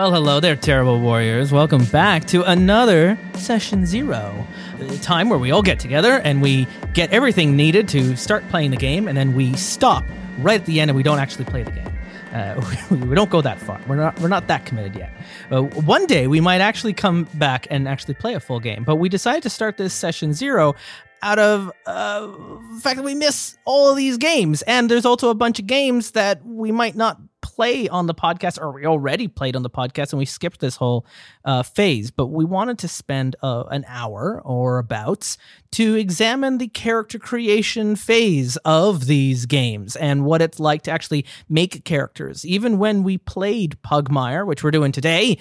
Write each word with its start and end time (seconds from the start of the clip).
Well, 0.00 0.12
hello 0.12 0.40
there, 0.40 0.56
terrible 0.56 0.98
warriors. 0.98 1.52
Welcome 1.52 1.84
back 1.84 2.24
to 2.28 2.42
another 2.44 3.18
session 3.34 3.84
zero, 3.84 4.46
the 4.78 4.96
time 4.96 5.28
where 5.28 5.38
we 5.38 5.50
all 5.50 5.60
get 5.60 5.78
together 5.78 6.22
and 6.24 6.40
we 6.40 6.66
get 6.94 7.12
everything 7.12 7.54
needed 7.54 7.86
to 7.88 8.16
start 8.16 8.48
playing 8.48 8.70
the 8.70 8.78
game, 8.78 9.08
and 9.08 9.14
then 9.14 9.34
we 9.34 9.52
stop 9.56 10.02
right 10.38 10.58
at 10.58 10.64
the 10.64 10.80
end 10.80 10.90
and 10.90 10.96
we 10.96 11.02
don't 11.02 11.18
actually 11.18 11.44
play 11.44 11.64
the 11.64 11.72
game. 11.72 11.92
Uh, 12.32 12.86
we, 12.90 12.96
we 13.08 13.14
don't 13.14 13.28
go 13.28 13.42
that 13.42 13.60
far. 13.60 13.78
We're 13.86 13.96
not. 13.96 14.18
We're 14.20 14.28
not 14.28 14.46
that 14.46 14.64
committed 14.64 14.96
yet. 14.96 15.12
Uh, 15.50 15.64
one 15.64 16.06
day 16.06 16.28
we 16.28 16.40
might 16.40 16.62
actually 16.62 16.94
come 16.94 17.24
back 17.34 17.66
and 17.68 17.86
actually 17.86 18.14
play 18.14 18.32
a 18.32 18.40
full 18.40 18.58
game. 18.58 18.84
But 18.84 18.96
we 18.96 19.10
decided 19.10 19.42
to 19.42 19.50
start 19.50 19.76
this 19.76 19.92
session 19.92 20.32
zero 20.32 20.76
out 21.20 21.38
of 21.38 21.70
uh, 21.84 22.26
the 22.26 22.80
fact 22.80 22.96
that 22.96 23.04
we 23.04 23.14
miss 23.14 23.58
all 23.66 23.90
of 23.90 23.98
these 23.98 24.16
games, 24.16 24.62
and 24.62 24.90
there's 24.90 25.04
also 25.04 25.28
a 25.28 25.34
bunch 25.34 25.58
of 25.58 25.66
games 25.66 26.12
that 26.12 26.42
we 26.42 26.72
might 26.72 26.96
not 26.96 27.18
play 27.60 27.90
on 27.90 28.06
the 28.06 28.14
podcast, 28.14 28.58
or 28.58 28.72
we 28.72 28.86
already 28.86 29.28
played 29.28 29.54
on 29.54 29.62
the 29.62 29.68
podcast, 29.68 30.14
and 30.14 30.18
we 30.18 30.24
skipped 30.24 30.60
this 30.60 30.76
whole 30.76 31.04
uh, 31.44 31.62
phase. 31.62 32.10
But 32.10 32.28
we 32.28 32.46
wanted 32.46 32.78
to 32.78 32.88
spend 32.88 33.36
uh, 33.42 33.64
an 33.70 33.84
hour 33.86 34.40
or 34.46 34.78
abouts 34.78 35.36
to 35.72 35.94
examine 35.94 36.56
the 36.56 36.68
character 36.68 37.18
creation 37.18 37.96
phase 37.96 38.56
of 38.64 39.04
these 39.04 39.44
games 39.44 39.94
and 39.94 40.24
what 40.24 40.40
it's 40.40 40.58
like 40.58 40.80
to 40.84 40.90
actually 40.90 41.26
make 41.50 41.84
characters. 41.84 42.46
Even 42.46 42.78
when 42.78 43.02
we 43.02 43.18
played 43.18 43.76
Pugmire, 43.82 44.46
which 44.46 44.64
we're 44.64 44.70
doing 44.70 44.90
today, 44.90 45.36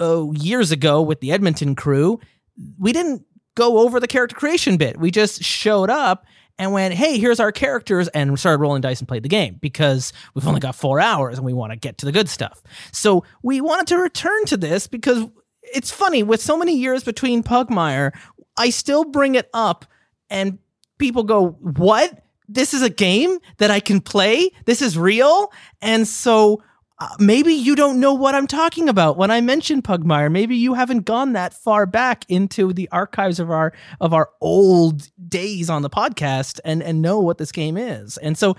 uh, 0.00 0.30
years 0.34 0.70
ago 0.70 1.02
with 1.02 1.18
the 1.18 1.32
Edmonton 1.32 1.74
crew, 1.74 2.20
we 2.78 2.92
didn't 2.92 3.24
go 3.56 3.78
over 3.78 3.98
the 3.98 4.06
character 4.06 4.36
creation 4.36 4.76
bit. 4.76 5.00
We 5.00 5.10
just 5.10 5.42
showed 5.42 5.90
up 5.90 6.26
and 6.58 6.72
went, 6.72 6.94
hey, 6.94 7.18
here's 7.18 7.40
our 7.40 7.52
characters, 7.52 8.08
and 8.08 8.38
started 8.38 8.60
rolling 8.60 8.80
dice 8.80 9.00
and 9.00 9.08
played 9.08 9.22
the 9.22 9.28
game 9.28 9.58
because 9.60 10.12
we've 10.34 10.46
only 10.46 10.60
got 10.60 10.74
four 10.74 11.00
hours 11.00 11.36
and 11.36 11.44
we 11.44 11.52
want 11.52 11.72
to 11.72 11.76
get 11.76 11.98
to 11.98 12.06
the 12.06 12.12
good 12.12 12.28
stuff. 12.28 12.62
So 12.92 13.24
we 13.42 13.60
wanted 13.60 13.88
to 13.88 13.98
return 13.98 14.44
to 14.46 14.56
this 14.56 14.86
because 14.86 15.26
it's 15.62 15.90
funny 15.90 16.22
with 16.22 16.40
so 16.40 16.56
many 16.56 16.76
years 16.76 17.04
between 17.04 17.42
Pugmire, 17.42 18.12
I 18.56 18.70
still 18.70 19.04
bring 19.04 19.34
it 19.34 19.50
up 19.52 19.84
and 20.30 20.58
people 20.98 21.24
go, 21.24 21.48
what? 21.48 22.22
This 22.48 22.72
is 22.72 22.82
a 22.82 22.90
game 22.90 23.38
that 23.58 23.70
I 23.72 23.80
can 23.80 24.00
play? 24.00 24.50
This 24.66 24.80
is 24.80 24.96
real? 24.96 25.52
And 25.82 26.06
so 26.06 26.62
uh, 26.98 27.08
maybe 27.18 27.52
you 27.52 27.76
don't 27.76 28.00
know 28.00 28.14
what 28.14 28.34
I'm 28.34 28.46
talking 28.46 28.88
about 28.88 29.18
when 29.18 29.30
I 29.30 29.42
mention 29.42 29.82
Pugmire. 29.82 30.32
Maybe 30.32 30.56
you 30.56 30.72
haven't 30.74 31.04
gone 31.04 31.34
that 31.34 31.52
far 31.52 31.84
back 31.84 32.24
into 32.28 32.72
the 32.72 32.88
archives 32.90 33.38
of 33.38 33.50
our 33.50 33.74
of 34.00 34.14
our 34.14 34.30
old 34.40 35.10
days 35.28 35.68
on 35.68 35.82
the 35.82 35.90
podcast 35.90 36.58
and 36.64 36.82
and 36.82 37.02
know 37.02 37.20
what 37.20 37.36
this 37.36 37.52
game 37.52 37.76
is. 37.76 38.16
And 38.18 38.38
so 38.38 38.56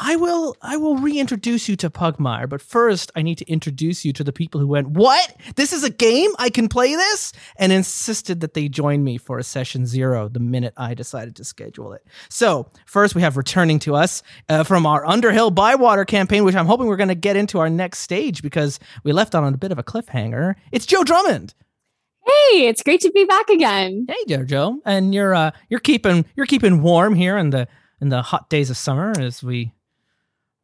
I 0.00 0.16
will 0.16 0.56
I 0.62 0.76
will 0.76 0.96
reintroduce 0.96 1.68
you 1.68 1.76
to 1.76 1.90
Pugmire, 1.90 2.48
but 2.48 2.62
first 2.62 3.10
I 3.16 3.22
need 3.22 3.38
to 3.38 3.50
introduce 3.50 4.04
you 4.04 4.12
to 4.14 4.24
the 4.24 4.32
people 4.32 4.60
who 4.60 4.66
went, 4.66 4.88
"What? 4.88 5.36
This 5.56 5.72
is 5.72 5.82
a 5.82 5.90
game? 5.90 6.30
I 6.38 6.50
can 6.50 6.68
play 6.68 6.94
this?" 6.94 7.32
and 7.56 7.72
insisted 7.72 8.40
that 8.40 8.54
they 8.54 8.68
join 8.68 9.02
me 9.02 9.18
for 9.18 9.38
a 9.38 9.42
session 9.42 9.86
0 9.86 10.28
the 10.28 10.40
minute 10.40 10.74
I 10.76 10.94
decided 10.94 11.36
to 11.36 11.44
schedule 11.44 11.92
it. 11.92 12.06
So, 12.28 12.70
first 12.86 13.14
we 13.14 13.22
have 13.22 13.36
returning 13.36 13.78
to 13.80 13.96
us 13.96 14.22
uh, 14.48 14.64
from 14.64 14.86
our 14.86 15.04
Underhill 15.04 15.50
Bywater 15.50 16.04
campaign, 16.04 16.44
which 16.44 16.54
I'm 16.54 16.66
hoping 16.66 16.86
we're 16.86 16.96
going 16.96 17.08
to 17.08 17.14
get 17.14 17.36
into 17.36 17.58
our 17.58 17.70
next 17.70 17.98
stage 18.00 18.42
because 18.42 18.78
we 19.04 19.12
left 19.12 19.34
on 19.34 19.52
a 19.52 19.56
bit 19.56 19.72
of 19.72 19.78
a 19.78 19.84
cliffhanger. 19.84 20.54
It's 20.70 20.86
Joe 20.86 21.04
Drummond. 21.04 21.54
Hey, 22.24 22.68
it's 22.68 22.82
great 22.82 23.00
to 23.00 23.10
be 23.10 23.24
back 23.24 23.48
again. 23.48 24.06
Hey, 24.08 24.24
Joe, 24.28 24.44
Joe, 24.44 24.80
and 24.84 25.14
you're 25.14 25.34
uh, 25.34 25.50
you're 25.68 25.80
keeping 25.80 26.24
you're 26.36 26.46
keeping 26.46 26.82
warm 26.82 27.14
here 27.14 27.36
in 27.36 27.50
the 27.50 27.66
in 28.00 28.10
the 28.10 28.22
hot 28.22 28.48
days 28.48 28.70
of 28.70 28.76
summer 28.76 29.12
as 29.18 29.42
we 29.42 29.72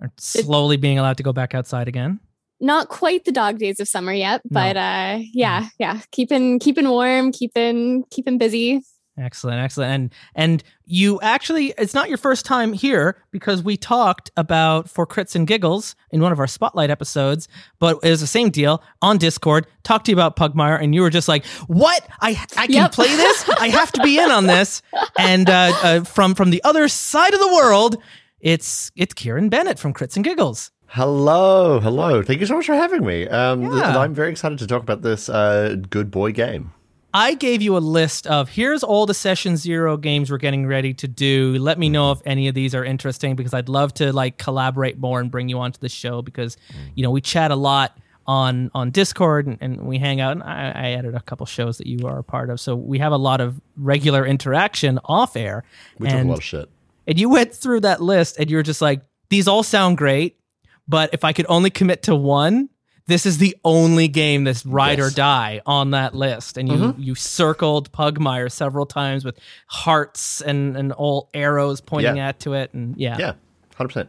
are 0.04 0.12
slowly 0.18 0.76
being 0.76 0.98
allowed 0.98 1.16
to 1.16 1.22
go 1.22 1.32
back 1.32 1.54
outside 1.54 1.88
again. 1.88 2.20
Not 2.60 2.88
quite 2.88 3.24
the 3.24 3.32
dog 3.32 3.58
days 3.58 3.80
of 3.80 3.88
summer 3.88 4.12
yet, 4.12 4.42
but 4.50 4.74
no. 4.74 4.80
uh 4.80 5.18
yeah, 5.32 5.68
yeah, 5.78 6.00
keeping 6.12 6.58
keeping 6.58 6.88
warm, 6.88 7.32
keeping 7.32 8.04
keeping 8.10 8.38
busy. 8.38 8.82
Excellent, 9.16 9.60
excellent. 9.60 9.92
And 9.92 10.14
and 10.34 10.64
you 10.86 11.20
actually 11.20 11.72
it's 11.78 11.94
not 11.94 12.08
your 12.08 12.18
first 12.18 12.44
time 12.44 12.72
here 12.72 13.22
because 13.30 13.62
we 13.62 13.76
talked 13.76 14.30
about 14.36 14.90
for 14.90 15.06
crits 15.06 15.36
and 15.36 15.46
giggles 15.46 15.94
in 16.10 16.20
one 16.20 16.32
of 16.32 16.40
our 16.40 16.48
spotlight 16.48 16.90
episodes, 16.90 17.46
but 17.78 17.98
it 18.02 18.10
was 18.10 18.20
the 18.20 18.26
same 18.26 18.50
deal 18.50 18.82
on 19.02 19.18
Discord. 19.18 19.68
Talked 19.84 20.06
to 20.06 20.12
you 20.12 20.16
about 20.16 20.34
Pugmire 20.34 20.80
and 20.80 20.94
you 20.94 21.02
were 21.02 21.10
just 21.10 21.28
like, 21.28 21.44
"What? 21.68 22.04
I 22.20 22.30
I 22.56 22.66
can 22.66 22.74
yep. 22.74 22.92
play 22.92 23.14
this? 23.14 23.48
I 23.50 23.68
have 23.68 23.92
to 23.92 24.02
be 24.02 24.18
in 24.18 24.30
on 24.30 24.46
this." 24.46 24.82
And 25.16 25.48
uh, 25.48 25.72
uh, 25.82 26.00
from 26.04 26.34
from 26.34 26.50
the 26.50 26.62
other 26.64 26.88
side 26.88 27.34
of 27.34 27.40
the 27.40 27.54
world, 27.54 27.96
it's 28.44 28.92
it's 28.94 29.14
Kieran 29.14 29.48
Bennett 29.48 29.78
from 29.78 29.92
Crits 29.92 30.14
and 30.14 30.24
Giggles. 30.24 30.70
Hello, 30.86 31.80
hello. 31.80 32.22
Thank 32.22 32.38
you 32.40 32.46
so 32.46 32.54
much 32.54 32.66
for 32.66 32.74
having 32.74 33.04
me. 33.04 33.26
Um, 33.26 33.62
yeah. 33.62 33.98
I'm 33.98 34.14
very 34.14 34.30
excited 34.30 34.58
to 34.58 34.66
talk 34.66 34.82
about 34.82 35.02
this 35.02 35.28
uh, 35.28 35.76
good 35.90 36.10
boy 36.10 36.30
game. 36.30 36.72
I 37.14 37.34
gave 37.34 37.62
you 37.62 37.76
a 37.76 37.78
list 37.78 38.26
of 38.26 38.50
here's 38.50 38.84
all 38.84 39.06
the 39.06 39.14
session 39.14 39.56
zero 39.56 39.96
games 39.96 40.30
we're 40.30 40.38
getting 40.38 40.66
ready 40.66 40.92
to 40.94 41.08
do. 41.08 41.56
Let 41.58 41.78
me 41.78 41.88
know 41.88 42.12
if 42.12 42.20
any 42.26 42.46
of 42.48 42.54
these 42.54 42.74
are 42.74 42.84
interesting 42.84 43.34
because 43.34 43.54
I'd 43.54 43.68
love 43.68 43.94
to 43.94 44.12
like 44.12 44.36
collaborate 44.36 44.98
more 44.98 45.20
and 45.20 45.30
bring 45.30 45.48
you 45.48 45.58
onto 45.58 45.78
the 45.80 45.88
show 45.88 46.22
because 46.22 46.56
you 46.94 47.02
know 47.02 47.10
we 47.10 47.20
chat 47.20 47.50
a 47.50 47.56
lot 47.56 47.96
on 48.26 48.70
on 48.74 48.90
Discord 48.90 49.46
and, 49.46 49.58
and 49.60 49.86
we 49.86 49.98
hang 49.98 50.20
out. 50.20 50.32
And 50.32 50.42
I, 50.42 50.72
I, 50.74 50.90
added 50.92 51.14
a 51.14 51.20
couple 51.20 51.46
shows 51.46 51.78
that 51.78 51.86
you 51.86 52.06
are 52.06 52.18
a 52.18 52.24
part 52.24 52.50
of, 52.50 52.58
so 52.60 52.74
we 52.74 52.98
have 52.98 53.12
a 53.12 53.16
lot 53.16 53.40
of 53.40 53.60
regular 53.76 54.26
interaction 54.26 54.98
off 55.04 55.36
air. 55.36 55.64
We 55.98 56.08
talk 56.08 56.24
a 56.24 56.24
lot 56.24 56.38
of 56.38 56.44
shit. 56.44 56.68
And 57.06 57.18
you 57.18 57.28
went 57.28 57.54
through 57.54 57.80
that 57.80 58.00
list 58.00 58.38
and 58.38 58.50
you 58.50 58.56
were 58.56 58.62
just 58.62 58.80
like, 58.80 59.02
these 59.30 59.48
all 59.48 59.62
sound 59.62 59.98
great, 59.98 60.38
but 60.86 61.10
if 61.12 61.24
I 61.24 61.32
could 61.32 61.46
only 61.48 61.70
commit 61.70 62.04
to 62.04 62.14
one, 62.14 62.68
this 63.06 63.26
is 63.26 63.38
the 63.38 63.56
only 63.64 64.08
game 64.08 64.44
that's 64.44 64.64
ride 64.64 64.98
yes. 64.98 65.12
or 65.12 65.14
die 65.14 65.60
on 65.66 65.90
that 65.90 66.14
list. 66.14 66.56
And 66.56 66.68
you 66.68 66.74
mm-hmm. 66.74 67.02
you 67.02 67.14
circled 67.14 67.92
Pugmire 67.92 68.50
several 68.50 68.86
times 68.86 69.24
with 69.24 69.38
hearts 69.66 70.40
and, 70.40 70.76
and 70.76 70.92
all 70.92 71.28
arrows 71.34 71.80
pointing 71.80 72.16
yeah. 72.16 72.28
at 72.28 72.40
to 72.40 72.54
it. 72.54 72.72
And 72.72 72.96
yeah. 72.96 73.16
Yeah, 73.18 73.34
100%. 73.78 74.08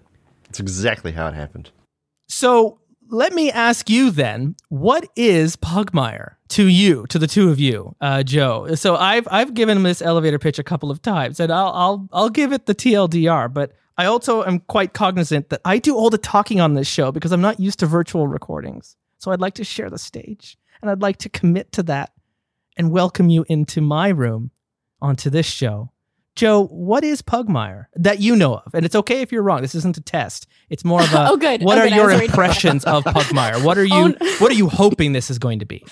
It's 0.49 0.59
exactly 0.59 1.11
how 1.11 1.27
it 1.27 1.33
happened. 1.33 1.71
So 2.29 2.79
let 3.09 3.33
me 3.33 3.51
ask 3.51 3.89
you 3.89 4.11
then, 4.11 4.55
what 4.69 5.07
is 5.15 5.55
Pugmire 5.55 6.35
to 6.49 6.67
you, 6.67 7.05
to 7.07 7.19
the 7.19 7.27
two 7.27 7.49
of 7.49 7.59
you, 7.59 7.95
uh, 8.01 8.23
Joe? 8.23 8.75
So 8.75 8.95
I've 8.95 9.27
I've 9.29 9.53
given 9.53 9.83
this 9.83 10.01
elevator 10.01 10.39
pitch 10.39 10.59
a 10.59 10.63
couple 10.63 10.91
of 10.91 11.01
times, 11.01 11.39
and 11.39 11.51
I'll 11.51 11.71
I'll 11.73 12.09
I'll 12.11 12.29
give 12.29 12.51
it 12.51 12.65
the 12.65 12.75
TLDR, 12.75 13.53
but 13.53 13.73
I 13.97 14.05
also 14.05 14.43
am 14.43 14.59
quite 14.59 14.93
cognizant 14.93 15.49
that 15.49 15.61
I 15.65 15.77
do 15.77 15.95
all 15.95 16.09
the 16.09 16.17
talking 16.17 16.59
on 16.59 16.73
this 16.73 16.87
show 16.87 17.11
because 17.11 17.31
I'm 17.31 17.41
not 17.41 17.59
used 17.59 17.79
to 17.79 17.85
virtual 17.85 18.27
recordings. 18.27 18.95
So 19.17 19.31
I'd 19.31 19.41
like 19.41 19.55
to 19.55 19.63
share 19.63 19.89
the 19.89 19.97
stage, 19.97 20.57
and 20.81 20.89
I'd 20.89 21.01
like 21.01 21.17
to 21.17 21.29
commit 21.29 21.71
to 21.73 21.83
that 21.83 22.11
and 22.77 22.91
welcome 22.91 23.29
you 23.29 23.45
into 23.47 23.81
my 23.81 24.09
room 24.09 24.51
onto 25.01 25.29
this 25.29 25.45
show 25.45 25.91
Joe, 26.35 26.65
what 26.67 27.05
is 27.05 27.21
Pugmire 27.21 27.85
that 27.95 28.19
you 28.19 28.35
know 28.35 28.55
of? 28.55 28.73
And 28.73 28.85
it's 28.85 28.95
okay 28.95 29.21
if 29.21 29.31
you're 29.31 29.41
wrong. 29.41 29.61
This 29.61 29.73
isn't 29.75 29.97
a 29.97 30.01
test. 30.01 30.47
It's 30.69 30.83
more 30.83 31.01
of 31.01 31.13
a 31.13 31.27
oh, 31.31 31.37
good. 31.37 31.63
what 31.63 31.77
oh, 31.77 31.81
are 31.81 31.87
good. 31.87 31.95
your 31.95 32.11
impressions 32.11 32.83
of 32.83 33.03
Pugmire? 33.05 33.63
What 33.63 33.77
are 33.77 33.85
you 33.85 34.15
oh, 34.19 34.35
what 34.39 34.51
are 34.51 34.55
you 34.55 34.67
hoping 34.67 35.13
this 35.13 35.29
is 35.29 35.39
going 35.39 35.59
to 35.59 35.65
be? 35.65 35.85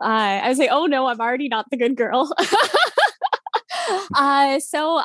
Uh, 0.00 0.40
I 0.42 0.54
say, 0.54 0.68
oh 0.68 0.86
no, 0.86 1.06
I'm 1.06 1.20
already 1.20 1.48
not 1.48 1.66
the 1.70 1.76
good 1.76 1.96
girl. 1.96 2.32
uh, 4.16 4.58
so 4.60 5.02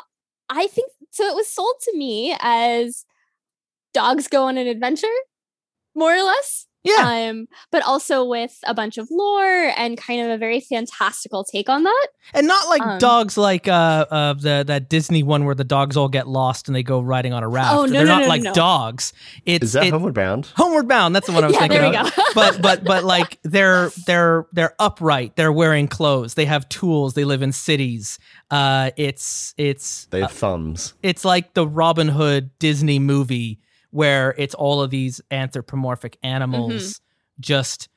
I 0.48 0.66
think 0.68 0.90
so. 1.10 1.24
It 1.24 1.34
was 1.34 1.48
sold 1.48 1.74
to 1.82 1.96
me 1.96 2.34
as 2.40 3.04
dogs 3.92 4.26
go 4.26 4.44
on 4.44 4.56
an 4.56 4.66
adventure, 4.66 5.06
more 5.94 6.14
or 6.14 6.22
less. 6.22 6.66
Yeah. 6.88 7.28
Um, 7.30 7.48
but 7.70 7.82
also 7.82 8.24
with 8.24 8.58
a 8.66 8.74
bunch 8.74 8.98
of 8.98 9.08
lore 9.10 9.72
and 9.76 9.96
kind 9.96 10.22
of 10.22 10.30
a 10.30 10.38
very 10.38 10.60
fantastical 10.60 11.44
take 11.44 11.68
on 11.68 11.84
that. 11.84 12.08
And 12.34 12.46
not 12.46 12.68
like 12.68 12.82
um, 12.82 12.98
dogs 12.98 13.36
like 13.36 13.68
uh, 13.68 14.06
uh 14.10 14.34
the 14.34 14.64
that 14.66 14.88
Disney 14.88 15.22
one 15.22 15.44
where 15.44 15.54
the 15.54 15.64
dogs 15.64 15.96
all 15.96 16.08
get 16.08 16.28
lost 16.28 16.68
and 16.68 16.74
they 16.74 16.82
go 16.82 17.00
riding 17.00 17.32
on 17.32 17.42
a 17.42 17.48
raft. 17.48 17.74
Oh, 17.74 17.84
no, 17.84 17.92
They're 17.92 18.04
no, 18.04 18.12
not 18.12 18.22
no, 18.22 18.28
like 18.28 18.42
no. 18.42 18.54
dogs. 18.54 19.12
It's 19.44 19.64
Is 19.64 19.72
that 19.74 19.86
it, 19.86 19.92
Homeward 19.92 20.14
Bound? 20.14 20.50
Homeward 20.56 20.88
Bound, 20.88 21.14
that's 21.14 21.26
the 21.26 21.32
one 21.32 21.44
I 21.44 21.46
was 21.46 21.54
yeah, 21.54 21.60
thinking 21.60 21.80
there 21.80 21.90
we 21.90 21.96
of. 21.96 22.16
Go. 22.16 22.22
but 22.34 22.62
but 22.62 22.84
but 22.84 23.04
like 23.04 23.38
they're 23.42 23.90
they're 24.06 24.46
they're 24.52 24.74
upright, 24.78 25.36
they're 25.36 25.52
wearing 25.52 25.88
clothes, 25.88 26.34
they 26.34 26.46
have 26.46 26.68
tools, 26.68 27.14
they 27.14 27.24
live 27.24 27.42
in 27.42 27.52
cities. 27.52 28.18
Uh 28.50 28.90
it's 28.96 29.54
it's 29.58 30.06
They 30.06 30.20
have 30.20 30.30
uh, 30.30 30.34
thumbs. 30.34 30.94
It's 31.02 31.24
like 31.24 31.54
the 31.54 31.66
Robin 31.66 32.08
Hood 32.08 32.50
Disney 32.58 32.98
movie 32.98 33.60
where 33.90 34.34
it's 34.36 34.54
all 34.54 34.82
of 34.82 34.90
these 34.90 35.20
anthropomorphic 35.30 36.18
animals 36.22 36.72
mm-hmm. 36.72 37.40
just 37.40 37.88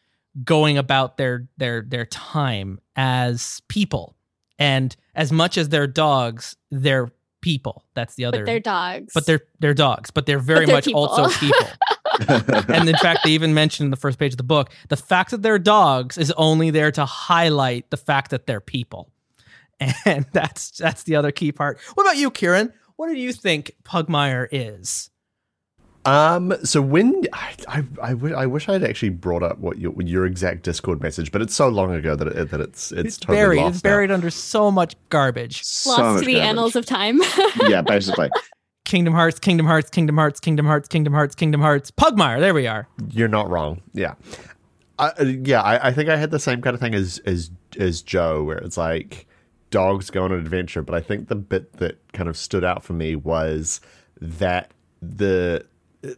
going 0.43 0.77
about 0.77 1.17
their 1.17 1.47
their 1.57 1.81
their 1.81 2.05
time 2.05 2.79
as 2.95 3.61
people. 3.67 4.15
And 4.57 4.95
as 5.15 5.31
much 5.31 5.57
as 5.57 5.69
they're 5.69 5.87
dogs 5.87 6.55
they're 6.69 7.11
people. 7.41 7.83
That's 7.95 8.15
the 8.15 8.25
other 8.25 8.39
but 8.39 8.45
they're 8.45 8.59
dogs. 8.59 9.13
But 9.13 9.25
they're 9.25 9.41
they're 9.59 9.73
dogs 9.73 10.11
but 10.11 10.25
they're 10.25 10.39
very 10.39 10.65
they're 10.65 10.75
much 10.75 10.85
people. 10.85 11.07
also 11.07 11.29
people. 11.39 11.67
And 12.67 12.87
in 12.87 12.95
fact 12.97 13.21
they 13.23 13.31
even 13.31 13.53
mentioned 13.53 13.87
in 13.87 13.91
the 13.91 13.97
first 13.97 14.19
page 14.19 14.33
of 14.33 14.37
the 14.37 14.43
book 14.43 14.71
the 14.89 14.97
fact 14.97 15.31
that 15.31 15.41
they're 15.41 15.59
dogs 15.59 16.17
is 16.17 16.31
only 16.31 16.69
there 16.69 16.91
to 16.91 17.05
highlight 17.05 17.89
the 17.89 17.97
fact 17.97 18.31
that 18.31 18.47
they're 18.47 18.61
people. 18.61 19.11
And 20.05 20.27
that's 20.31 20.77
that's 20.77 21.03
the 21.03 21.15
other 21.15 21.31
key 21.31 21.51
part. 21.51 21.79
What 21.95 22.03
about 22.03 22.17
you 22.17 22.29
kieran? 22.29 22.71
What 22.97 23.09
do 23.09 23.15
you 23.15 23.33
think 23.33 23.71
pugmire 23.83 24.47
is 24.51 25.09
Um. 26.05 26.53
So 26.63 26.81
when 26.81 27.23
I 27.31 27.53
I, 27.67 27.83
I, 28.01 28.09
w- 28.11 28.33
I 28.35 28.45
wish 28.47 28.67
I'd 28.67 28.83
actually 28.83 29.09
brought 29.09 29.43
up 29.43 29.59
what 29.59 29.77
your 29.77 29.93
your 30.01 30.25
exact 30.25 30.63
Discord 30.63 31.01
message, 31.01 31.31
but 31.31 31.41
it's 31.41 31.53
so 31.53 31.67
long 31.69 31.93
ago 31.93 32.15
that 32.15 32.27
it, 32.27 32.49
that 32.51 32.59
it's 32.59 32.91
it's, 32.91 33.07
It's 33.07 33.17
totally 33.17 33.37
buried. 33.37 33.57
lost 33.61 33.73
It's 33.75 33.81
buried 33.83 34.09
now. 34.09 34.15
under 34.15 34.29
so 34.31 34.71
much 34.71 34.95
garbage. 35.09 35.63
So 35.63 35.91
Lost 35.91 36.01
much 36.01 36.19
to 36.21 36.25
the 36.25 36.33
garbage. 36.33 36.47
annals 36.49 36.75
of 36.75 36.85
time. 36.87 37.19
yeah, 37.67 37.81
basically. 37.81 38.29
Kingdom 38.83 39.13
Hearts, 39.13 39.39
Kingdom 39.39 39.67
Hearts, 39.67 39.89
Kingdom 39.91 40.15
Hearts, 40.17 40.39
Kingdom 40.39 40.65
Hearts, 40.65 40.87
Kingdom 40.87 41.13
Hearts, 41.13 41.35
Kingdom 41.35 41.61
Hearts, 41.61 41.91
Pugmire. 41.91 42.39
There 42.39 42.53
we 42.55 42.65
are. 42.67 42.87
You're 43.11 43.27
not 43.27 43.47
wrong. 43.49 43.81
Yeah. 43.93 44.15
I, 44.99 45.09
uh, 45.19 45.23
yeah, 45.23 45.61
I, 45.61 45.89
I 45.89 45.93
think 45.93 46.09
I 46.09 46.17
had 46.17 46.31
the 46.31 46.39
same 46.39 46.61
kind 46.61 46.73
of 46.73 46.79
thing 46.79 46.95
as 46.95 47.19
as 47.19 47.51
as 47.79 48.01
Joe, 48.01 48.43
where 48.43 48.57
it's 48.57 48.75
like 48.77 49.27
dogs 49.69 50.09
go 50.09 50.23
on 50.23 50.31
an 50.31 50.39
adventure. 50.39 50.81
But 50.81 50.95
I 50.95 51.01
think 51.01 51.27
the 51.27 51.35
bit 51.35 51.73
that 51.73 51.99
kind 52.13 52.27
of 52.27 52.35
stood 52.37 52.63
out 52.63 52.83
for 52.83 52.93
me 52.93 53.15
was 53.15 53.81
that 54.19 54.71
the 55.01 55.63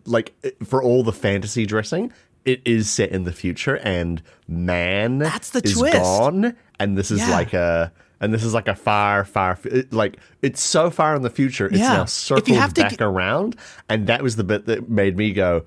like 0.05 0.33
for 0.63 0.81
all 0.83 1.03
the 1.03 1.13
fantasy 1.13 1.65
dressing, 1.65 2.11
it 2.45 2.61
is 2.65 2.89
set 2.89 3.11
in 3.11 3.23
the 3.23 3.31
future, 3.33 3.77
and 3.77 4.21
man 4.47 5.19
That's 5.19 5.49
the 5.51 5.61
is 5.63 5.77
twist. 5.77 5.95
gone, 5.97 6.55
and 6.79 6.97
this 6.97 7.11
is 7.11 7.19
Yeah. 7.19 7.29
like 7.31 7.53
a. 7.53 7.91
And 8.21 8.33
this 8.33 8.45
is 8.45 8.53
like 8.53 8.69
a 8.69 8.75
far, 8.75 9.25
far, 9.25 9.59
it, 9.65 9.91
like 9.91 10.15
it's 10.41 10.61
so 10.61 10.89
far 10.89 11.13
in 11.13 11.23
the 11.23 11.29
future. 11.29 11.65
It's 11.67 11.79
Yeah. 11.79 11.93
now 11.93 12.05
circled 12.05 12.57
back 12.73 12.91
get- 12.91 13.01
around, 13.01 13.57
and 13.89 14.07
that 14.07 14.23
was 14.23 14.37
the 14.37 14.45
bit 14.45 14.65
that 14.67 14.89
made 14.89 15.17
me 15.17 15.33
go, 15.33 15.65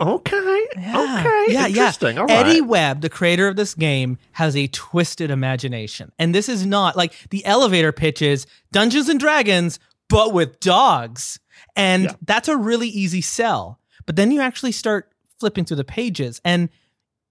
"Okay, 0.00 0.36
okay, 0.76 1.44
yeah, 1.48 1.68
interesting. 1.68 2.16
yeah. 2.16 2.20
All 2.22 2.26
right. 2.26 2.44
Eddie 2.46 2.60
Webb, 2.60 3.02
the 3.02 3.08
creator 3.08 3.46
of 3.46 3.54
this 3.54 3.74
game, 3.74 4.18
has 4.32 4.56
a 4.56 4.66
twisted 4.66 5.30
imagination. 5.30 6.10
And 6.18 6.34
this 6.34 6.48
is 6.48 6.66
not 6.66 6.96
like 6.96 7.12
the 7.30 7.44
elevator 7.44 7.92
pitches 7.92 8.48
Dungeons 8.72 9.08
and 9.08 9.20
Dragons, 9.20 9.78
but 10.08 10.32
with 10.32 10.58
dogs. 10.58 11.38
And 11.76 12.04
Yeah. 12.04 12.12
that's 12.22 12.48
a 12.48 12.56
really 12.56 12.88
easy 12.88 13.20
sell. 13.20 13.78
But 14.06 14.16
then 14.16 14.30
you 14.32 14.40
actually 14.40 14.72
start 14.72 15.12
flipping 15.38 15.64
through 15.64 15.76
the 15.76 15.84
pages 15.84 16.40
and 16.44 16.68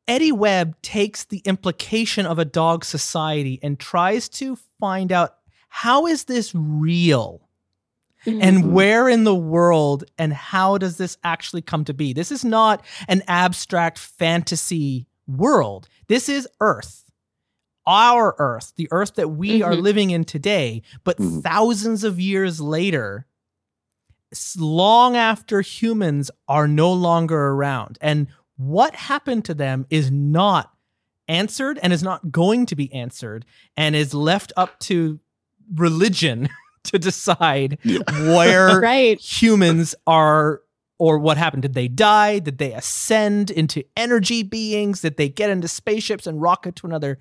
Eddie 0.08 0.32
Webb 0.32 0.76
takes 0.84 1.24
the 1.24 1.40
implication 1.46 2.28
of 2.28 2.38
a 2.38 2.46
dog 2.46 2.86
society 2.86 3.60
and 3.64 3.80
tries 3.80 4.30
to 4.30 4.56
find 4.80 5.12
out 5.12 5.36
how 5.70 6.06
is 6.06 6.26
this 6.26 6.54
real? 6.54 7.42
and 8.28 8.74
where 8.74 9.08
in 9.08 9.24
the 9.24 9.36
world 9.36 10.04
and 10.18 10.34
how 10.34 10.80
does 10.80 10.98
this 10.98 11.16
actually 11.24 11.62
come 11.62 11.86
to 11.86 11.94
be? 11.94 12.12
This 12.12 12.32
is 12.32 12.44
not 12.44 12.84
an 13.08 13.22
abstract 13.28 14.00
fantasy 14.00 15.06
world. 15.28 15.88
This 16.08 16.28
is 16.28 16.48
Earth. 16.60 17.04
Our 17.86 18.36
Earth, 18.40 18.74
the 18.78 18.88
Earth 18.90 19.14
that 19.16 19.30
we 19.30 19.62
are 19.62 19.74
Mhm. 19.74 19.82
living 19.84 20.10
in 20.10 20.24
today, 20.24 20.82
but 21.04 21.18
Mhm. 21.20 21.44
thousands 21.44 22.04
of 22.04 22.20
years 22.20 22.60
later, 22.60 23.28
s- 23.28 23.35
long 24.58 25.16
after 25.16 25.62
humans 25.62 26.32
are 26.48 26.68
no 26.68 26.92
longer 26.92 27.50
around. 27.50 27.98
And 28.02 28.28
what 28.58 28.96
happened 28.96 29.46
to 29.46 29.54
them 29.54 29.86
is 29.90 30.12
not 30.12 30.72
answered 31.28 31.80
and 31.82 31.92
is 31.92 32.04
not 32.04 32.32
going 32.32 32.66
to 32.68 32.76
be 32.76 32.92
answered 32.94 33.46
and 33.76 33.96
is 33.96 34.14
left 34.14 34.54
up 34.56 34.80
to 34.80 35.20
religion 35.74 36.50
to 36.84 37.00
decide 37.00 37.80
where 37.84 38.80
right. 38.82 39.20
humans 39.20 39.96
are 40.06 40.62
or 40.98 41.18
what 41.18 41.38
happened. 41.38 41.64
Did 41.64 41.74
they 41.74 41.90
die? 41.90 42.40
Did 42.40 42.58
they 42.58 42.72
ascend 42.72 43.52
into 43.52 43.84
energy 43.98 44.44
beings? 44.44 45.02
Did 45.02 45.18
they 45.18 45.28
get 45.28 45.50
into 45.50 45.68
spaceships 45.68 46.26
and 46.26 46.42
rocket 46.42 46.76
to 46.78 46.88
another 46.88 47.20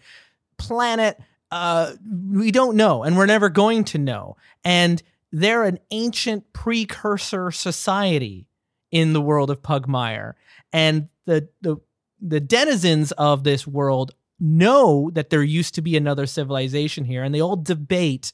planet? 0.58 1.18
Uh 1.50 1.94
we 2.32 2.50
don't 2.50 2.76
know 2.76 3.02
and 3.02 3.16
we're 3.16 3.26
never 3.26 3.48
going 3.48 3.84
to 3.84 3.98
know. 3.98 4.36
And 4.64 5.02
they're 5.36 5.64
an 5.64 5.78
ancient 5.90 6.52
precursor 6.52 7.50
society 7.50 8.46
in 8.92 9.12
the 9.12 9.20
world 9.20 9.50
of 9.50 9.60
pugmire 9.62 10.34
and 10.72 11.08
the 11.26 11.48
the 11.60 11.76
the 12.20 12.40
denizens 12.40 13.10
of 13.12 13.42
this 13.42 13.66
world 13.66 14.14
know 14.38 15.10
that 15.12 15.30
there 15.30 15.42
used 15.42 15.74
to 15.74 15.82
be 15.82 15.96
another 15.96 16.26
civilization 16.26 17.04
here 17.04 17.22
and 17.24 17.34
they 17.34 17.40
all 17.42 17.56
debate 17.56 18.32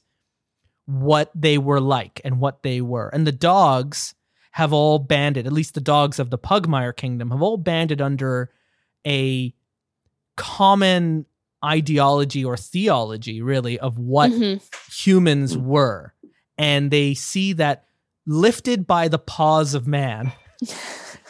what 0.86 1.30
they 1.34 1.56
were 1.58 1.80
like 1.80 2.20
and 2.24 2.40
what 2.40 2.62
they 2.62 2.80
were. 2.80 3.08
And 3.08 3.26
the 3.26 3.32
dogs 3.32 4.14
have 4.52 4.72
all 4.72 4.98
banded, 4.98 5.46
at 5.46 5.52
least 5.52 5.74
the 5.74 5.80
dogs 5.80 6.18
of 6.18 6.30
the 6.30 6.38
Pugmire 6.38 6.94
Kingdom, 6.96 7.30
have 7.30 7.42
all 7.42 7.56
banded 7.56 8.00
under 8.00 8.50
a 9.06 9.54
common 10.36 11.26
ideology 11.64 12.44
or 12.44 12.56
theology, 12.56 13.40
really, 13.42 13.78
of 13.78 13.98
what 13.98 14.30
Mhm. 14.32 14.60
humans 14.92 15.56
were. 15.56 16.14
And 16.60 16.90
they 16.90 17.14
see 17.14 17.54
that 17.54 17.86
lifted 18.26 18.86
by 18.86 19.08
the 19.08 19.18
paws 19.18 19.72
of 19.72 19.86
man, 19.86 20.30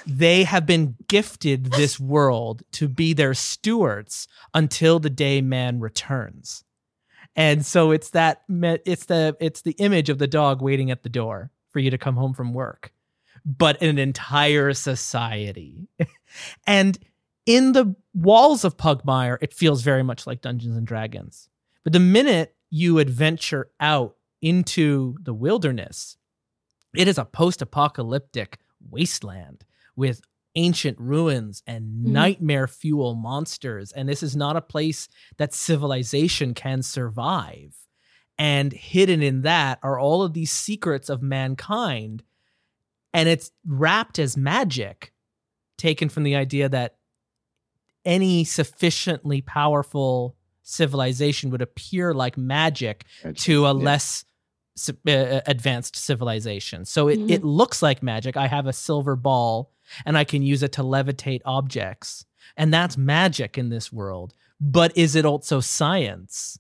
they 0.05 0.43
have 0.43 0.67
been 0.67 0.97
gifted 1.06 1.67
this 1.67 2.00
world 2.00 2.65
to 2.73 2.88
be 2.88 3.12
their 3.12 3.32
stewards 3.32 4.27
until 4.55 4.99
the 4.99 5.09
day 5.09 5.41
man 5.41 5.79
returns. 5.79 6.65
And 7.37 7.65
so 7.65 7.93
it's 7.93 8.11
that 8.11 8.43
it's 8.49 9.05
the 9.05 9.37
it's 9.38 9.62
the 9.62 9.77
image 9.79 10.09
of 10.09 10.19
the 10.19 10.27
dog 10.27 10.61
waiting 10.61 10.91
at 10.91 11.05
the 11.05 11.09
door 11.09 11.53
for 11.69 11.79
you 11.79 11.93
to 11.93 11.99
come 11.99 12.17
home 12.17 12.35
from 12.35 12.53
work, 12.53 12.93
but 13.44 13.81
an 13.81 13.99
entire 14.00 14.75
society. 14.75 15.87
and 16.67 16.99
in 17.47 17.71
the 17.71 17.94
walls 18.15 18.65
of 18.65 18.77
Pugmire, 18.77 19.38
it 19.41 19.55
feels 19.55 19.82
very 19.82 20.03
much 20.03 20.27
like 20.27 20.43
Dungeons 20.43 20.77
and 20.77 20.88
Dragons. 20.88 21.49
But 21.85 21.93
the 21.93 22.00
minute 22.00 22.56
you 22.69 22.99
adventure 22.99 23.71
out 23.79 24.17
into 24.42 25.16
the 25.22 25.34
wilderness, 25.34 26.16
it 26.94 27.06
is 27.08 27.19
a 27.19 27.25
post-apocalyptic 27.25 28.58
wasteland 28.90 29.64
with 29.96 30.22
ancient 30.56 30.98
ruins 30.98 31.62
and 31.66 31.84
Mhm. 31.84 32.10
nightmare 32.10 32.66
fuel 32.66 33.14
monsters 33.14 33.92
and 33.92 34.08
this 34.08 34.22
is 34.22 34.34
not 34.34 34.56
a 34.56 34.60
place 34.60 35.06
that 35.37 35.54
civilization 35.54 36.54
can 36.54 36.82
survive. 36.82 37.76
And 38.37 38.72
hidden 38.72 39.22
in 39.22 39.42
that 39.42 39.78
are 39.82 39.98
all 40.00 40.22
of 40.22 40.32
these 40.32 40.50
secrets 40.50 41.08
of 41.08 41.22
mankind 41.22 42.25
and 43.12 43.28
it's 43.28 43.52
wrapped 43.66 44.19
as 44.19 44.36
magic 44.36 45.12
taken 45.76 46.08
from 46.08 46.22
the 46.25 46.34
idea 46.36 46.69
that 46.69 46.96
any 48.04 48.44
sufficiently 48.44 49.40
powerful 49.43 50.36
civilization 50.62 51.50
would 51.50 51.62
appear 51.62 52.14
like 52.14 52.36
magic 52.38 53.04
to 53.36 53.66
a 53.66 53.72
less 53.72 54.25
uh, 54.88 55.41
advanced 55.47 55.97
civilization. 55.97 56.85
So 56.85 57.09
it, 57.09 57.19
Mhm. 57.19 57.31
it 57.31 57.44
looks 57.44 57.82
like 57.82 58.03
magic. 58.03 58.37
I 58.37 58.47
have 58.47 58.67
a 58.67 58.73
silver 58.73 59.17
ball 59.17 59.71
and 60.06 60.17
I 60.17 60.25
can 60.25 60.43
use 60.43 60.62
it 60.62 60.73
to 60.73 60.82
levitate 60.82 61.41
objects. 61.44 62.25
And 62.56 62.73
that's 62.73 62.97
magic 62.97 63.58
in 63.58 63.69
this 63.69 63.93
world. 63.93 64.34
But 64.60 64.96
is 64.96 65.15
it 65.17 65.25
also 65.25 65.60
science? 65.60 66.58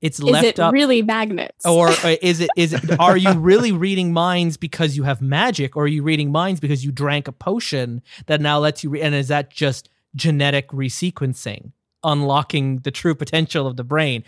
It's 0.00 0.18
Is 0.18 0.24
left 0.24 0.46
it 0.46 0.58
up 0.58 0.72
really 0.72 1.02
magnets? 1.02 1.66
or 1.66 1.88
uh, 1.88 2.16
is 2.22 2.40
it 2.40 2.48
is 2.56 2.72
it 2.72 2.98
are 2.98 3.18
you 3.18 3.32
really 3.34 3.70
reading 3.72 4.12
minds 4.14 4.56
because 4.56 4.96
you 4.96 5.02
have 5.02 5.20
magic 5.20 5.76
or 5.76 5.84
are 5.84 5.88
you 5.88 6.02
reading 6.02 6.32
minds 6.32 6.58
because 6.58 6.82
you 6.84 6.90
drank 6.90 7.28
a 7.28 7.32
potion 7.32 8.00
that 8.26 8.40
now 8.40 8.58
lets 8.58 8.82
you 8.82 8.88
re- 8.90 9.02
and 9.02 9.14
is 9.14 9.28
that 9.28 9.50
just 9.50 9.90
genetic 10.14 10.68
resequencing 10.68 11.72
unlocking 12.02 12.78
the 12.78 12.90
true 12.90 13.14
potential 13.14 13.66
of 13.66 13.76
the 13.76 13.84
brain 13.84 14.24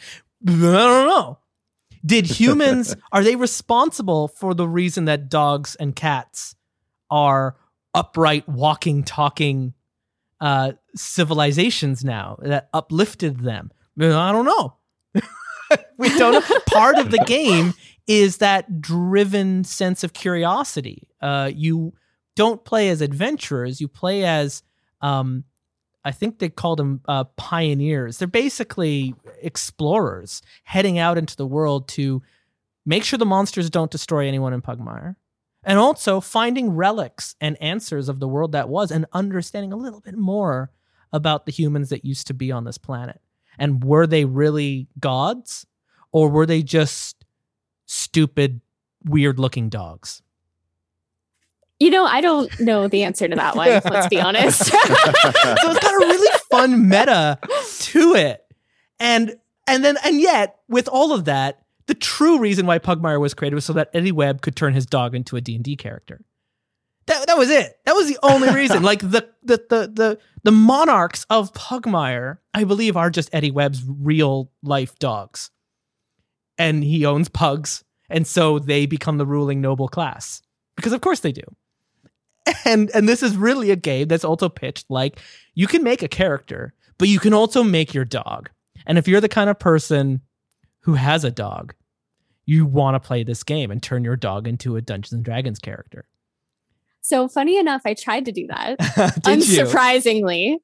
i 0.46 0.50
don't 0.50 1.06
know 1.08 1.38
did 2.04 2.26
humans 2.40 2.94
are 3.12 3.22
they 3.22 3.36
responsible 3.36 4.28
for 4.28 4.54
the 4.54 4.68
reason 4.68 5.04
that 5.06 5.28
dogs 5.28 5.74
and 5.76 5.94
cats 5.96 6.54
are 7.10 7.56
upright 7.94 8.48
walking 8.48 9.02
talking 9.02 9.74
uh 10.40 10.72
civilizations 10.94 12.04
now 12.04 12.38
that 12.42 12.68
uplifted 12.72 13.40
them 13.40 13.70
i 13.98 14.32
don't 14.32 14.44
know 14.46 14.76
we 15.96 16.08
don't 16.18 16.32
know. 16.32 16.58
Part 16.66 16.98
of 16.98 17.10
the 17.10 17.18
game 17.26 17.74
is 18.06 18.38
that 18.38 18.80
driven 18.80 19.64
sense 19.64 20.04
of 20.04 20.12
curiosity. 20.12 21.08
Uh, 21.20 21.50
you 21.54 21.92
don't 22.34 22.64
play 22.64 22.88
as 22.88 23.00
adventurers; 23.00 23.80
you 23.80 23.88
play 23.88 24.24
as, 24.24 24.62
um, 25.00 25.44
I 26.04 26.10
think 26.10 26.38
they 26.38 26.48
called 26.48 26.78
them 26.78 27.00
uh, 27.06 27.24
pioneers. 27.36 28.18
They're 28.18 28.28
basically 28.28 29.14
explorers 29.40 30.42
heading 30.64 30.98
out 30.98 31.18
into 31.18 31.36
the 31.36 31.46
world 31.46 31.88
to 31.88 32.22
make 32.84 33.04
sure 33.04 33.18
the 33.18 33.26
monsters 33.26 33.70
don't 33.70 33.90
destroy 33.90 34.26
anyone 34.26 34.52
in 34.52 34.62
Pugmire, 34.62 35.16
and 35.62 35.78
also 35.78 36.20
finding 36.20 36.74
relics 36.74 37.36
and 37.40 37.60
answers 37.62 38.08
of 38.08 38.18
the 38.18 38.26
world 38.26 38.52
that 38.52 38.68
was, 38.68 38.90
and 38.90 39.06
understanding 39.12 39.72
a 39.72 39.76
little 39.76 40.00
bit 40.00 40.16
more 40.16 40.72
about 41.12 41.46
the 41.46 41.52
humans 41.52 41.90
that 41.90 42.04
used 42.04 42.26
to 42.26 42.34
be 42.34 42.50
on 42.50 42.64
this 42.64 42.78
planet. 42.78 43.20
And 43.58 43.84
were 43.84 44.06
they 44.06 44.24
really 44.24 44.88
gods? 44.98 45.66
Or 46.10 46.28
were 46.28 46.46
they 46.46 46.62
just 46.62 47.24
stupid, 47.86 48.60
weird 49.04 49.38
looking 49.38 49.68
dogs? 49.68 50.22
You 51.78 51.90
know, 51.90 52.04
I 52.04 52.20
don't 52.20 52.60
know 52.60 52.88
the 52.88 53.02
answer 53.02 53.26
to 53.28 53.34
that 53.36 53.56
one. 53.56 53.68
let's 53.68 54.08
be 54.08 54.20
honest. 54.20 54.66
so 54.66 54.78
it's 54.78 55.80
got 55.80 55.94
a 55.94 55.98
really 55.98 56.38
fun 56.50 56.88
meta 56.88 57.38
to 57.80 58.14
it. 58.14 58.44
And 59.00 59.36
and 59.66 59.84
then 59.84 59.96
and 60.04 60.20
yet, 60.20 60.60
with 60.68 60.88
all 60.88 61.12
of 61.12 61.24
that, 61.24 61.62
the 61.86 61.94
true 61.94 62.38
reason 62.38 62.66
why 62.66 62.78
Pugmire 62.78 63.20
was 63.20 63.34
created 63.34 63.54
was 63.54 63.64
so 63.64 63.72
that 63.72 63.90
Eddie 63.92 64.12
Webb 64.12 64.42
could 64.42 64.56
turn 64.56 64.74
his 64.74 64.86
dog 64.86 65.14
into 65.14 65.36
a 65.36 65.40
D&D 65.40 65.76
character. 65.76 66.24
That, 67.06 67.26
that 67.26 67.36
was 67.36 67.50
it. 67.50 67.78
That 67.84 67.94
was 67.94 68.08
the 68.08 68.18
only 68.22 68.50
reason. 68.50 68.82
like 68.84 69.00
the 69.00 69.28
the 69.42 69.64
the 69.68 69.92
the 69.92 70.18
the 70.44 70.52
monarchs 70.52 71.26
of 71.28 71.52
Pugmire, 71.52 72.38
I 72.54 72.64
believe, 72.64 72.96
are 72.96 73.10
just 73.10 73.28
Eddie 73.32 73.50
Webb's 73.50 73.82
real 73.86 74.50
life 74.62 74.98
dogs, 74.98 75.50
and 76.58 76.84
he 76.84 77.04
owns 77.04 77.28
pugs, 77.28 77.82
and 78.08 78.26
so 78.26 78.58
they 78.58 78.86
become 78.86 79.18
the 79.18 79.26
ruling 79.26 79.60
noble 79.60 79.88
class 79.88 80.42
because, 80.76 80.92
of 80.92 81.00
course, 81.00 81.20
they 81.20 81.32
do. 81.32 81.42
And 82.64 82.90
and 82.94 83.08
this 83.08 83.22
is 83.22 83.36
really 83.36 83.70
a 83.70 83.76
game 83.76 84.08
that's 84.08 84.24
also 84.24 84.48
pitched 84.48 84.86
like 84.88 85.18
you 85.54 85.66
can 85.66 85.82
make 85.82 86.02
a 86.02 86.08
character, 86.08 86.74
but 86.98 87.08
you 87.08 87.18
can 87.18 87.34
also 87.34 87.62
make 87.62 87.92
your 87.92 88.04
dog. 88.04 88.50
And 88.86 88.98
if 88.98 89.08
you're 89.08 89.20
the 89.20 89.28
kind 89.28 89.50
of 89.50 89.58
person 89.58 90.20
who 90.80 90.94
has 90.94 91.24
a 91.24 91.30
dog, 91.30 91.74
you 92.46 92.66
want 92.66 92.94
to 92.94 93.00
play 93.00 93.24
this 93.24 93.42
game 93.42 93.70
and 93.70 93.82
turn 93.82 94.04
your 94.04 94.16
dog 94.16 94.46
into 94.46 94.76
a 94.76 94.80
Dungeons 94.80 95.12
and 95.12 95.24
Dragons 95.24 95.58
character. 95.58 96.06
So 97.00 97.28
funny 97.28 97.58
enough, 97.58 97.82
I 97.84 97.94
tried 97.94 98.24
to 98.26 98.32
do 98.32 98.46
that. 98.46 98.78
Did 99.22 99.46
you? 99.46 99.64
unsurprisingly. 99.64 100.56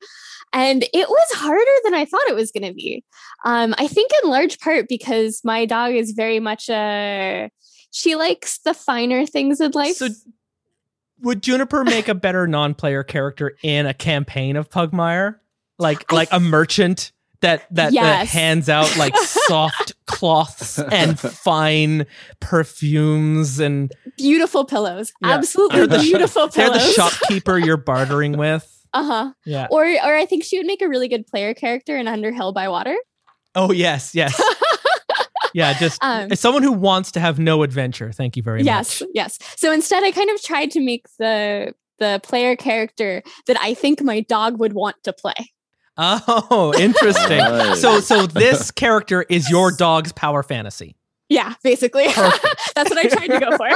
And 0.53 0.85
it 0.85 1.09
was 1.09 1.29
harder 1.33 1.71
than 1.85 1.95
I 1.95 2.05
thought 2.05 2.29
it 2.29 2.35
was 2.35 2.53
going 2.53 2.67
to 2.67 2.73
be. 2.73 3.05
Um, 3.45 3.75
I 3.77 3.87
think 3.87 4.11
in 4.23 4.31
large 4.31 4.59
part 4.61 4.89
because 4.89 5.41
my 5.45 5.67
dog 5.67 5.93
is 5.93 6.13
very 6.13 6.41
much 6.41 6.69
a, 6.71 7.51
she 7.91 8.17
likes 8.17 8.59
the 8.59 8.73
finer 8.73 9.27
things 9.27 9.61
in 9.61 9.73
life. 9.73 9.97
So 9.97 10.09
would 11.23 11.43
Juniper 11.43 11.85
make 11.85 12.09
a 12.09 12.15
better 12.15 12.47
non-player 12.47 13.03
character 13.03 13.57
in 13.63 13.87
a 13.87 13.95
campaign 13.95 14.57
of 14.57 14.71
Pugmire? 14.71 15.37
Like 15.79 16.11
like 16.11 16.29
a 16.33 16.41
merchant 16.41 17.13
that 17.41 17.67
that, 17.71 17.93
that 17.93 18.27
hands 18.27 18.69
out 18.69 18.97
like 18.97 19.17
soft 19.23 19.95
cloths 20.07 20.79
and 20.79 21.19
fine 21.19 22.07
perfumes 22.41 23.61
and 23.61 23.93
beautiful 24.17 24.65
pillows. 24.65 25.13
Yeah. 25.23 25.35
Absolutely 25.35 25.87
the 25.87 25.99
beautiful 25.99 26.49
they're 26.49 26.71
the 26.71 26.81
shopkeeper 26.81 27.59
you're 27.65 27.77
bartering 27.77 28.37
with. 28.37 28.85
uh-huh. 28.93 29.33
Yeah. 29.47 29.69
Or 29.71 29.85
or 29.85 30.17
I 30.17 30.27
think 30.27 30.45
she 30.45 30.59
would 30.59 30.67
make 30.67 30.83
a 30.83 30.89
really 30.89 31.09
good 31.09 31.27
player 31.27 31.55
character 31.55 31.97
in 31.97 32.09
Under 32.09 32.33
Hill 32.33 32.53
by 32.53 32.69
Water. 32.69 32.97
Oh 33.55 33.71
yes, 33.73 34.15
yes. 34.15 34.41
Yeah, 35.55 35.79
just 35.79 36.03
Um, 36.03 36.31
as 36.33 36.41
someone 36.41 36.63
who 36.63 36.73
wants 36.73 37.13
to 37.13 37.21
have 37.21 37.39
no 37.39 37.63
adventure. 37.63 38.13
Thank 38.13 38.37
you 38.37 38.43
very 38.43 38.63
yes, 38.63 39.01
much. 39.01 39.11
yes. 39.15 39.39
Yes. 39.41 39.57
So 39.57 39.73
instead 39.73 40.03
I 40.05 40.11
kind 40.11 40.31
of 40.31 40.43
tried 40.43 40.71
to 40.73 40.81
make 40.81 41.07
the 41.19 41.75
the 41.99 42.21
player 42.23 42.55
character 42.55 43.23
that 43.47 43.57
I 43.61 43.75
think 43.75 44.03
my 44.03 44.21
dog 44.21 44.59
would 44.61 44.73
want 44.73 44.97
to 45.05 45.13
play. 45.13 45.35
Oh, 45.97 46.73
interesting. 46.79 47.39
Nice. 47.39 47.81
So 47.81 48.01
so 48.01 48.27
this 48.27 48.71
character 48.85 49.25
is 49.29 49.51
your 49.51 49.73
dog's 49.73 50.13
power 50.13 50.43
fantasy. 50.43 50.97
Yeah, 51.29 51.55
basically. 51.63 52.07
That's 52.75 52.89
what 52.91 52.97
I 52.99 53.09
tried 53.09 53.27
to 53.29 53.41
go 53.41 53.57
for. 53.57 53.69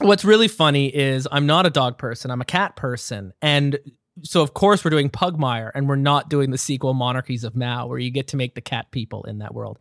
What's 0.00 0.24
really 0.24 0.48
funny 0.48 0.88
is 0.88 1.28
I'm 1.30 1.46
not 1.46 1.66
a 1.66 1.70
dog 1.70 1.98
person, 1.98 2.30
I'm 2.32 2.40
a 2.40 2.44
cat 2.44 2.74
person. 2.74 3.32
And 3.40 3.78
so 4.22 4.42
of 4.42 4.54
course 4.54 4.84
we're 4.84 4.90
doing 4.90 5.10
Pugmire 5.10 5.70
and 5.74 5.88
we're 5.88 5.96
not 5.96 6.28
doing 6.28 6.50
the 6.50 6.58
sequel 6.58 6.94
Monarchies 6.94 7.44
of 7.44 7.56
Mau 7.56 7.86
where 7.86 7.98
you 7.98 8.10
get 8.10 8.28
to 8.28 8.36
make 8.36 8.54
the 8.54 8.60
cat 8.60 8.90
people 8.90 9.24
in 9.24 9.38
that 9.38 9.54
world. 9.54 9.78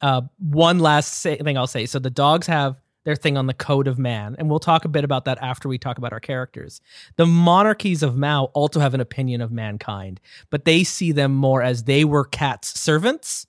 Uh, 0.00 0.22
one 0.38 0.78
last 0.78 1.20
say, 1.20 1.36
thing 1.36 1.56
I'll 1.56 1.66
say. 1.66 1.86
So 1.86 1.98
the 1.98 2.10
dogs 2.10 2.46
have 2.46 2.80
their 3.04 3.16
thing 3.16 3.36
on 3.36 3.46
the 3.46 3.54
code 3.54 3.86
of 3.86 3.98
man, 3.98 4.34
and 4.38 4.48
we'll 4.48 4.58
talk 4.58 4.84
a 4.84 4.88
bit 4.88 5.04
about 5.04 5.26
that 5.26 5.38
after 5.40 5.68
we 5.68 5.78
talk 5.78 5.98
about 5.98 6.12
our 6.12 6.20
characters. 6.20 6.80
The 7.16 7.26
monarchies 7.26 8.02
of 8.02 8.16
Mau 8.16 8.44
also 8.54 8.80
have 8.80 8.94
an 8.94 9.00
opinion 9.00 9.40
of 9.40 9.52
mankind, 9.52 10.20
but 10.50 10.64
they 10.64 10.84
see 10.84 11.12
them 11.12 11.34
more 11.34 11.62
as 11.62 11.84
they 11.84 12.04
were 12.04 12.24
cats' 12.24 12.78
servants, 12.80 13.46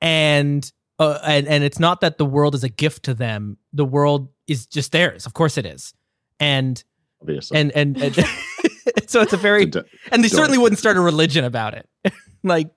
and 0.00 0.70
uh, 0.98 1.18
and 1.24 1.48
and 1.48 1.64
it's 1.64 1.78
not 1.78 2.02
that 2.02 2.18
the 2.18 2.26
world 2.26 2.54
is 2.54 2.62
a 2.62 2.68
gift 2.68 3.04
to 3.04 3.14
them. 3.14 3.56
The 3.72 3.86
world 3.86 4.28
is 4.46 4.66
just 4.66 4.92
theirs. 4.92 5.26
Of 5.26 5.32
course, 5.32 5.56
it 5.56 5.64
is, 5.64 5.94
and 6.38 6.82
obviously. 7.22 7.58
and 7.58 7.72
and, 7.72 7.96
and 8.02 8.14
so 9.06 9.20
it's 9.20 9.32
a 9.32 9.36
very 9.36 9.68
To- 9.70 9.84
and 10.12 10.22
they 10.22 10.28
certainly 10.28 10.58
wouldn't 10.58 10.78
start 10.78 10.96
a 10.96 11.00
religion 11.00 11.44
about 11.44 11.74
it. 11.74 11.88
like 12.42 12.70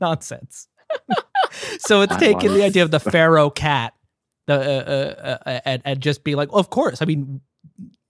nonsense. 0.00 0.68
so 1.78 2.02
it's 2.02 2.12
I 2.12 2.18
taking 2.18 2.54
the 2.54 2.64
idea 2.64 2.82
of 2.82 2.90
the 2.90 3.00
pharaoh 3.00 3.50
cat, 3.50 3.94
the 4.46 4.54
uh, 4.54 4.58
uh, 4.58 5.38
uh, 5.48 5.60
and, 5.64 5.82
and 5.84 6.00
just 6.00 6.24
be 6.24 6.34
like, 6.34 6.48
of 6.52 6.70
course. 6.70 7.02
I 7.02 7.04
mean, 7.04 7.40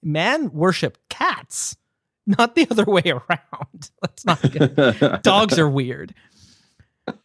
man 0.02 0.52
worship 0.52 0.98
cats, 1.08 1.76
not 2.26 2.54
the 2.54 2.66
other 2.70 2.84
way 2.84 3.02
around. 3.06 3.90
Let's 4.02 4.24
not 4.24 4.42
get 4.42 5.22
dogs 5.22 5.58
are 5.58 5.68
weird. 5.68 6.14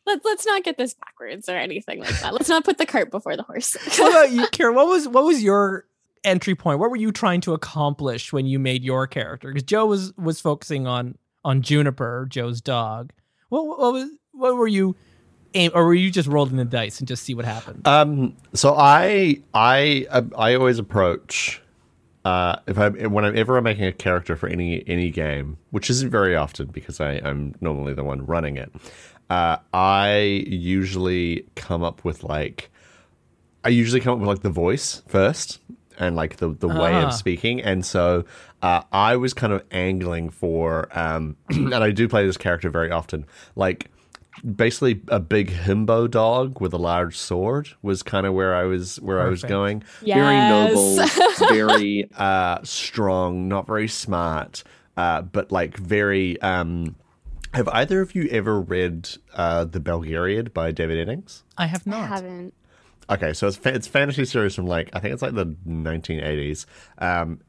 let's 0.05 0.23
let's 0.23 0.45
not 0.45 0.63
get 0.63 0.77
this 0.77 0.93
backwards 0.93 1.49
or 1.49 1.57
anything 1.57 1.99
like 1.99 2.19
that. 2.21 2.33
Let's 2.33 2.49
not 2.49 2.63
put 2.63 2.77
the 2.77 2.85
cart 2.85 3.11
before 3.11 3.35
the 3.35 3.43
horse. 3.43 3.75
What 3.97 4.11
about 4.11 4.31
you, 4.31 4.43
Kira? 4.47 4.73
What 4.73 4.87
was 4.87 5.07
what 5.07 5.23
was 5.23 5.43
your 5.43 5.85
entry 6.23 6.55
point? 6.55 6.79
What 6.79 6.89
were 6.89 6.97
you 6.97 7.11
trying 7.11 7.41
to 7.41 7.53
accomplish 7.53 8.31
when 8.33 8.45
you 8.45 8.59
made 8.59 8.83
your 8.83 9.07
character? 9.07 9.49
Because 9.49 9.63
Joe 9.63 9.85
was 9.85 10.13
was 10.17 10.39
focusing 10.39 10.87
on 10.87 11.17
on 11.43 11.61
Juniper, 11.61 12.27
Joe's 12.29 12.61
dog. 12.61 13.11
What, 13.49 13.65
what 13.67 13.93
was 13.93 14.09
what 14.31 14.55
were 14.55 14.67
you 14.67 14.95
aim, 15.53 15.71
or 15.73 15.85
were 15.85 15.93
you 15.93 16.11
just 16.11 16.27
rolling 16.27 16.55
the 16.55 16.65
dice 16.65 16.99
and 16.99 17.07
just 17.07 17.23
see 17.23 17.33
what 17.33 17.45
happened? 17.45 17.87
Um, 17.87 18.35
so 18.53 18.75
I 18.77 19.41
I 19.53 20.05
I 20.37 20.55
always 20.55 20.79
approach 20.79 21.61
uh, 22.23 22.57
if 22.67 22.77
I 22.77 22.89
whenever 22.89 23.27
I'm 23.27 23.37
ever 23.37 23.61
making 23.61 23.85
a 23.85 23.91
character 23.91 24.35
for 24.35 24.47
any 24.47 24.87
any 24.87 25.09
game, 25.09 25.57
which 25.71 25.89
isn't 25.89 26.09
very 26.09 26.35
often 26.35 26.67
because 26.67 26.99
I, 26.99 27.13
I'm 27.23 27.55
normally 27.61 27.93
the 27.93 28.03
one 28.03 28.25
running 28.25 28.57
it. 28.57 28.71
Uh, 29.29 29.57
I 29.73 30.43
usually 30.47 31.47
come 31.55 31.83
up 31.83 32.03
with 32.03 32.23
like 32.23 32.69
I 33.63 33.69
usually 33.69 34.01
come 34.01 34.13
up 34.13 34.19
with 34.19 34.27
like 34.27 34.41
the 34.41 34.49
voice 34.49 35.01
first 35.07 35.60
and 36.01 36.15
like 36.17 36.37
the 36.37 36.49
the 36.49 36.67
way 36.67 36.93
Ah. 36.95 37.07
of 37.07 37.13
speaking, 37.13 37.61
and 37.61 37.85
so 37.85 38.25
uh, 38.61 38.81
I 38.91 39.15
was 39.15 39.33
kind 39.33 39.53
of 39.53 39.63
angling 39.71 40.29
for, 40.31 40.87
um, 40.97 41.37
and 41.49 41.73
I 41.75 41.91
do 41.91 42.07
play 42.09 42.25
this 42.25 42.37
character 42.37 42.69
very 42.69 42.91
often, 42.91 43.25
like 43.55 43.89
basically 44.55 45.01
a 45.09 45.19
big 45.19 45.51
himbo 45.51 46.09
dog 46.09 46.59
with 46.61 46.73
a 46.73 46.77
large 46.77 47.17
sword 47.17 47.67
was 47.81 48.01
kind 48.01 48.25
of 48.25 48.33
where 48.33 48.55
I 48.55 48.63
was 48.63 48.99
where 49.01 49.19
I 49.21 49.27
was 49.29 49.41
Perfect. 49.41 49.49
going. 49.49 49.83
very 50.01 50.37
noble, 50.49 50.97
very 51.49 52.09
Uh, 52.17 52.59
strong, 52.63 53.47
not 53.47 53.67
very 53.67 53.87
smart, 53.87 54.63
uh, 54.97 55.21
but 55.21 55.51
like 55.51 55.77
very. 55.77 56.41
Um, 56.41 56.95
have 57.53 57.67
either 57.67 57.99
of 57.99 58.15
you 58.15 58.29
ever 58.31 58.61
read 58.61 59.09
uh, 59.35 59.65
The 59.65 59.81
Belgariad 59.81 60.53
by 60.53 60.71
David 60.71 61.05
Eddings? 61.05 61.43
I 61.57 61.65
have 61.65 61.83
I 61.85 61.91
not. 61.91 62.07
haven't. 62.07 62.53
Okay, 63.11 63.33
so 63.33 63.47
it's 63.47 63.57
fa- 63.57 63.75
it's 63.75 63.87
fantasy 63.87 64.23
series 64.23 64.55
from 64.55 64.67
like 64.67 64.89
I 64.93 64.99
think 64.99 65.13
it's 65.13 65.21
like 65.21 65.35
the 65.35 65.47
1980s. 65.67 66.65
Um, 66.97 67.41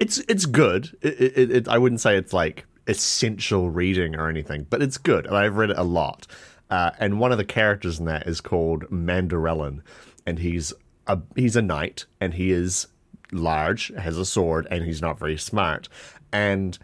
it's 0.00 0.18
it's 0.28 0.46
good. 0.46 0.96
It, 1.00 1.20
it, 1.20 1.50
it, 1.50 1.68
I 1.68 1.78
wouldn't 1.78 2.00
say 2.00 2.16
it's 2.16 2.32
like 2.32 2.66
essential 2.88 3.70
reading 3.70 4.16
or 4.16 4.28
anything, 4.28 4.66
but 4.68 4.82
it's 4.82 4.98
good, 4.98 5.26
and 5.26 5.36
I've 5.36 5.56
read 5.56 5.70
it 5.70 5.78
a 5.78 5.84
lot. 5.84 6.26
Uh, 6.68 6.90
and 6.98 7.20
one 7.20 7.30
of 7.30 7.38
the 7.38 7.44
characters 7.44 8.00
in 8.00 8.06
that 8.06 8.26
is 8.26 8.40
called 8.40 8.84
Mandorallen, 8.90 9.80
and 10.26 10.40
he's 10.40 10.72
a 11.06 11.20
he's 11.36 11.54
a 11.54 11.62
knight, 11.62 12.06
and 12.20 12.34
he 12.34 12.50
is 12.50 12.88
large, 13.30 13.92
has 13.96 14.18
a 14.18 14.26
sword, 14.26 14.66
and 14.72 14.84
he's 14.84 15.00
not 15.00 15.20
very 15.20 15.36
smart, 15.36 15.88
and 16.32 16.78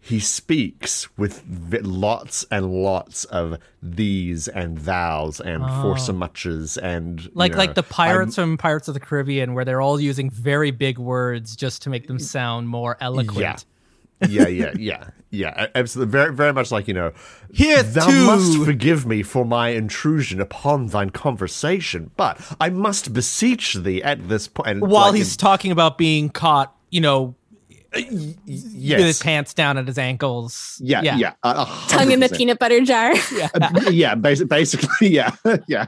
he 0.00 0.20
speaks 0.20 1.08
with 1.18 1.42
lots 1.82 2.44
and 2.50 2.72
lots 2.72 3.24
of 3.24 3.58
these 3.82 4.48
and 4.48 4.78
thous 4.80 5.40
and 5.40 5.62
oh. 5.66 5.82
for 5.82 5.98
so 5.98 6.12
muches 6.12 6.78
and 6.78 7.24
you 7.24 7.30
Like 7.34 7.52
know, 7.52 7.58
like 7.58 7.74
the 7.74 7.82
I'm- 7.82 7.90
pirates 7.90 8.34
from 8.36 8.56
Pirates 8.56 8.88
of 8.88 8.94
the 8.94 9.00
Caribbean, 9.00 9.54
where 9.54 9.64
they're 9.64 9.80
all 9.80 10.00
using 10.00 10.30
very 10.30 10.70
big 10.70 10.98
words 10.98 11.56
just 11.56 11.82
to 11.82 11.90
make 11.90 12.06
them 12.06 12.18
sound 12.18 12.68
more 12.68 12.96
eloquent. 13.00 13.64
yeah, 14.28 14.48
yeah, 14.48 14.72
yeah, 14.78 15.10
yeah. 15.30 15.64
a- 15.66 15.78
Absolutely, 15.78 16.10
very, 16.12 16.32
very 16.34 16.52
much 16.52 16.70
like 16.72 16.88
you 16.88 16.94
know. 16.94 17.12
Here 17.52 17.82
thou 17.82 18.06
too. 18.08 18.26
must 18.26 18.64
forgive 18.64 19.04
me 19.06 19.22
for 19.22 19.44
my 19.44 19.68
intrusion 19.70 20.40
upon 20.40 20.86
thine 20.88 21.10
conversation, 21.10 22.10
but 22.16 22.40
I 22.60 22.70
must 22.70 23.12
beseech 23.12 23.74
thee 23.74 24.02
at 24.02 24.28
this 24.28 24.48
point. 24.48 24.80
While 24.80 25.08
like, 25.10 25.16
he's 25.16 25.36
talking 25.36 25.70
about 25.70 25.98
being 25.98 26.30
caught, 26.30 26.74
you 26.90 27.00
know, 27.00 27.34
in- 27.94 28.36
with 28.46 28.98
his 29.00 29.18
pants 29.22 29.54
down 29.54 29.78
at 29.78 29.86
his 29.86 29.98
ankles. 29.98 30.76
yeah, 30.82 31.02
yeah, 31.02 31.32
a- 31.42 31.48
a 31.48 31.84
Tongue 31.88 32.10
in 32.10 32.20
the 32.20 32.28
peanut 32.28 32.58
butter 32.58 32.80
jar. 32.80 33.12
Uh, 33.54 33.90
yeah, 33.90 34.14
basi- 34.14 34.48
basically, 34.48 35.08
yeah, 35.14 35.30
yeah. 35.68 35.86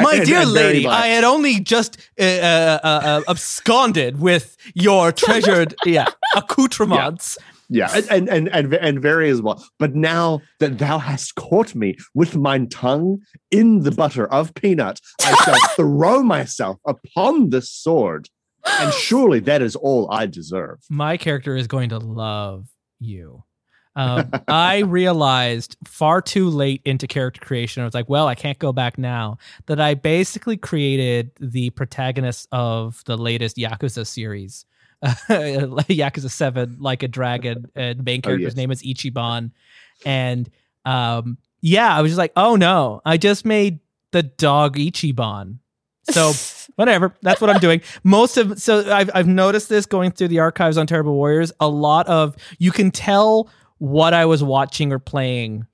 My 0.00 0.14
And- 0.14 0.26
dear 0.26 0.40
and 0.40 0.52
lady. 0.52 0.86
I 0.86 1.08
had 1.08 1.24
only 1.24 1.60
just 1.60 1.98
uh, 2.18 2.22
uh, 2.24 2.78
uh, 2.82 2.86
uh, 3.04 3.22
absconded 3.28 4.20
with 4.20 4.56
your 4.74 5.12
treasured 5.12 5.74
yeah 5.84 6.06
accoutrements. 6.36 7.36
Yeah, 7.70 7.88
and 7.94 8.06
and 8.10 8.28
and 8.28 8.48
and, 8.48 8.74
and 8.74 9.00
very 9.00 9.30
as 9.30 9.40
well. 9.40 9.64
But 9.78 9.94
now 9.94 10.42
that 10.60 10.78
thou 10.78 10.98
hast 10.98 11.34
caught 11.34 11.74
me 11.74 11.96
with 12.14 12.36
mine 12.36 12.68
tongue 12.68 13.20
in 13.50 13.80
the 13.82 13.90
butter 13.90 14.26
of 14.30 14.54
peanut, 14.54 15.00
I 15.22 15.34
shall 15.44 15.68
throw 15.74 16.22
myself 16.22 16.76
upon 16.86 17.50
the 17.50 17.62
sword, 17.62 18.28
and 18.66 18.92
surely 18.94 19.40
that 19.40 19.62
is 19.62 19.76
all 19.76 20.10
I 20.10 20.26
deserve. 20.26 20.80
My 20.90 21.16
character 21.16 21.56
is 21.56 21.66
going 21.66 21.90
to 21.90 21.98
love 21.98 22.68
you. 23.00 23.44
Um, 23.96 24.28
I 24.48 24.78
realized 24.80 25.76
far 25.84 26.20
too 26.20 26.48
late 26.48 26.82
into 26.84 27.06
character 27.06 27.40
creation. 27.40 27.80
I 27.80 27.84
was 27.84 27.94
like, 27.94 28.08
well, 28.08 28.26
I 28.26 28.34
can't 28.34 28.58
go 28.58 28.72
back 28.72 28.98
now. 28.98 29.38
That 29.66 29.80
I 29.80 29.94
basically 29.94 30.56
created 30.56 31.30
the 31.38 31.70
protagonist 31.70 32.48
of 32.50 33.04
the 33.06 33.16
latest 33.16 33.56
Yakuza 33.56 34.04
series 34.04 34.64
Yakuza 35.04 36.28
Seven, 36.28 36.76
like 36.80 37.04
a 37.04 37.08
dragon, 37.08 37.66
and 37.76 38.00
the 38.00 38.02
main 38.02 38.18
Oh, 38.20 38.22
character's 38.22 38.54
yes. 38.54 38.56
name 38.56 38.70
is 38.72 38.82
Ichiban, 38.82 39.52
and 40.04 40.50
um, 40.84 41.38
yeah, 41.60 41.96
I 41.96 42.02
was 42.02 42.10
just 42.10 42.18
like, 42.18 42.32
oh 42.36 42.56
no, 42.56 43.00
I 43.04 43.16
just 43.16 43.44
made 43.44 43.78
the 44.10 44.24
dog 44.24 44.76
Ichiban. 44.76 45.58
So 46.10 46.32
whatever, 46.76 47.14
that's 47.22 47.40
what 47.40 47.50
I'm 47.50 47.60
doing. 47.60 47.80
Most 48.02 48.36
of 48.36 48.60
so 48.60 48.92
I've 48.92 49.10
I've 49.14 49.28
noticed 49.28 49.68
this 49.68 49.86
going 49.86 50.12
through 50.12 50.28
the 50.28 50.40
archives 50.40 50.76
on 50.76 50.86
Terrible 50.86 51.14
Warriors. 51.14 51.52
A 51.60 51.68
lot 51.68 52.06
of 52.06 52.36
you 52.58 52.72
can 52.72 52.90
tell 52.90 53.50
what 53.78 54.14
I 54.14 54.24
was 54.26 54.42
watching 54.42 54.92
or 54.92 54.98
playing 54.98 55.66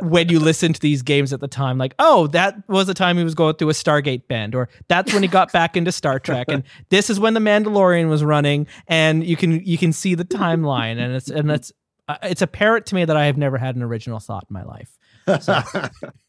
when 0.00 0.28
you 0.28 0.38
listen 0.38 0.72
to 0.72 0.80
these 0.80 1.02
games 1.02 1.32
at 1.32 1.40
the 1.40 1.48
time 1.48 1.78
like 1.78 1.94
oh 1.98 2.28
that 2.28 2.56
was 2.68 2.86
the 2.86 2.94
time 2.94 3.18
he 3.18 3.24
was 3.24 3.34
going 3.34 3.54
through 3.56 3.68
a 3.68 3.72
stargate 3.72 4.26
bend 4.28 4.54
or 4.54 4.68
that's 4.88 5.12
when 5.12 5.22
he 5.22 5.28
got 5.28 5.52
back 5.52 5.76
into 5.76 5.90
star 5.90 6.20
trek 6.20 6.46
and 6.48 6.62
this 6.90 7.10
is 7.10 7.18
when 7.18 7.34
the 7.34 7.40
mandalorian 7.40 8.08
was 8.08 8.22
running 8.22 8.66
and 8.86 9.24
you 9.24 9.36
can 9.36 9.64
you 9.64 9.76
can 9.76 9.92
see 9.92 10.14
the 10.14 10.24
timeline 10.24 10.98
and 10.98 11.14
it's 11.14 11.28
and 11.28 11.50
it's 11.50 11.72
uh, 12.06 12.16
it's 12.22 12.42
apparent 12.42 12.86
to 12.86 12.94
me 12.94 13.04
that 13.04 13.16
i 13.16 13.26
have 13.26 13.36
never 13.36 13.58
had 13.58 13.74
an 13.74 13.82
original 13.82 14.20
thought 14.20 14.46
in 14.48 14.54
my 14.54 14.62
life 14.62 14.96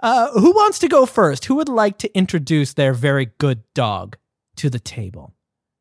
uh, 0.00 0.30
who 0.32 0.52
wants 0.52 0.78
to 0.78 0.88
go 0.88 1.06
first 1.06 1.44
who 1.46 1.54
would 1.54 1.68
like 1.68 1.98
to 1.98 2.16
introduce 2.16 2.74
their 2.74 2.92
very 2.92 3.26
good 3.38 3.62
dog 3.74 4.16
to 4.56 4.70
the 4.70 4.78
table 4.78 5.34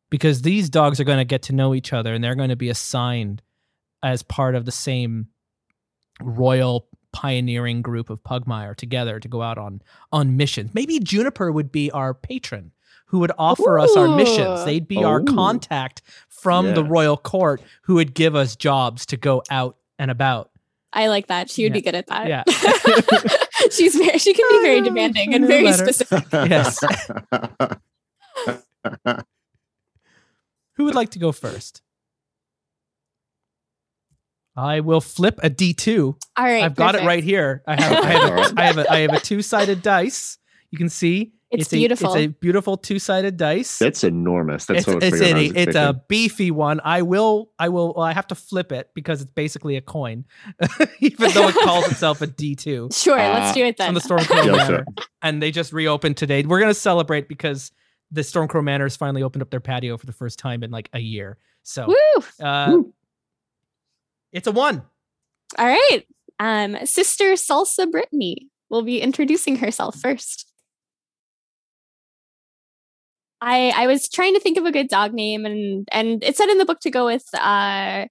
because 0.10 0.42
these 0.42 0.70
dogs 0.70 1.00
are 1.00 1.04
going 1.04 1.18
to 1.18 1.26
get 1.26 1.42
to 1.44 1.54
know 1.54 1.74
each 1.74 1.94
other 1.94 2.14
and 2.14 2.24
they're 2.24 2.36
going 2.36 2.50
to 2.50 2.56
be 2.56 2.70
assigned 2.70 3.42
as 4.04 4.24
part 4.24 4.56
of 4.56 4.66
the 4.66 4.72
same 4.72 5.28
royal 6.22 6.88
pioneering 7.12 7.82
group 7.82 8.10
of 8.10 8.24
Pugmire 8.24 8.76
together 8.76 9.20
to 9.20 9.28
go 9.28 9.42
out 9.42 9.58
on 9.58 9.82
on 10.12 10.38
missions. 10.38 10.74
Maybe 10.74 11.00
Juniper 11.00 11.52
would 11.52 11.72
be 11.72 11.90
our 11.92 12.14
patron 12.14 12.72
who 13.08 13.20
would 13.20 13.32
offer 13.38 13.80
us 13.80 13.96
our 13.96 14.10
missions. 14.16 14.66
They'd 14.66 14.88
be 14.88 15.04
our 15.04 15.22
contact 15.22 16.02
from 16.28 16.74
the 16.74 16.84
royal 16.84 17.18
court 17.18 17.62
who 17.84 17.96
would 17.96 18.14
give 18.14 18.36
us 18.36 18.56
jobs 18.56 19.06
to 19.08 19.18
go 19.18 19.42
out 19.50 19.78
and 19.98 20.12
about. 20.12 20.52
I 20.94 21.08
like 21.08 21.28
that. 21.28 21.50
She 21.50 21.64
would 21.64 21.72
Yeah. 21.74 21.80
be 21.80 21.82
good 21.82 21.96
at 21.96 22.08
that. 22.08 22.28
Yeah. 22.28 22.44
She's 23.72 23.96
very 23.96 24.18
she 24.18 24.34
can 24.34 24.46
be 24.50 24.62
very 24.64 24.82
demanding 24.82 25.34
and 25.34 25.46
very 25.48 25.66
better. 25.66 25.86
specific. 25.92 26.26
Yes. 26.32 26.80
Who 30.76 30.86
would 30.86 30.96
like 30.96 31.10
to 31.12 31.20
go 31.20 31.32
first? 31.32 31.82
I 34.56 34.80
will 34.80 35.02
flip 35.02 35.40
a 35.44 35.50
D2 35.50 36.16
All 36.36 36.46
right. 36.46 36.64
I've 36.64 36.76
got 36.76 36.96
it 36.96 37.04
right 37.04 37.24
here. 37.24 37.62
I 37.68 37.80
have 37.82 38.04
I 38.04 38.10
have 38.12 38.32
a, 38.58 38.62
I 38.62 38.64
have 38.66 38.78
a, 38.78 38.92
I 38.92 38.98
have 39.00 39.14
a 39.14 39.20
two 39.20 39.42
sided 39.42 39.82
dice. 39.84 40.38
You 40.72 40.78
can 40.78 40.90
see 40.90 41.34
It's 41.50 41.72
a, 41.72 41.78
beautiful. 41.78 42.14
It's 42.14 42.26
a 42.26 42.28
beautiful 42.28 42.76
two 42.76 43.00
sided 43.00 43.38
dice. 43.38 43.80
That's 43.80 44.04
enormous. 44.04 44.66
That's 44.66 44.80
it's 44.80 44.86
so 44.86 44.94
much 44.96 45.04
it's, 45.04 45.20
bigger 45.20 45.26
than 45.28 45.38
I 45.38 45.60
a, 45.60 45.64
it's 45.64 45.76
a 45.76 46.04
beefy 46.10 46.52
one. 46.52 46.82
I 46.84 47.04
will 47.04 47.52
I 47.58 47.70
will 47.70 47.94
well, 47.96 48.06
I 48.06 48.12
have 48.14 48.28
to 48.28 48.36
flip 48.36 48.74
it 48.74 48.90
because 48.94 49.22
it's 49.22 49.32
basically 49.32 49.78
a 49.78 49.82
coin, 49.82 50.26
even 51.00 51.32
though 51.32 51.48
it 51.48 51.56
calls 51.56 51.88
itself 51.88 52.22
a 52.22 52.28
D 52.28 52.56
two. 52.56 52.90
Sure, 52.92 53.18
Uh, 53.18 53.40
let's 53.40 53.56
do 53.56 53.64
it 53.64 53.78
From 53.78 53.86
then. 53.86 53.94
the 53.94 54.02
Stormcrow 54.02 54.46
Yeah, 54.46 54.52
Manor, 54.52 54.66
sure. 54.66 54.86
and 55.22 55.42
they 55.42 55.52
just 55.52 55.72
reopened 55.72 56.18
today. 56.18 56.44
We're 56.44 56.60
gonna 56.60 56.74
celebrate 56.74 57.30
because 57.30 57.72
the 58.12 58.22
Stormcrow 58.22 58.64
Manor 58.64 58.86
has 58.86 58.98
finally 58.98 59.24
opened 59.24 59.42
up 59.42 59.50
their 59.50 59.62
patio 59.62 59.98
for 59.98 60.06
the 60.06 60.14
first 60.14 60.40
time 60.40 60.64
in 60.64 60.72
like 60.72 60.90
a 60.92 61.00
year. 61.00 61.38
So 61.64 61.88
Woo! 61.88 62.46
uh, 62.46 62.68
Woo. 62.72 62.94
it's 64.34 64.48
a 64.48 64.52
one. 64.52 64.82
All 65.58 65.66
right. 65.66 66.04
Um, 66.40 66.78
Sister 66.86 67.34
Salsa 67.34 67.90
Brittany 67.90 68.50
will 68.70 68.82
be 68.84 69.00
introducing 69.02 69.56
herself 69.58 69.98
first. 69.98 70.47
I 73.42 73.72
I 73.76 73.88
was 73.88 74.10
trying 74.10 74.34
to 74.34 74.40
think 74.40 74.58
of 74.58 74.66
a 74.66 74.72
good 74.72 74.88
dog 74.88 75.14
name, 75.14 75.46
and 75.46 75.88
and 75.92 76.24
it 76.24 76.36
said 76.38 76.50
in 76.50 76.58
the 76.58 76.66
book 76.66 76.80
to 76.82 76.90
go 76.92 77.06
with 77.06 77.26
uh, 77.34 78.06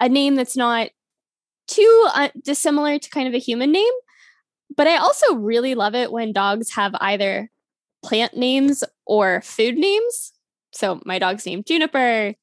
a 0.00 0.08
name 0.08 0.36
that's 0.36 0.56
not 0.56 0.90
too 1.68 2.08
uh, 2.14 2.28
dissimilar 2.44 2.98
to 2.98 3.10
kind 3.10 3.28
of 3.28 3.34
a 3.34 3.38
human 3.38 3.72
name. 3.72 3.92
But 4.76 4.86
I 4.86 4.96
also 4.96 5.34
really 5.34 5.74
love 5.74 5.94
it 5.94 6.10
when 6.12 6.32
dogs 6.32 6.72
have 6.72 6.94
either 7.00 7.50
plant 8.04 8.36
names 8.36 8.82
or 9.06 9.42
food 9.42 9.76
names. 9.76 10.32
So 10.72 11.00
my 11.04 11.18
dog's 11.18 11.44
named 11.44 11.66
Juniper. 11.66 12.34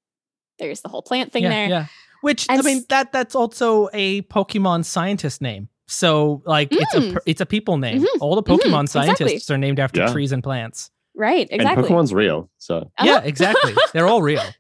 There's 0.60 0.82
the 0.82 0.89
whole 0.89 1.02
plant 1.02 1.32
thing 1.32 1.43
yeah, 1.43 1.50
there. 1.50 1.70
Yeah. 1.70 1.86
Which 2.22 2.46
And 2.50 2.60
I 2.60 2.63
mean 2.63 2.84
that 2.89 3.12
that's 3.12 3.34
also 3.34 3.89
a 3.93 4.22
Pokemon 4.24 4.86
scientist 4.86 5.41
name. 5.41 5.70
So 5.88 6.43
like 6.46 6.67
it's 6.72 6.93
a 6.93 7.00
Mm. 7.00 7.17
it's 7.26 7.41
a 7.41 7.46
people 7.46 7.78
name. 7.78 8.02
Mhm. 8.04 8.08
All 8.22 8.36
the. 8.36 8.43
Pokemon 8.43 8.88
scientists 8.89 9.22
Exactly. 9.32 9.56
are 9.56 9.58
named 9.58 9.80
after 9.80 10.02
Yeah. 10.02 10.12
trees 10.12 10.32
and 10.32 10.43
plants. 10.43 10.91
Right, 11.19 11.47
exactly. 11.51 11.84
And 11.84 11.93
Pokemon's 11.93 12.13
real, 12.13 12.49
so 12.58 12.77
Uh-huh. 12.77 13.05
Yeah, 13.05 13.21
exactly. 13.23 13.75
They're 13.93 14.08
all 14.08 14.21
real. 14.21 14.41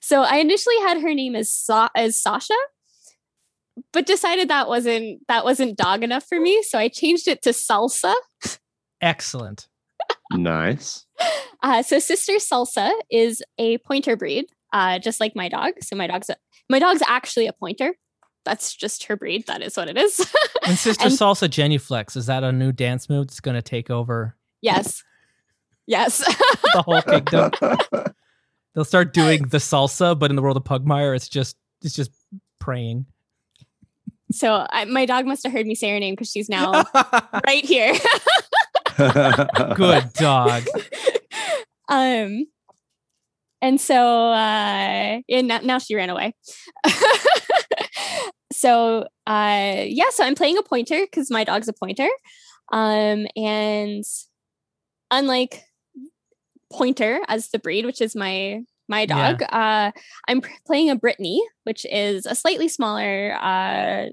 So 0.00 0.22
I 0.22 0.36
initially 0.36 0.76
had 0.78 1.00
her 1.00 1.12
name 1.12 1.34
as 1.34 1.50
Sa- 1.52 1.88
as 1.96 2.22
Sasha, 2.22 2.54
but 3.92 4.06
decided 4.06 4.48
that 4.48 4.68
wasn't 4.68 5.26
that 5.26 5.44
wasn't 5.44 5.76
dog 5.76 6.04
enough 6.04 6.24
for 6.28 6.38
me, 6.38 6.62
so 6.62 6.78
I 6.78 6.86
changed 6.88 7.26
it 7.26 7.42
to 7.42 7.50
Salsa. 7.50 8.14
Excellent. 9.00 9.66
nice. 10.32 11.04
Uh, 11.64 11.82
so 11.82 11.98
Sister 11.98 12.34
Salsa 12.34 12.92
is 13.10 13.42
a 13.58 13.78
pointer 13.78 14.16
breed, 14.16 14.46
uh, 14.72 15.00
just 15.00 15.18
like 15.20 15.34
my 15.34 15.48
dog. 15.48 15.72
So 15.82 15.96
my 15.96 16.06
dog's 16.06 16.30
a, 16.30 16.36
my 16.70 16.78
dog's 16.78 17.02
actually 17.08 17.48
a 17.48 17.52
pointer. 17.52 17.94
That's 18.44 18.74
just 18.74 19.04
her 19.04 19.16
breed. 19.16 19.46
That 19.48 19.62
is 19.62 19.76
what 19.76 19.88
it 19.88 19.98
is. 19.98 20.32
And 20.66 20.78
Sister 20.78 21.06
And- 21.06 21.12
Salsa 21.14 21.48
Genuflex, 21.48 22.16
is 22.16 22.26
that 22.26 22.44
a 22.44 22.52
new 22.52 22.70
dance 22.72 23.08
move 23.08 23.26
that's 23.26 23.40
gonna 23.40 23.62
take 23.62 23.90
over 23.90 24.36
yes, 24.62 25.02
yes. 25.88 26.18
the 26.18 26.82
whole 26.82 27.02
kingdom? 27.02 27.50
They'll 28.74 28.84
start 28.84 29.12
doing 29.12 29.48
the 29.48 29.58
salsa, 29.58 30.16
but 30.16 30.30
in 30.30 30.36
the 30.36 30.42
world 30.42 30.56
of 30.56 30.62
Pugmire, 30.64 31.16
it's 31.16 31.28
just 31.28 31.56
it's 31.82 31.94
just 31.94 32.12
praying. 32.60 33.06
so 34.30 34.66
I, 34.70 34.84
my 34.84 35.06
dog 35.06 35.26
must 35.26 35.42
have 35.44 35.52
heard 35.52 35.66
me 35.66 35.74
say 35.74 35.90
her 35.90 35.98
name 35.98 36.14
because 36.14 36.30
she's 36.30 36.48
now 36.48 36.84
right 37.46 37.64
here. 37.64 37.94
Good 39.74 40.12
dog. 40.14 40.62
um 41.88 42.46
and 43.62 43.80
so 43.80 44.30
uh 44.30 45.20
and 45.28 45.48
now, 45.48 45.58
now 45.58 45.78
she 45.78 45.94
ran 45.94 46.10
away 46.10 46.34
so 48.52 49.06
uh 49.26 49.84
yeah 49.86 50.10
so 50.10 50.24
i'm 50.24 50.34
playing 50.34 50.58
a 50.58 50.62
pointer 50.62 51.00
because 51.00 51.30
my 51.30 51.44
dog's 51.44 51.68
a 51.68 51.72
pointer 51.72 52.08
um 52.72 53.26
and 53.36 54.04
unlike 55.10 55.64
pointer 56.72 57.20
as 57.28 57.48
the 57.48 57.58
breed 57.58 57.86
which 57.86 58.00
is 58.00 58.14
my 58.14 58.62
my 58.88 59.02
Yeah. 59.08 59.32
dog 59.32 59.42
uh 59.50 59.90
i'm 60.28 60.42
playing 60.66 60.90
a 60.90 60.96
brittany 60.96 61.42
which 61.64 61.86
is 61.90 62.26
a 62.26 62.34
slightly 62.34 62.68
smaller 62.68 63.36
uh 63.40 64.06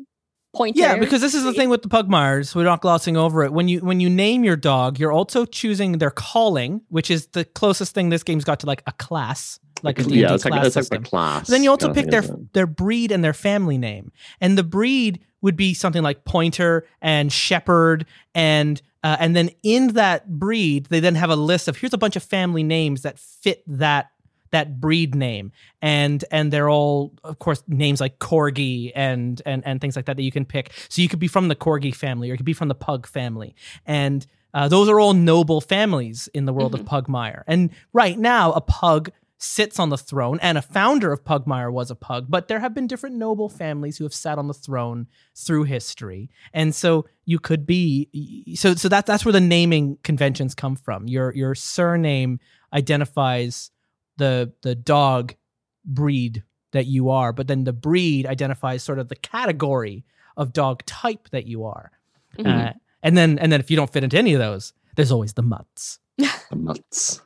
pointer 0.56 0.80
Yeah, 0.80 0.96
because 0.98 1.20
this 1.20 1.34
is 1.34 1.44
the 1.44 1.54
thing 1.54 1.68
with 1.70 1.82
the 1.82 1.89
Pugmires. 1.89 2.56
We're 2.56 2.63
not 2.63 2.80
glossing 2.80 3.18
over 3.18 3.44
it. 3.44 3.52
When 3.52 3.68
you 3.68 3.80
when 3.82 4.00
you 4.00 4.10
name 4.10 4.46
your 4.46 4.56
dog, 4.56 4.98
you're 5.00 5.12
also 5.12 5.46
choosing 5.46 5.98
their 5.98 6.12
calling, 6.12 6.80
which 6.88 7.12
is 7.12 7.28
the 7.28 7.44
closest 7.44 7.94
thing 7.94 8.08
this 8.08 8.24
game's 8.24 8.46
got 8.46 8.62
to 8.62 8.65
like 8.65 8.82
a 8.88 8.94
class, 8.94 9.60
like 9.84 10.00
a 10.00 10.04
D&D 10.04 10.22
yeah, 10.22 10.34
it's 10.34 10.46
like 10.46 10.54
class 10.54 10.68
it's 10.68 10.76
like 10.78 10.84
system. 10.84 11.04
the 11.04 11.10
class. 11.10 11.41
But 11.48 11.52
then 11.52 11.63
you 11.63 11.70
also 11.72 11.94
pick 11.94 12.10
their 12.10 12.24
their 12.54 12.68
breed 12.68 13.12
and 13.12 13.22
their 13.22 13.34
family 13.34 13.78
name, 13.78 14.13
and 14.39 14.58
the 14.58 14.63
breed 14.63 15.20
would 15.45 15.55
be 15.55 15.75
something 15.75 16.01
like 16.01 16.25
Pointer 16.25 16.88
and 17.01 17.31
Shepherd, 17.31 18.08
and 18.34 18.81
uh, 19.03 19.15
and 19.19 19.36
then 19.36 19.51
in 19.62 19.89
that 19.89 20.27
breed, 20.27 20.88
they 20.88 20.99
then 20.99 21.13
have 21.13 21.29
a 21.29 21.36
list 21.36 21.67
of 21.67 21.77
here's 21.77 21.93
a 21.93 21.99
bunch 21.99 22.15
of 22.15 22.23
family 22.23 22.63
names 22.63 23.03
that 23.03 23.19
fit 23.19 23.63
that 23.67 24.10
that 24.49 24.81
breed 24.81 25.13
name, 25.13 25.51
and 25.84 26.25
and 26.31 26.51
they're 26.51 26.69
all 26.69 27.13
of 27.23 27.38
course 27.38 27.63
names 27.67 28.01
like 28.01 28.17
Corgi 28.17 28.91
and 28.95 29.39
and 29.45 29.63
and 29.67 29.79
things 29.79 29.95
like 29.95 30.05
that 30.05 30.17
that 30.17 30.23
you 30.23 30.31
can 30.31 30.45
pick. 30.45 30.71
So 30.89 31.03
you 31.03 31.08
could 31.08 31.19
be 31.19 31.27
from 31.27 31.47
the 31.47 31.55
Corgi 31.55 31.93
family, 31.93 32.29
or 32.29 32.34
you 32.34 32.38
could 32.38 32.45
be 32.45 32.53
from 32.53 32.67
the 32.67 32.75
Pug 32.75 33.05
family, 33.05 33.55
and 33.86 34.25
uh, 34.55 34.67
those 34.67 34.89
are 34.89 34.99
all 34.99 35.13
noble 35.13 35.62
families 35.62 36.27
in 36.34 36.45
the 36.45 36.53
world 36.53 36.73
of 36.73 36.81
Pugmire. 36.86 37.43
And 37.45 37.69
right 37.93 38.17
now, 38.17 38.51
a 38.53 38.62
pug 38.62 39.12
sits 39.38 39.80
on 39.80 39.89
the 39.89 39.98
throne, 39.98 40.39
and 40.41 40.58
a 40.58 40.62
founder 40.62 41.12
of 41.12 41.24
Pugmire 41.26 41.71
was 41.71 41.91
a 41.91 41.95
pug, 41.95 42.28
but 42.30 42.48
there 42.48 42.60
have 42.60 42.74
been 42.74 42.88
different 42.88 43.15
noble 43.15 43.50
families 43.50 43.98
who 43.98 44.06
have 44.06 44.13
sat 44.13 44.38
on 44.38 44.48
the 44.48 44.54
throne 44.54 45.08
through 45.36 45.63
history. 45.63 46.30
And 46.54 46.74
so 46.74 47.06
you 47.26 47.39
could 47.39 47.65
be 47.65 48.56
so 48.56 48.76
so 48.76 48.88
that 48.89 49.06
that's 49.06 49.26
where 49.26 49.34
the 49.34 49.41
naming 49.41 49.98
conventions 50.04 50.56
come 50.56 50.76
from. 50.76 51.08
Your 51.08 51.34
your 51.34 51.56
surname 51.56 52.39
identifies 52.74 53.71
the 54.17 54.54
the 54.62 54.76
dog 54.76 55.36
breed 55.84 56.43
that 56.71 56.86
you 56.86 57.10
are, 57.10 57.34
but 57.34 57.48
then 57.48 57.63
the 57.63 57.74
breed 57.74 58.26
identifies 58.26 58.84
sort 58.84 59.00
of 59.00 59.10
the 59.10 59.15
category 59.15 60.06
of 60.38 60.54
dog 60.54 60.86
type 60.86 61.30
that 61.32 61.45
you 61.45 61.65
are. 61.65 61.91
Mhm. 62.38 62.69
Uh, 62.69 62.74
and 63.04 63.17
then 63.17 63.38
and 63.39 63.52
then 63.52 63.60
if 63.60 63.69
you 63.69 63.78
don't 63.78 63.91
fit 63.91 64.04
into 64.04 64.17
any 64.17 64.34
of 64.34 64.39
those, 64.39 64.74
there's 64.95 65.12
always 65.12 65.34
the 65.34 65.41
mutts. 65.43 66.00
The 66.17 66.56
mutts. 66.56 67.21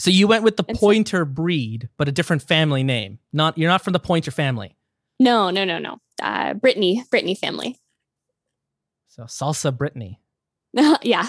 So 0.00 0.10
you 0.10 0.26
went 0.26 0.44
with 0.44 0.56
the 0.56 0.64
pointer 0.64 1.26
breed, 1.26 1.90
but 1.98 2.08
a 2.08 2.12
different 2.12 2.42
family 2.42 2.82
name. 2.82 3.18
Not 3.34 3.58
you're 3.58 3.68
not 3.68 3.82
from 3.82 3.92
the 3.92 4.00
pointer 4.00 4.30
family. 4.30 4.76
no 5.18 5.50
no 5.50 5.64
no 5.64 5.78
no 5.78 5.98
uh 6.22 6.54
brittany 6.54 7.04
brittany 7.10 7.34
family 7.34 7.78
So 9.08 9.24
salsa 9.24 9.76
Brittany. 9.76 10.20
yeah. 11.02 11.26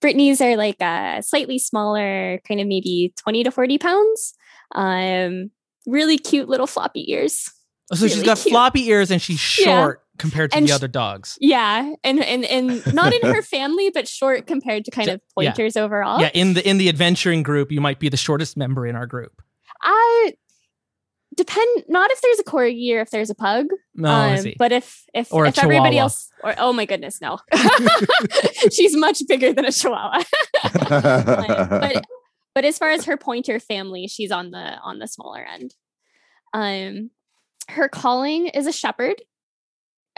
Brittany's 0.00 0.40
are 0.40 0.56
like 0.56 0.80
uh, 0.80 1.22
slightly 1.22 1.58
smaller, 1.58 2.40
kind 2.46 2.60
of 2.60 2.66
maybe 2.66 3.14
20 3.16 3.44
to 3.44 3.50
40 3.50 3.78
pounds. 3.78 4.34
Um, 4.74 5.50
really 5.86 6.18
cute 6.18 6.48
little 6.48 6.66
floppy 6.66 7.10
ears. 7.12 7.50
Oh, 7.92 7.96
so 7.96 8.08
she's 8.08 8.24
got 8.24 8.38
cute. 8.38 8.52
floppy 8.52 8.88
ears 8.88 9.10
and 9.10 9.22
she's 9.22 9.38
short 9.38 10.02
compared 10.18 10.50
to 10.52 10.56
And 10.56 10.68
the 10.68 10.72
other 10.72 10.88
dogs. 10.88 11.38
Yeah, 11.40 11.94
and 12.04 12.22
and 12.22 12.44
and 12.44 12.82
not 12.94 13.12
in 13.12 13.22
her 13.22 13.42
family, 13.42 13.90
but 13.90 14.08
short 14.08 14.46
compared 14.46 14.84
to 14.86 14.90
kind 14.90 15.08
of 15.08 15.20
yeah. 15.38 15.50
pointers 15.50 15.76
overall. 15.76 16.20
Yeah, 16.20 16.30
in 16.34 16.54
the 16.54 16.68
in 16.68 16.78
the 16.78 16.88
adventuring 16.88 17.42
group, 17.42 17.70
you 17.70 17.80
might 17.80 17.98
be 17.98 18.08
the 18.08 18.16
shortest 18.16 18.56
member 18.56 18.86
in 18.86 18.96
our 18.96 19.06
group. 19.06 19.42
I 19.82 20.34
depend 21.36 21.84
not 21.88 22.10
if 22.10 22.20
there's 22.22 22.38
a 22.38 22.44
corgi 22.44 22.94
or 22.94 23.00
if 23.00 23.10
there's 23.10 23.30
a 23.30 23.34
pug. 23.34 23.66
No, 23.94 24.10
I 24.10 24.38
um, 24.38 24.46
but 24.58 24.72
if 24.72 25.04
if 25.14 25.32
Or 25.32 25.46
if 25.46 25.58
everybody 25.58 25.98
else 25.98 26.30
or 26.42 26.54
oh 26.58 26.72
my 26.72 26.86
goodness, 26.86 27.20
no. 27.20 27.38
She's 28.72 28.96
much 28.96 29.22
bigger 29.28 29.52
than 29.52 29.64
a 29.64 29.72
chihuahua. 29.72 30.24
but 30.88 32.04
but 32.54 32.64
as 32.64 32.78
far 32.78 32.90
as 32.90 33.04
her 33.04 33.16
pointer 33.16 33.60
family, 33.60 34.06
she's 34.08 34.30
on 34.30 34.50
the 34.50 34.78
on 34.82 34.98
the 34.98 35.06
smaller 35.06 35.44
end. 35.44 35.74
Um 36.52 37.10
her 37.68 37.88
calling 37.88 38.48
is 38.48 38.66
a 38.66 38.72
shepherd. 38.72 39.16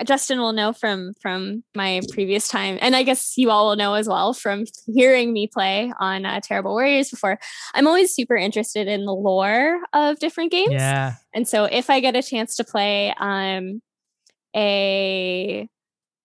Justin 0.04 0.38
will 0.38 0.52
know 0.52 0.72
from 0.72 1.12
from 1.20 1.64
my 1.74 2.00
previous 2.12 2.48
time, 2.48 2.78
and 2.80 2.94
I 2.94 3.02
guess 3.02 3.34
you 3.37 3.50
all 3.50 3.68
will 3.68 3.76
know 3.76 3.94
as 3.94 4.08
well 4.08 4.32
from 4.32 4.64
hearing 4.87 5.32
me 5.32 5.46
play 5.46 5.92
on 6.00 6.24
uh, 6.24 6.40
Terrible 6.42 6.72
Warriors 6.72 7.11
before. 7.11 7.38
I'm 7.74 7.87
always 7.87 8.14
super 8.14 8.37
interested 8.37 8.88
in 8.88 9.04
the 9.04 9.14
lore 9.14 9.80
of 9.92 10.18
different 10.18 10.52
games, 10.52 10.72
yeah. 10.72 11.14
and 11.34 11.46
so 11.46 11.64
if 11.64 11.90
I 11.90 12.00
get 12.00 12.16
a 12.16 12.22
chance 12.22 12.56
to 12.56 12.64
play 12.64 13.14
um, 13.18 13.82
a 14.54 15.68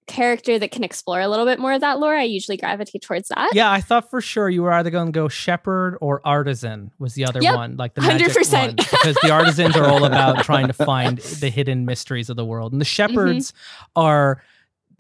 character 0.08 0.58
that 0.60 0.72
can 0.72 0.84
explore 0.84 1.20
a 1.22 1.28
little 1.28 1.46
bit 1.46 1.60
more 1.60 1.74
of 1.74 1.82
that 1.82 2.00
lore, 2.00 2.16
I 2.16 2.24
usually 2.24 2.58
gravitate 2.58 3.02
towards 3.02 3.30
that. 3.30 3.50
Yeah, 3.54 3.72
I 3.72 3.82
thought 3.82 4.10
for 4.10 4.22
sure 4.22 4.50
you 4.50 4.64
were 4.64 4.72
either 4.74 4.90
going 4.90 5.08
to 5.08 5.12
go 5.12 5.28
shepherd 5.28 5.98
or 6.02 6.22
artisan 6.26 6.92
was 7.00 7.14
the 7.14 7.26
other 7.26 7.42
Yep, 7.42 7.56
one, 7.56 7.78
like 7.78 7.94
the 7.94 8.02
100%. 8.02 8.76
because 8.78 9.16
the 9.22 9.32
artisans 9.32 9.76
are 9.76 9.86
all 9.88 10.06
about 10.06 10.44
trying 10.46 10.68
to 10.68 10.74
find 10.74 11.18
the 11.20 11.50
hidden 11.50 11.86
mysteries 11.86 12.30
of 12.30 12.36
the 12.36 12.46
world, 12.46 12.72
and 12.72 12.82
the 12.82 12.86
shepherds 12.86 13.54
are 13.96 14.42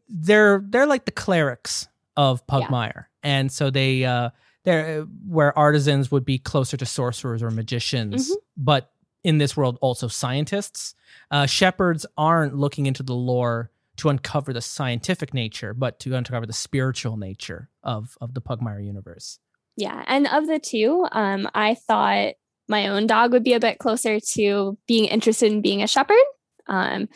they're 0.10 0.64
they're 0.68 0.86
like 0.88 1.06
the 1.06 1.12
clerics 1.12 1.88
of 2.18 2.42
Yeah. 2.48 2.60
Pugmire, 2.68 3.06
and 3.24 3.52
so 3.52 3.70
they 3.70 4.06
uh 4.06 4.30
they're 4.64 5.02
where 5.28 5.58
artisans 5.58 6.12
would 6.12 6.24
be 6.26 6.38
closer 6.38 6.78
to 6.78 6.86
sorcerers 6.86 7.42
or 7.44 7.50
magicians, 7.52 8.30
Mhm. 8.32 8.36
but 8.58 8.92
in 9.24 9.38
this 9.38 9.56
world 9.58 9.78
also 9.82 10.08
scientists. 10.08 10.96
Uh, 11.32 11.46
shepherds 11.46 12.06
aren't 12.18 12.56
looking 12.56 12.86
into 12.86 13.02
the 13.02 13.14
lore 13.16 13.72
to 13.98 14.10
uncover 14.10 14.54
the 14.54 14.62
scientific 14.62 15.34
nature, 15.34 15.74
but 15.74 16.00
to 16.00 16.16
uncover 16.16 16.46
the 16.46 16.54
spiritual 16.54 17.18
nature 17.18 17.70
of 17.84 18.18
of 18.22 18.34
the 18.34 18.42
Pugmire 18.42 18.84
universe. 18.84 19.40
Yeah, 19.76 20.04
and 20.08 20.28
of 20.28 20.48
the 20.48 20.60
two, 20.60 21.08
um, 21.12 21.50
I 21.54 21.76
thought 21.76 22.34
my 22.68 22.88
own 22.88 23.08
dog 23.08 23.32
would 23.32 23.44
be 23.44 23.54
a 23.54 23.60
bit 23.60 23.80
closer 23.80 24.20
to 24.20 24.78
being 24.88 25.06
interested 25.06 25.52
in 25.52 25.62
being 25.62 25.84
a 25.84 25.88
shepherd. 25.88 26.24
Um, 26.68 27.10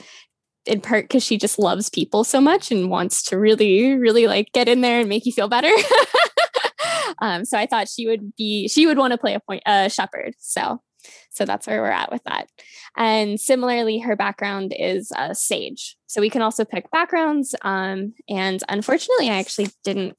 in 0.67 0.81
part 0.81 1.05
because 1.05 1.23
she 1.23 1.37
just 1.37 1.57
loves 1.57 1.89
people 1.89 2.23
so 2.23 2.41
much 2.41 2.71
and 2.71 2.89
wants 2.89 3.23
to 3.23 3.39
really, 3.39 3.95
really 3.95 4.27
like 4.27 4.51
get 4.53 4.67
in 4.67 4.81
there 4.81 4.99
and 4.99 5.09
make 5.09 5.25
you 5.25 5.31
feel 5.31 5.47
better. 5.47 5.71
um, 7.21 7.45
so 7.45 7.57
I 7.57 7.65
thought 7.65 7.87
she 7.87 8.05
would 8.05 8.35
be, 8.35 8.67
she 8.67 8.85
would 8.85 8.97
want 8.97 9.11
to 9.11 9.17
play 9.17 9.33
a 9.33 9.39
point, 9.39 9.63
a 9.65 9.89
shepherd. 9.89 10.33
So, 10.39 10.81
so 11.29 11.45
that's 11.45 11.67
where 11.67 11.81
we're 11.81 11.89
at 11.89 12.11
with 12.11 12.23
that. 12.23 12.49
And 12.95 13.39
similarly, 13.39 13.99
her 13.99 14.15
background 14.15 14.73
is 14.77 15.11
a 15.15 15.35
sage. 15.35 15.97
So 16.07 16.21
we 16.21 16.29
can 16.29 16.41
also 16.41 16.65
pick 16.65 16.89
backgrounds. 16.91 17.53
Um, 17.61 18.13
and 18.27 18.61
unfortunately, 18.69 19.29
I 19.29 19.39
actually 19.39 19.69
didn't 19.83 20.17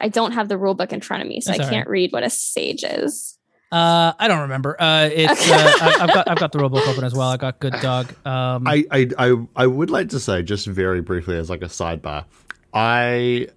I 0.00 0.08
don't 0.08 0.32
have 0.32 0.48
the 0.48 0.58
rule 0.58 0.74
book 0.74 0.92
in 0.92 1.00
front 1.00 1.22
of 1.22 1.28
me, 1.28 1.40
so 1.40 1.52
That's 1.52 1.66
I 1.66 1.70
can't 1.70 1.88
read 1.88 2.12
what 2.12 2.22
a 2.22 2.30
sage 2.30 2.84
is. 2.84 3.38
Uh, 3.72 4.12
I 4.18 4.28
don't 4.28 4.42
remember. 4.42 4.80
Uh, 4.80 5.08
it's 5.12 5.42
Okay. 5.42 5.52
uh, 5.52 5.72
I, 5.80 5.96
I've 6.00 6.14
got 6.14 6.28
I've 6.30 6.38
got 6.38 6.52
the 6.52 6.58
rulebook 6.58 6.86
open 6.86 7.04
as 7.04 7.14
well. 7.14 7.28
I 7.28 7.36
got 7.36 7.58
good 7.58 7.74
dog. 7.80 8.12
Um, 8.24 8.66
I, 8.66 8.84
I 8.90 9.08
I 9.18 9.34
I 9.56 9.66
would 9.66 9.90
like 9.90 10.10
to 10.10 10.20
say 10.20 10.42
just 10.42 10.66
very 10.66 11.00
briefly 11.00 11.36
as 11.36 11.50
like 11.50 11.62
a 11.62 11.66
sidebar, 11.66 12.24
I 12.72 13.48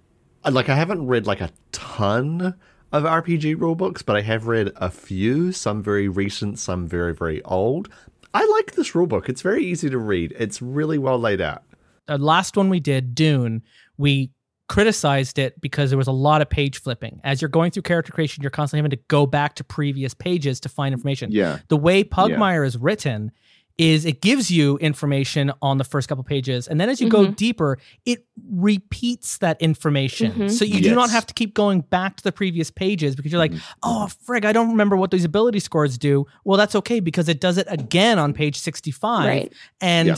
like 0.50 0.68
I 0.68 0.74
haven't 0.74 1.06
read 1.06 1.26
like 1.26 1.40
a 1.40 1.50
ton 1.72 2.54
of 2.92 3.04
RPG 3.04 3.56
rulebooks, 3.56 4.04
but 4.04 4.16
I 4.16 4.22
have 4.22 4.46
read 4.46 4.72
a 4.76 4.90
few, 4.90 5.52
some 5.52 5.82
very 5.82 6.08
recent, 6.08 6.58
some 6.58 6.86
very 6.86 7.14
very 7.14 7.42
old. 7.44 7.88
I 8.32 8.44
like 8.46 8.72
this 8.72 8.92
rulebook. 8.92 9.28
It's 9.28 9.42
very 9.42 9.64
easy 9.64 9.90
to 9.90 9.98
read. 9.98 10.34
It's 10.38 10.62
really 10.62 10.98
well 10.98 11.18
laid 11.18 11.40
out. 11.40 11.62
the 12.06 12.18
last 12.18 12.56
one 12.56 12.68
we 12.68 12.80
did, 12.80 13.14
Dune, 13.14 13.62
we 13.98 14.30
criticized 14.68 15.36
it 15.40 15.60
because 15.60 15.90
there 15.90 15.98
was 15.98 16.06
a 16.06 16.12
lot 16.12 16.40
of 16.40 16.48
page 16.48 16.80
flipping. 16.80 17.20
As 17.24 17.42
you're 17.42 17.48
going 17.48 17.72
through 17.72 17.82
character 17.82 18.12
creation, 18.12 18.40
you're 18.40 18.50
constantly 18.50 18.78
having 18.78 18.96
to 18.96 19.04
go 19.08 19.26
back 19.26 19.56
to 19.56 19.64
previous 19.64 20.14
pages 20.14 20.60
to 20.60 20.68
find 20.68 20.92
information. 20.92 21.32
yeah. 21.32 21.58
The 21.68 21.76
way 21.76 22.04
Pugmire 22.04 22.64
is 22.64 22.76
written 22.78 23.32
is 23.80 24.04
it 24.04 24.20
gives 24.20 24.50
you 24.50 24.76
information 24.78 25.50
on 25.62 25.78
the 25.78 25.84
first 25.84 26.06
couple 26.06 26.22
pages, 26.22 26.68
and 26.68 26.78
then 26.78 26.90
as 26.90 27.00
you 27.00 27.08
go 27.08 27.26
Mhm. 27.26 27.34
deeper, 27.36 27.78
it 28.04 28.26
repeats 28.50 29.38
that 29.38 29.60
information. 29.62 30.32
Mhm. 30.32 30.50
So 30.50 30.66
you 30.66 30.80
do 30.82 30.94
not 30.94 31.08
have 31.10 31.24
to 31.26 31.32
keep 31.34 31.54
going 31.54 31.80
back 31.80 32.16
to 32.18 32.22
the 32.22 32.30
previous 32.32 32.70
pages 32.70 33.16
because 33.16 33.32
you're 33.32 33.38
like, 33.38 33.52
Mhm. 33.52 33.60
oh 33.82 34.08
frig, 34.26 34.44
I 34.44 34.52
don't 34.52 34.68
remember 34.68 34.96
what 34.96 35.10
these 35.10 35.24
ability 35.24 35.60
scores 35.60 35.96
do. 35.96 36.26
Well, 36.44 36.58
that's 36.58 36.74
okay 36.74 37.00
because 37.00 37.28
it 37.30 37.40
does 37.40 37.56
it 37.56 37.66
again 37.70 38.18
on 38.18 38.34
page 38.34 38.56
65 38.56 39.26
Right. 39.26 39.52
and 39.80 40.08
Yeah. 40.08 40.16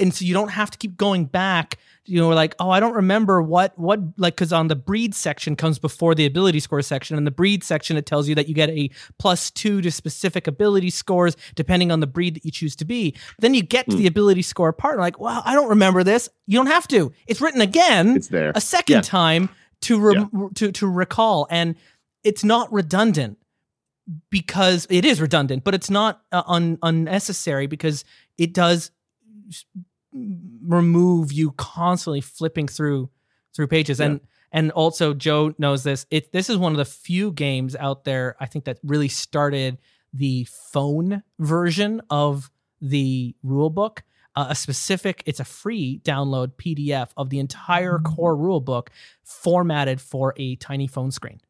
And 0.00 0.14
so 0.14 0.24
you 0.24 0.34
don't 0.34 0.48
have 0.50 0.70
to 0.70 0.78
keep 0.78 0.96
going 0.96 1.24
back 1.26 1.78
you 2.06 2.18
know 2.18 2.30
like 2.30 2.54
oh 2.58 2.70
i 2.70 2.80
don't 2.80 2.94
remember 2.94 3.40
what 3.42 3.78
what 3.78 4.00
like 4.16 4.34
because 4.34 4.52
on 4.52 4.68
the 4.68 4.74
breed 4.74 5.14
section 5.14 5.54
comes 5.54 5.78
before 5.78 6.14
the 6.14 6.24
ability 6.26 6.58
score 6.58 6.80
section 6.82 7.16
and 7.16 7.26
the 7.26 7.30
breed 7.30 7.62
section 7.62 7.96
it 7.96 8.06
tells 8.06 8.28
you 8.28 8.34
that 8.34 8.48
you 8.48 8.54
get 8.54 8.70
a 8.70 8.90
plus 9.18 9.50
two 9.50 9.80
to 9.82 9.90
specific 9.90 10.46
ability 10.46 10.90
scores 10.90 11.36
depending 11.54 11.92
on 11.92 12.00
the 12.00 12.06
breed 12.06 12.34
that 12.34 12.44
you 12.44 12.50
choose 12.50 12.74
to 12.74 12.84
be 12.84 13.14
then 13.38 13.52
you 13.54 13.62
get 13.62 13.84
to 13.86 13.92
Hmm. 13.96 13.98
the 14.02 14.06
ability 14.08 14.42
score 14.42 14.72
part 14.72 14.94
and 14.94 15.02
like 15.02 15.20
well 15.20 15.42
i 15.44 15.54
don't 15.54 15.68
remember 15.68 16.02
this 16.02 16.28
you 16.46 16.56
don't 16.56 16.66
have 16.66 16.88
to 16.88 17.12
it's 17.26 17.40
written 17.40 17.60
again 17.60 18.16
It's 18.16 18.28
there. 18.28 18.52
a 18.54 18.60
second 18.60 18.94
Yeah. 18.96 19.00
time 19.02 19.48
to 19.82 20.00
re- 20.00 20.26
to 20.54 20.72
to 20.72 20.86
recall 20.88 21.46
and 21.50 21.74
it's 22.24 22.42
not 22.44 22.72
redundant 22.72 23.36
because 24.30 24.86
it 24.90 25.04
is 25.04 25.20
redundant 25.20 25.62
but 25.64 25.74
it's 25.74 25.90
not 25.90 26.22
uh, 26.32 26.42
un- 26.46 26.78
unnecessary 26.82 27.66
because 27.66 28.04
it 28.38 28.52
does 28.52 28.90
remove 30.12 31.32
you 31.32 31.52
constantly 31.52 32.20
flipping 32.20 32.68
through 32.68 33.10
through 33.54 33.66
pages. 33.68 34.00
And 34.00 34.20
and 34.52 34.70
also 34.72 35.14
Joe 35.14 35.54
knows 35.58 35.84
this 35.84 36.06
it 36.10 36.32
this 36.32 36.50
is 36.50 36.56
one 36.56 36.72
of 36.72 36.78
the 36.78 36.84
few 36.84 37.32
games 37.32 37.76
out 37.76 38.04
there 38.04 38.36
I 38.40 38.46
think 38.46 38.64
that 38.64 38.78
really 38.82 39.08
started 39.08 39.78
the 40.12 40.46
phone 40.72 41.22
version 41.38 42.02
of 42.10 42.50
the 42.80 43.34
rule 43.42 43.70
book 43.70 44.02
uh, 44.36 44.46
a 44.50 44.54
specific 44.54 45.22
it's 45.26 45.40
a 45.40 45.44
free 45.44 46.00
download 46.04 46.52
pdf 46.54 47.10
of 47.16 47.30
the 47.30 47.38
entire 47.38 47.98
core 47.98 48.36
rule 48.36 48.60
book 48.60 48.90
formatted 49.22 50.00
for 50.00 50.34
a 50.36 50.56
tiny 50.56 50.86
phone 50.86 51.10
screen 51.10 51.40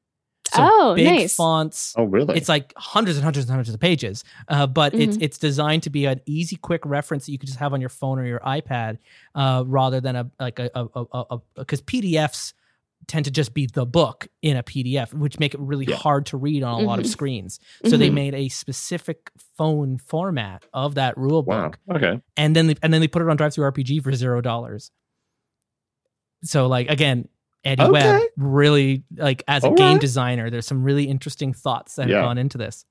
so 0.52 0.58
Oh, 0.62 0.94
big 0.94 1.06
nice. 1.06 1.34
fonts 1.34 1.94
Oh, 1.96 2.04
really? 2.04 2.36
it's 2.36 2.48
like 2.48 2.72
hundreds 2.76 3.16
and 3.18 3.24
hundreds 3.24 3.46
and 3.46 3.50
hundreds 3.50 3.70
of 3.72 3.80
pages 3.80 4.24
uh, 4.48 4.66
but 4.66 4.94
it's 4.94 5.16
Mm-hmm. 5.16 5.22
it's 5.24 5.38
designed 5.38 5.82
to 5.84 5.90
be 5.90 6.04
an 6.06 6.20
easy 6.26 6.56
quick 6.56 6.84
reference 6.84 7.26
that 7.26 7.32
you 7.32 7.38
could 7.38 7.48
just 7.48 7.58
have 7.58 7.72
on 7.72 7.80
your 7.80 7.88
phone 7.90 8.18
or 8.18 8.26
your 8.26 8.40
ipad 8.40 8.98
uh, 9.34 9.62
rather 9.66 10.00
than 10.00 10.16
a 10.16 10.30
like 10.40 10.58
a 10.58 10.70
a 10.74 11.38
because 11.56 11.80
pdfs 11.82 12.52
tend 13.06 13.24
to 13.24 13.30
just 13.30 13.54
be 13.54 13.66
the 13.66 13.86
book 13.86 14.28
in 14.42 14.56
a 14.56 14.62
pdf 14.62 15.12
which 15.14 15.38
make 15.40 15.54
it 15.54 15.60
really 15.60 15.86
Yeah. 15.86 15.96
hard 15.96 16.26
to 16.26 16.36
read 16.36 16.62
on 16.62 16.82
a 16.82 16.86
lot 16.86 16.98
of 16.98 17.06
Mhm. 17.06 17.08
screens 17.08 17.58
so 17.86 17.96
they 17.96 18.10
Mhm. 18.10 18.14
made 18.14 18.34
a 18.34 18.48
specific 18.50 19.30
phone 19.56 19.96
format 19.98 20.64
of 20.74 20.94
that 20.96 21.16
rule 21.16 21.42
wow. 21.42 21.68
book 21.70 21.78
Okay. 21.96 22.20
and 22.36 22.54
then 22.54 22.66
they, 22.68 22.74
and 22.82 22.92
then 22.92 23.00
they 23.00 23.08
put 23.08 23.22
it 23.22 23.28
on 23.28 23.36
DriveThruRPG 23.38 24.02
for 24.02 24.12
zero 24.12 24.40
dollars 24.40 24.90
so 26.44 26.66
like 26.66 26.88
again 26.88 27.28
eddie 27.64 27.82
Okay. 27.82 27.92
webb 27.92 28.22
really 28.36 29.04
like 29.16 29.42
as 29.48 29.64
a 29.64 29.68
All 29.68 29.74
game 29.74 29.92
right. 29.92 30.00
designer 30.00 30.50
there's 30.50 30.66
some 30.66 30.82
really 30.82 31.04
interesting 31.04 31.52
thoughts 31.52 31.94
that 31.96 32.08
Yeah. 32.08 32.16
have 32.16 32.24
gone 32.24 32.38
into 32.38 32.58
this 32.58 32.84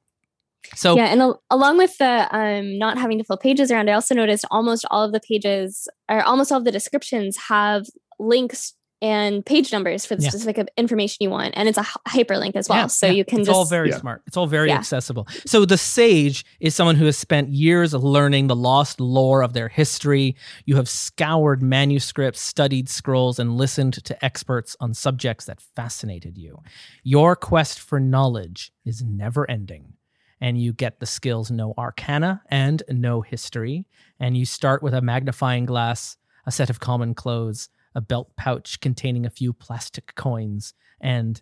so 0.75 0.97
yeah, 0.97 1.05
and 1.05 1.21
al- 1.21 1.41
along 1.49 1.77
with 1.77 1.97
the 1.99 2.27
um, 2.35 2.77
not 2.77 2.97
having 2.97 3.17
to 3.17 3.23
fill 3.23 3.37
pages 3.37 3.71
around, 3.71 3.89
I 3.89 3.93
also 3.93 4.13
noticed 4.13 4.43
almost 4.51 4.85
all 4.91 5.03
of 5.05 5.13
the 5.13 5.21
pages 5.21 5.87
or 6.11 6.21
almost 6.21 6.51
all 6.51 6.57
of 6.57 6.65
the 6.65 6.71
descriptions 6.71 7.37
have 7.47 7.85
links 8.19 8.73
and 9.01 9.45
page 9.45 9.71
numbers 9.71 10.05
for 10.05 10.15
the 10.15 10.23
Yeah. 10.23 10.29
specific 10.29 10.69
information 10.77 11.17
you 11.21 11.29
want, 11.29 11.53
and 11.55 11.69
it's 11.69 11.77
a 11.77 11.83
hyperlink 12.07 12.55
as 12.55 12.67
well, 12.67 12.79
Yeah, 12.79 12.87
so 12.87 13.05
yeah. 13.07 13.13
you 13.13 13.23
can 13.25 13.37
just. 13.39 13.41
it's 13.41 13.47
just 13.49 13.57
all 13.57 13.65
very 13.65 13.89
Yeah. 13.89 13.99
smart. 13.99 14.23
It's 14.27 14.35
all 14.35 14.47
very 14.47 14.69
Yeah. 14.69 14.77
accessible. 14.77 15.27
So 15.45 15.65
the 15.65 15.77
sage 15.77 16.45
is 16.59 16.75
someone 16.75 16.95
who 16.97 17.05
has 17.05 17.17
spent 17.17 17.49
years 17.49 17.93
learning 17.93 18.47
the 18.47 18.55
lost 18.55 18.99
lore 18.99 19.41
of 19.41 19.53
their 19.53 19.69
history. 19.69 20.35
You 20.65 20.75
have 20.75 20.89
scoured 20.89 21.61
manuscripts, 21.63 22.41
studied 22.41 22.89
scrolls, 22.89 23.39
and 23.39 23.57
listened 23.57 24.03
to 24.03 24.25
experts 24.25 24.75
on 24.79 24.93
subjects 24.93 25.45
that 25.45 25.61
fascinated 25.61 26.37
you. 26.37 26.61
Your 27.03 27.35
quest 27.35 27.79
for 27.79 27.99
knowledge 27.99 28.71
is 28.85 29.01
never 29.01 29.49
ending. 29.49 29.93
And 30.41 30.57
you 30.61 30.71
get 30.71 30.99
the 30.99 31.05
skills 31.05 31.51
know 31.51 31.73
arcana 31.77 32.41
and 32.49 32.81
know 32.89 33.21
history. 33.21 33.85
And 34.19 34.37
you 34.37 34.45
start 34.45 34.81
with 34.81 34.93
a 34.93 35.01
magnifying 35.01 35.65
glass, 35.65 36.15
a 36.45 36.51
set 36.51 36.69
of 36.69 36.79
common 36.79 37.13
clothes, 37.13 37.69
a 37.95 38.01
belt 38.01 38.35
pouch 38.37 38.79
containing 38.79 39.25
a 39.25 39.29
few 39.29 39.53
plastic 39.53 40.13
coins, 40.15 40.73
and 41.01 41.41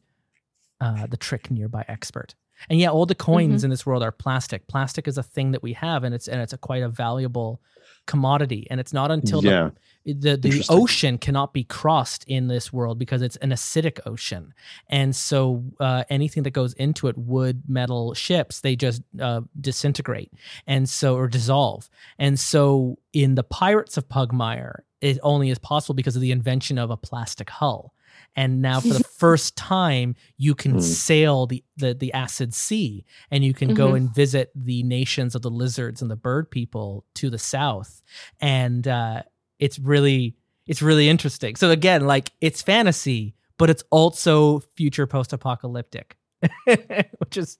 uh, 0.79 1.07
the 1.07 1.17
trick 1.17 1.51
nearby 1.51 1.83
expert. 1.87 2.35
And 2.69 2.79
yeah, 2.79 2.89
all 2.89 3.05
the 3.05 3.15
coins 3.15 3.63
in 3.63 3.69
this 3.69 3.85
world 3.85 4.01
are 4.01 4.11
plastic. 4.11 4.67
Plastic 4.67 5.07
is 5.07 5.17
a 5.17 5.23
thing 5.23 5.51
that 5.51 5.61
we 5.61 5.73
have, 5.73 6.03
and 6.03 6.15
it's 6.15 6.27
and 6.27 6.41
it's 6.41 6.53
a 6.53 6.57
quite 6.57 6.83
a 6.83 6.89
valuable 6.89 7.61
commodity. 8.07 8.65
And 8.71 8.79
it's 8.79 8.93
not 8.93 9.11
until 9.11 9.43
Yeah. 9.43 9.69
the 9.69 10.13
the, 10.13 10.37
the 10.37 10.65
ocean 10.69 11.17
cannot 11.17 11.53
be 11.53 11.65
crossed 11.65 12.23
in 12.27 12.47
this 12.47 12.71
world 12.71 12.97
because 12.97 13.21
it's 13.21 13.35
an 13.37 13.49
acidic 13.51 13.99
ocean, 14.05 14.53
and 14.89 15.13
so 15.13 15.65
uh, 15.81 16.05
anything 16.09 16.43
that 16.43 16.51
goes 16.51 16.73
into 16.73 17.09
it, 17.09 17.17
wood, 17.17 17.63
metal, 17.67 18.13
ships, 18.13 18.61
they 18.61 18.75
just 18.77 19.01
uh, 19.19 19.41
disintegrate, 19.59 20.31
and 20.65 20.87
so 20.87 21.17
or 21.17 21.27
dissolve. 21.27 21.89
And 22.17 22.39
so 22.39 22.97
in 23.11 23.35
the 23.35 23.43
Pirates 23.43 23.97
of 23.97 24.07
Pugmire, 24.07 24.79
it 25.01 25.19
only 25.23 25.49
is 25.49 25.59
possible 25.59 25.93
because 25.95 26.15
of 26.15 26.21
the 26.21 26.31
invention 26.31 26.77
of 26.77 26.89
a 26.89 26.97
plastic 26.97 27.49
hull. 27.49 27.93
And 28.35 28.61
now, 28.61 28.79
for 28.79 28.93
the 28.93 28.99
first 28.99 29.55
time, 29.55 30.15
you 30.37 30.53
can 30.55 30.73
Hmm. 30.73 30.79
sail 30.79 31.47
the, 31.47 31.63
the 31.77 31.93
the 31.93 32.13
acid 32.13 32.53
sea, 32.53 33.05
and 33.31 33.43
you 33.43 33.53
can 33.53 33.73
go 33.73 33.93
and 33.95 34.13
visit 34.13 34.51
the 34.55 34.83
nations 34.83 35.33
of 35.35 35.41
the 35.41 35.49
lizards 35.49 36.01
and 36.01 36.11
the 36.11 36.15
bird 36.15 36.51
people 36.51 37.03
to 37.15 37.29
the 37.29 37.39
south, 37.39 38.01
and 38.39 38.87
uh, 38.87 39.23
it's 39.59 39.79
really 39.79 40.35
it's 40.67 40.81
really 40.81 41.09
interesting. 41.09 41.55
So 41.55 41.71
again, 41.71 42.05
like 42.05 42.31
it's 42.41 42.61
fantasy, 42.61 43.35
but 43.57 43.69
it's 43.69 43.83
also 43.89 44.59
future 44.75 45.07
post 45.07 45.33
apocalyptic, 45.33 46.17
which 46.65 47.37
is 47.37 47.57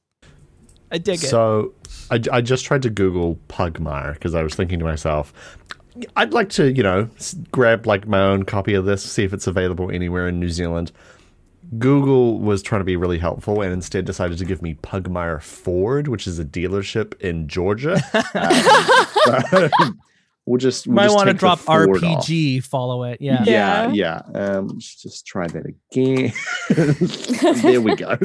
I 0.92 0.98
dig 1.00 1.24
it. 1.24 1.28
So 1.28 1.74
I, 2.12 2.22
I 2.32 2.42
just 2.42 2.66
tried 2.66 2.82
to 2.84 2.90
Google 2.90 3.38
Pugmire 3.50 4.14
because 4.14 4.36
I 4.36 4.44
was 4.44 4.56
thinking 4.56 4.80
to 4.80 4.86
myself, 4.86 5.34
I'd 6.16 6.34
like 6.34 6.50
to, 6.50 6.72
you 6.72 6.84
know, 6.84 7.10
grab 7.52 7.86
like 7.86 8.08
my 8.08 8.20
own 8.20 8.44
copy 8.44 8.74
of 8.74 8.86
this, 8.86 9.04
see 9.04 9.24
if 9.24 9.34
it's 9.34 9.48
available 9.48 9.92
anywhere 9.92 10.28
in 10.28 10.40
New 10.40 10.50
Zealand. 10.50 10.92
Google 11.78 12.40
was 12.40 12.62
trying 12.62 12.80
to 12.80 12.86
be 12.86 12.96
really 12.96 13.18
helpful 13.18 13.62
and 13.62 13.74
instead 13.74 14.06
decided 14.06 14.38
to 14.38 14.46
give 14.46 14.62
me 14.62 14.76
Pugmire 14.76 15.42
Ford, 15.42 16.08
which 16.08 16.26
is 16.26 16.40
a 16.40 16.46
dealership 16.46 17.20
in 17.20 17.48
Georgia. 17.48 18.02
we'll 20.46 20.58
just 20.58 20.88
we'll 20.88 20.96
Might 20.96 21.12
want 21.12 21.28
to 21.28 21.34
drop 21.34 21.60
Ford 21.60 22.04
off. 22.04 22.26
RPG, 22.26 22.64
follow 22.64 23.04
it. 23.04 23.22
Yeah. 23.22 23.44
Yeah, 23.46 23.92
yeah. 23.92 24.22
Um, 24.34 24.70
let's 24.70 24.96
just 24.96 25.28
try 25.28 25.48
that 25.48 25.66
again. 25.66 26.32
there 27.62 27.82
we 27.82 27.96
go. 27.96 28.18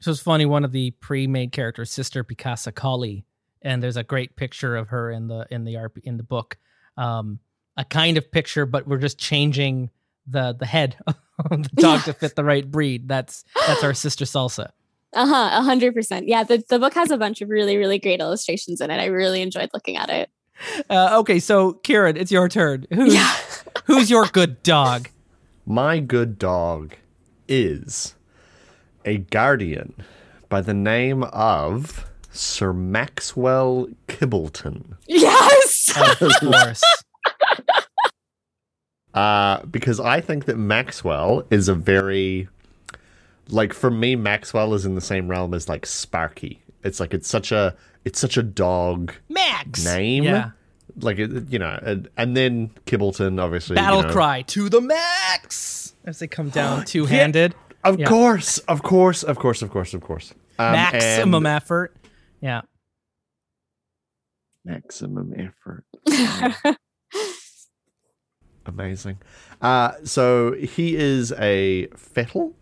So 0.00 0.12
it's 0.12 0.20
funny. 0.20 0.46
One 0.46 0.64
of 0.64 0.72
the 0.72 0.92
pre-made 1.00 1.52
characters, 1.52 1.90
Sister 1.90 2.22
Picasa 2.22 2.72
Kali, 2.72 3.24
and 3.62 3.82
there's 3.82 3.96
a 3.96 4.02
great 4.04 4.36
picture 4.36 4.76
of 4.76 4.88
her 4.88 5.10
in 5.10 5.28
the 5.28 5.46
in 5.50 5.64
the 5.64 5.74
RP, 5.74 6.00
in 6.04 6.16
the 6.16 6.22
book. 6.22 6.56
Um, 6.96 7.38
a 7.76 7.84
kind 7.84 8.16
of 8.18 8.30
picture, 8.32 8.66
but 8.66 8.86
we're 8.88 8.98
just 8.98 9.18
changing 9.18 9.90
the 10.26 10.52
the 10.58 10.66
head 10.66 10.96
of 11.06 11.16
the 11.62 11.68
dog 11.76 12.02
to 12.04 12.12
fit 12.12 12.34
the 12.36 12.44
right 12.44 12.68
breed. 12.68 13.08
That's 13.08 13.44
that's 13.66 13.84
our 13.84 13.94
sister 13.94 14.24
Salsa. 14.24 14.70
Uh 15.14 15.26
huh. 15.26 15.50
A 15.52 15.62
hundred 15.62 15.94
percent. 15.94 16.28
Yeah. 16.28 16.42
The, 16.44 16.62
the 16.68 16.78
book 16.78 16.92
has 16.94 17.10
a 17.10 17.16
bunch 17.16 17.40
of 17.40 17.48
really, 17.48 17.76
really 17.76 17.98
great 17.98 18.20
illustrations 18.20 18.80
in 18.80 18.90
it. 18.90 18.98
I 19.00 19.06
really 19.06 19.40
enjoyed 19.40 19.70
looking 19.72 19.96
at 19.96 20.10
it. 20.10 20.30
Uh, 20.90 21.18
okay, 21.20 21.38
so 21.38 21.74
Kieran, 21.74 22.16
it's 22.16 22.32
your 22.32 22.48
turn. 22.48 22.84
Who's 22.92 23.14
Yeah. 23.14 23.32
who's 23.84 24.10
your 24.10 24.26
good 24.26 24.62
dog? 24.62 25.08
my 25.66 26.00
good 26.00 26.38
dog 26.38 26.94
is 27.46 28.14
a 29.04 29.18
guardian 29.18 29.94
by 30.48 30.60
the 30.60 30.74
name 30.74 31.22
of 31.24 32.04
Sir 32.38 32.72
Maxwell 32.72 33.88
Kibbleton. 34.06 34.96
Yes. 35.06 35.92
Of 36.20 36.32
course. 36.40 36.82
Uh, 39.14 39.64
because 39.64 39.98
I 39.98 40.20
think 40.20 40.44
that 40.44 40.56
Maxwell 40.58 41.42
is 41.50 41.68
a 41.68 41.74
very 41.74 42.46
like 43.48 43.72
for 43.72 43.90
me, 43.90 44.14
Maxwell 44.14 44.74
is 44.74 44.84
in 44.84 44.94
the 44.94 45.00
same 45.00 45.28
realm 45.28 45.54
as 45.54 45.68
like 45.68 45.86
Sparky. 45.86 46.62
It's 46.84 47.00
like 47.00 47.14
it's 47.14 47.26
such 47.28 47.50
a 47.50 47.74
it's 48.04 48.20
such 48.20 48.36
a 48.36 48.42
dog 48.42 49.12
Max 49.28 49.84
name. 49.84 50.24
Yeah. 50.24 50.50
Like 51.00 51.16
you 51.18 51.58
know, 51.58 51.78
and, 51.82 52.08
and 52.16 52.36
then 52.36 52.70
Kibbleton, 52.86 53.42
obviously. 53.42 53.74
you 53.74 53.82
Battle 53.82 54.02
know. 54.02 54.12
cry 54.12 54.42
to 54.42 54.68
the 54.68 54.80
max 54.80 55.94
as 56.04 56.18
they 56.18 56.26
come 56.28 56.50
down 56.50 56.84
two 56.86 57.06
handed. 57.06 57.54
Of 57.82 57.98
Yeah. 57.98 58.06
course, 58.06 58.58
of 58.58 58.82
course, 58.82 59.22
of 59.22 59.38
course, 59.38 59.62
of 59.62 59.70
course, 59.70 59.94
of 59.94 60.02
course. 60.02 60.32
Um, 60.60 60.72
Maximum 60.72 61.46
and- 61.46 61.56
effort. 61.56 61.96
Yeah. 62.40 62.62
Maximum 64.64 65.32
effort. 65.36 65.84
Amazing. 68.66 69.18
Uh, 69.62 69.92
so 70.04 70.52
he 70.52 70.94
is 70.96 71.32
a 71.32 71.86
fettle 71.96 72.54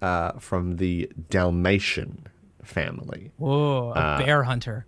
uh, 0.00 0.32
from 0.38 0.76
the 0.76 1.10
Dalmatian 1.28 2.26
family. 2.62 3.32
Whoa, 3.36 3.88
a 3.94 3.98
Uh, 3.98 4.18
bear 4.18 4.42
hunter. 4.44 4.86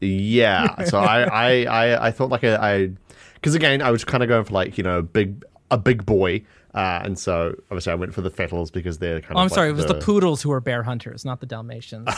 Yeah. 0.00 0.74
So 0.86 0.98
I, 1.00 1.22
I, 1.24 1.64
I, 1.64 2.06
I 2.06 2.10
thought 2.12 2.28
like 2.30 2.44
a, 2.44 2.62
I, 2.62 2.90
because 3.34 3.54
again, 3.54 3.82
I 3.82 3.90
was 3.90 4.04
kind 4.04 4.22
of 4.22 4.28
going 4.28 4.44
for 4.44 4.52
like 4.54 4.78
you 4.78 4.84
know 4.84 5.02
big 5.02 5.42
a 5.72 5.78
big 5.78 6.06
boy, 6.06 6.42
uh, 6.74 7.00
and 7.02 7.18
so 7.18 7.54
obviously 7.70 7.90
I 7.92 7.96
went 7.96 8.14
for 8.14 8.20
the 8.20 8.30
fettles 8.30 8.70
because 8.70 8.98
they're 8.98 9.20
kind 9.20 9.36
Oh, 9.36 9.40
of. 9.40 9.42
I'm 9.44 9.48
sorry. 9.48 9.70
It 9.70 9.72
like 9.72 9.88
was 9.88 9.98
the, 9.98 10.00
poodles 10.00 10.42
who 10.42 10.50
were 10.50 10.60
bear 10.60 10.84
hunters, 10.84 11.24
not 11.24 11.40
the 11.40 11.46
Dalmatians. 11.46 12.08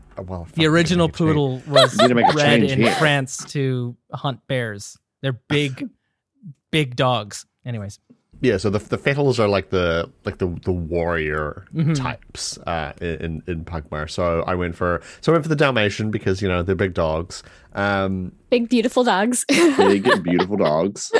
Well, 0.26 0.46
the 0.54 0.66
original 0.66 1.08
make 1.08 1.14
change. 1.16 1.18
poodle 1.18 1.62
was 1.66 1.96
need 1.98 2.08
to 2.08 2.14
make 2.14 2.28
a 2.28 2.32
bred 2.32 2.62
in 2.62 2.78
here. 2.80 2.92
France 2.96 3.38
to 3.52 3.96
hunt 4.12 4.46
bears. 4.46 4.98
They're 5.20 5.32
big, 5.48 5.88
big 6.70 6.96
dogs. 6.96 7.46
Anyways, 7.64 7.98
Yeah, 8.40 8.56
so 8.58 8.70
the 8.70 8.78
the 8.78 8.98
fettles 8.98 9.38
are 9.40 9.48
like 9.48 9.70
the 9.70 10.10
like 10.24 10.38
the 10.38 10.48
the 10.64 10.72
warrior 10.72 11.64
Mm-hmm. 11.74 11.94
types 11.94 12.58
uh, 12.66 12.92
in 13.00 13.42
in 13.46 13.64
Pugmire. 13.64 14.08
So 14.10 14.42
I 14.46 14.54
went 14.54 14.76
for 14.76 15.00
so 15.20 15.32
I 15.32 15.34
went 15.34 15.44
for 15.44 15.48
the 15.48 15.56
Dalmatian 15.56 16.10
because 16.10 16.42
you 16.42 16.48
know 16.48 16.62
they're 16.62 16.74
big 16.74 16.94
dogs. 16.94 17.42
Um, 17.74 18.32
Big, 18.50 18.68
beautiful 18.68 19.02
dogs. 19.04 19.44
Big, 19.48 20.04
beautiful 20.22 20.56
dogs. 20.58 21.10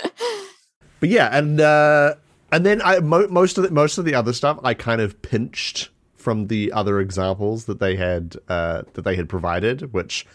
but 1.00 1.08
yeah, 1.08 1.28
and 1.37 1.61
uh, 1.61 2.14
and 2.52 2.66
then 2.66 2.82
I 2.82 2.98
mo- 3.00 3.28
most 3.28 3.56
of 3.56 3.64
the 3.64 3.70
most 3.70 3.98
of 3.98 4.04
the 4.04 4.14
other 4.14 4.32
stuff 4.32 4.58
I 4.62 4.74
kind 4.74 5.00
of 5.00 5.20
pinched 5.22 5.88
from 6.22 6.46
the 6.46 6.72
other 6.72 7.00
examples 7.00 7.64
that 7.66 7.80
they 7.80 7.96
had 7.96 8.37
uh, 8.48 8.82
that 8.94 9.02
they 9.02 9.16
had 9.16 9.28
provided, 9.28 9.92
which 9.92 10.26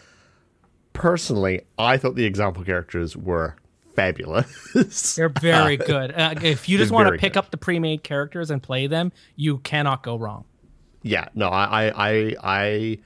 personally 0.92 1.62
I 1.78 1.96
thought 1.96 2.14
the 2.14 2.24
example 2.26 2.62
characters 2.64 3.16
were 3.16 3.56
fabulous. 3.94 5.14
they're 5.16 5.28
very 5.28 5.76
good. 5.92 6.12
Uh, 6.12 6.34
if 6.42 6.68
you 6.68 6.78
just 6.78 6.92
want 6.92 7.08
to 7.12 7.18
pick 7.18 7.32
good. 7.32 7.38
up 7.38 7.50
the 7.50 7.56
pre-made 7.56 8.02
characters 8.04 8.50
and 8.50 8.62
play 8.62 8.86
them, 8.86 9.12
you 9.36 9.58
cannot 9.58 10.02
go 10.02 10.16
wrong. 10.16 10.44
yeah 11.02 11.28
no 11.34 11.48
I, 11.48 11.86
I 11.86 11.92
i 11.96 12.34
i 12.42 12.98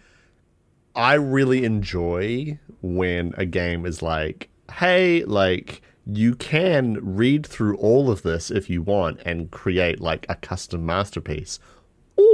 i 0.94 1.14
really 1.14 1.64
enjoy 1.64 2.58
when 2.80 3.32
a 3.36 3.44
game 3.46 3.84
is 3.86 4.02
like 4.02 4.48
hey 4.80 5.24
like 5.24 5.82
you 6.06 6.34
can 6.34 6.98
read 7.00 7.46
through 7.46 7.76
all 7.76 8.10
of 8.10 8.22
this 8.22 8.50
if 8.50 8.68
you 8.70 8.82
want 8.82 9.20
and 9.24 9.50
create 9.50 10.00
like 10.00 10.26
a 10.28 10.34
custom 10.36 10.84
masterpiece 10.86 11.60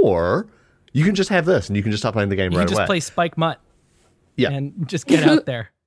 or 0.03 0.47
you 0.93 1.03
can 1.05 1.15
just 1.15 1.29
have 1.29 1.45
this 1.45 1.67
and 1.67 1.75
you 1.77 1.83
can 1.83 1.91
just 1.91 2.01
stop 2.01 2.13
playing 2.13 2.29
the 2.29 2.35
game 2.35 2.51
You 2.51 2.57
right 2.57 2.63
can 2.67 2.69
just 2.69 2.79
away 2.79 2.85
play 2.87 2.99
Spike 2.99 3.37
Mutt. 3.37 3.59
Yeah. 4.37 4.51
and 4.51 4.87
just 4.87 5.05
get 5.07 5.27
out 5.27 5.45
there. 5.45 5.69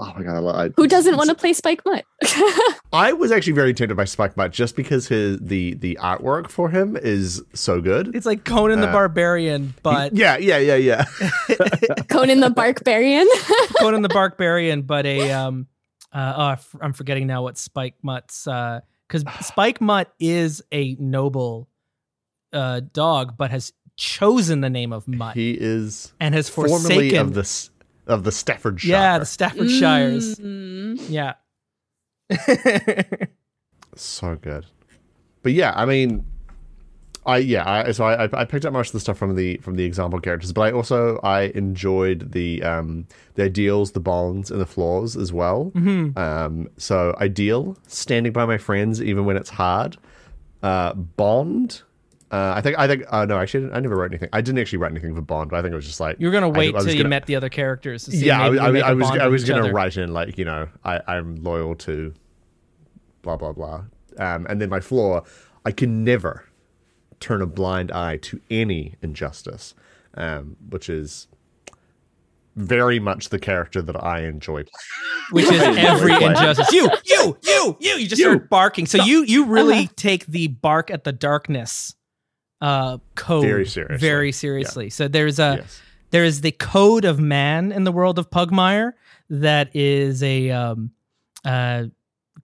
Oh 0.00 0.12
my 0.16 0.22
god, 0.22 0.44
I, 0.44 0.64
I, 0.64 0.68
Who 0.76 0.86
doesn't 0.88 1.16
want 1.16 1.28
to 1.30 1.34
play 1.36 1.52
Spike 1.52 1.82
Mutt? 1.86 2.04
i 2.92 3.12
was 3.12 3.30
actually 3.32 3.52
very 3.52 3.72
tempted 3.72 3.96
by 3.96 4.04
spike 4.04 4.36
mutt 4.36 4.52
just 4.52 4.74
because 4.76 5.06
his 5.08 5.38
the 5.38 5.74
the 5.74 5.96
artwork 6.00 6.48
for 6.50 6.68
him 6.68 6.96
is 6.96 7.42
so 7.54 7.80
good 7.80 8.14
It's 8.14 8.26
like 8.26 8.44
Conan 8.44 8.80
the 8.80 8.88
Uh, 8.88 8.92
Barbarian, 8.92 9.74
but 9.82 10.14
yeah 10.14 10.36
yeah 10.36 10.58
yeah 10.58 10.74
yeah 10.74 11.04
Conan 12.08 12.40
the 12.40 12.50
Barbarian. 12.50 13.26
Conan 13.78 14.02
the 14.02 14.08
Barbarian, 14.08 14.82
but 14.82 15.06
a 15.06 15.30
um, 15.30 15.66
uh, 16.12 16.34
oh, 16.36 16.42
I 16.42 16.52
f- 16.52 16.74
I'm 16.80 16.92
forgetting 16.92 17.26
now 17.26 17.42
what 17.44 17.56
Spike 17.56 17.94
Mutt's 18.02 18.46
uh, 18.46 18.80
because 19.06 19.24
Spike 19.46 19.80
Mutt 19.80 20.12
is 20.18 20.62
a 20.72 20.96
noble 20.98 21.67
uh 22.52 22.80
dog, 22.92 23.36
but 23.36 23.50
has 23.50 23.72
chosen 23.96 24.60
the 24.60 24.70
name 24.70 24.92
of 24.92 25.06
Mutt 25.08 25.34
he 25.34 25.52
is 25.58 26.12
and 26.20 26.34
has 26.34 26.48
formerly 26.48 26.78
forsaken. 26.80 27.18
of 27.18 27.34
the 27.34 27.40
s- 27.40 27.70
of 28.06 28.24
the 28.24 28.32
staffordshire 28.32 28.90
yeah, 28.92 29.18
the 29.18 29.26
Staffordshires. 29.26 30.36
Mm. 30.36 31.00
Yeah. 31.10 31.34
So 33.94 34.36
good. 34.36 34.64
But 35.42 35.52
yeah, 35.52 35.72
I 35.74 35.84
mean, 35.84 36.24
I 37.26 37.38
yeah, 37.38 37.68
I, 37.68 37.90
so 37.92 38.04
I 38.04 38.28
I 38.32 38.44
picked 38.44 38.64
up 38.64 38.72
most 38.72 38.88
of 38.88 38.92
the 38.92 39.00
stuff 39.00 39.18
from 39.18 39.34
the 39.34 39.56
from 39.58 39.74
the 39.74 39.84
example 39.84 40.20
characters, 40.20 40.52
but 40.52 40.60
I 40.62 40.70
also 40.72 41.18
I 41.24 41.50
enjoyed 41.56 42.30
the 42.32 42.62
um 42.62 43.06
the 43.34 43.44
ideals, 43.44 43.92
the 43.92 44.00
bonds, 44.00 44.50
and 44.52 44.60
the 44.60 44.66
flaws 44.66 45.16
as 45.16 45.32
well. 45.32 45.72
Mm-hmm. 45.74 46.16
Um, 46.16 46.68
so 46.76 47.16
ideal, 47.20 47.76
standing 47.88 48.32
by 48.32 48.44
my 48.46 48.58
friends 48.58 49.02
even 49.02 49.24
when 49.24 49.36
it's 49.36 49.50
hard. 49.50 49.96
Uh, 50.62 50.94
bond. 50.94 51.82
Uh, 52.30 52.52
I 52.56 52.60
think 52.60 52.78
I 52.78 52.86
think 52.86 53.04
uh, 53.08 53.24
no, 53.24 53.38
actually, 53.38 53.70
I 53.72 53.80
never 53.80 53.96
wrote 53.96 54.10
anything. 54.10 54.28
I 54.34 54.42
didn't 54.42 54.58
actually 54.60 54.78
write 54.80 54.90
anything 54.92 55.14
for 55.14 55.22
Bond, 55.22 55.48
but 55.50 55.58
I 55.58 55.62
think 55.62 55.72
it 55.72 55.76
was 55.76 55.86
just 55.86 55.98
like 56.00 56.16
you 56.20 56.26
were 56.26 56.32
gonna 56.32 56.48
wait 56.48 56.74
I 56.74 56.76
was 56.76 56.84
till 56.84 56.92
you 56.94 56.98
gonna- 57.02 57.08
met 57.08 57.24
the 57.26 57.36
other 57.36 57.48
characters. 57.48 58.04
To 58.04 58.10
see 58.10 58.26
yeah, 58.26 58.42
I, 58.42 58.50
maybe 58.50 58.58
I, 58.60 58.66
you 58.66 58.72
make 58.74 58.84
I 58.84 58.90
a 58.90 58.94
was 58.96 59.10
I 59.10 59.26
was 59.28 59.44
gonna 59.44 59.60
other. 59.62 59.72
write 59.72 59.96
in 59.96 60.12
like 60.12 60.36
you 60.36 60.44
know 60.44 60.68
I 60.84 61.00
I'm 61.06 61.36
loyal 61.42 61.74
to 61.76 62.12
blah 63.22 63.36
blah 63.38 63.52
blah 63.52 63.84
Um, 64.18 64.46
and 64.50 64.60
then 64.60 64.68
my 64.68 64.80
flaw, 64.80 65.22
I 65.64 65.72
can 65.72 66.04
never 66.04 66.44
turn 67.18 67.40
a 67.40 67.46
blind 67.46 67.90
eye 67.92 68.18
to 68.18 68.40
any 68.50 68.96
injustice, 69.00 69.74
um, 70.14 70.56
which 70.68 70.88
is 70.90 71.28
very 72.56 72.98
much 72.98 73.28
the 73.28 73.38
character 73.38 73.80
that 73.82 74.02
I 74.02 74.22
enjoy. 74.24 74.64
which 75.30 75.44
is 75.46 75.60
every 75.62 76.12
injustice. 76.12 76.70
You, 76.72 76.90
you, 77.04 77.38
you, 77.44 77.76
you. 77.80 77.94
You 77.96 78.08
just 78.08 78.20
You. 78.20 78.32
start 78.32 78.50
barking. 78.50 78.86
So 78.86 79.02
you 79.02 79.22
you 79.24 79.46
really 79.46 79.78
Uh-huh. 79.84 79.92
take 79.96 80.26
the 80.26 80.48
bark 80.48 80.90
at 80.90 81.04
the 81.04 81.12
darkness 81.12 81.94
uh 82.60 82.98
code 83.14 83.44
Very 83.44 83.66
seriously. 83.66 83.96
Very 83.98 84.32
seriously. 84.32 84.90
So 84.90 85.08
there's 85.08 85.38
a 85.38 85.58
yes. 85.60 85.82
there 86.10 86.24
is 86.24 86.40
the 86.40 86.52
code 86.52 87.04
of 87.04 87.20
man 87.20 87.72
in 87.72 87.84
the 87.84 87.92
world 87.92 88.18
of 88.18 88.30
Pugmire 88.30 88.92
that 89.30 89.74
is 89.74 90.22
a 90.22 90.50
um 90.50 90.90
uh 91.44 91.84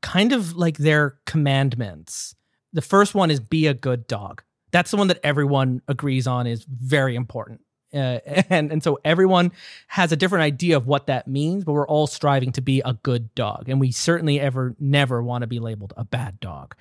kind 0.03 0.33
of 0.33 0.57
like 0.57 0.77
their 0.79 1.16
commandments. 1.27 2.35
The 2.72 2.83
first 2.83 3.14
one 3.14 3.31
is 3.31 3.40
be 3.40 3.66
a 3.66 3.74
good 3.74 4.07
dog. 4.07 4.42
That's 4.70 4.90
the 4.90 4.96
one 4.96 5.09
that 5.09 5.20
everyone 5.22 5.83
agrees 5.88 6.27
on 6.27 6.46
is 6.46 6.64
very 6.64 7.14
important. 7.16 7.61
Uh, 7.94 8.18
and 8.50 8.72
and 8.72 8.83
so 8.83 8.98
everyone 9.05 9.53
has 9.87 10.12
a 10.12 10.16
different 10.16 10.42
idea 10.42 10.77
of 10.77 10.87
what 10.87 11.07
that 11.07 11.29
means, 11.29 11.64
but 11.64 11.72
we're 11.72 11.87
all 11.87 12.07
striving 12.07 12.53
to 12.53 12.61
be 12.61 12.83
a 12.85 12.94
good 12.94 13.35
dog, 13.35 13.68
and 13.68 13.81
we 13.81 13.92
certainly 13.92 14.40
ever 14.40 14.74
never 14.81 15.22
want 15.22 15.42
to 15.42 15.46
be 15.46 15.61
labeled 15.61 15.94
a 15.96 16.05
bad 16.05 16.40
dog. 16.40 16.74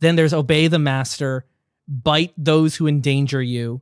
Then 0.00 0.16
there's 0.16 0.34
obey 0.34 0.66
the 0.66 0.78
master, 0.78 1.46
bite 1.88 2.32
those 2.36 2.76
who 2.76 2.86
endanger 2.86 3.42
you, 3.42 3.80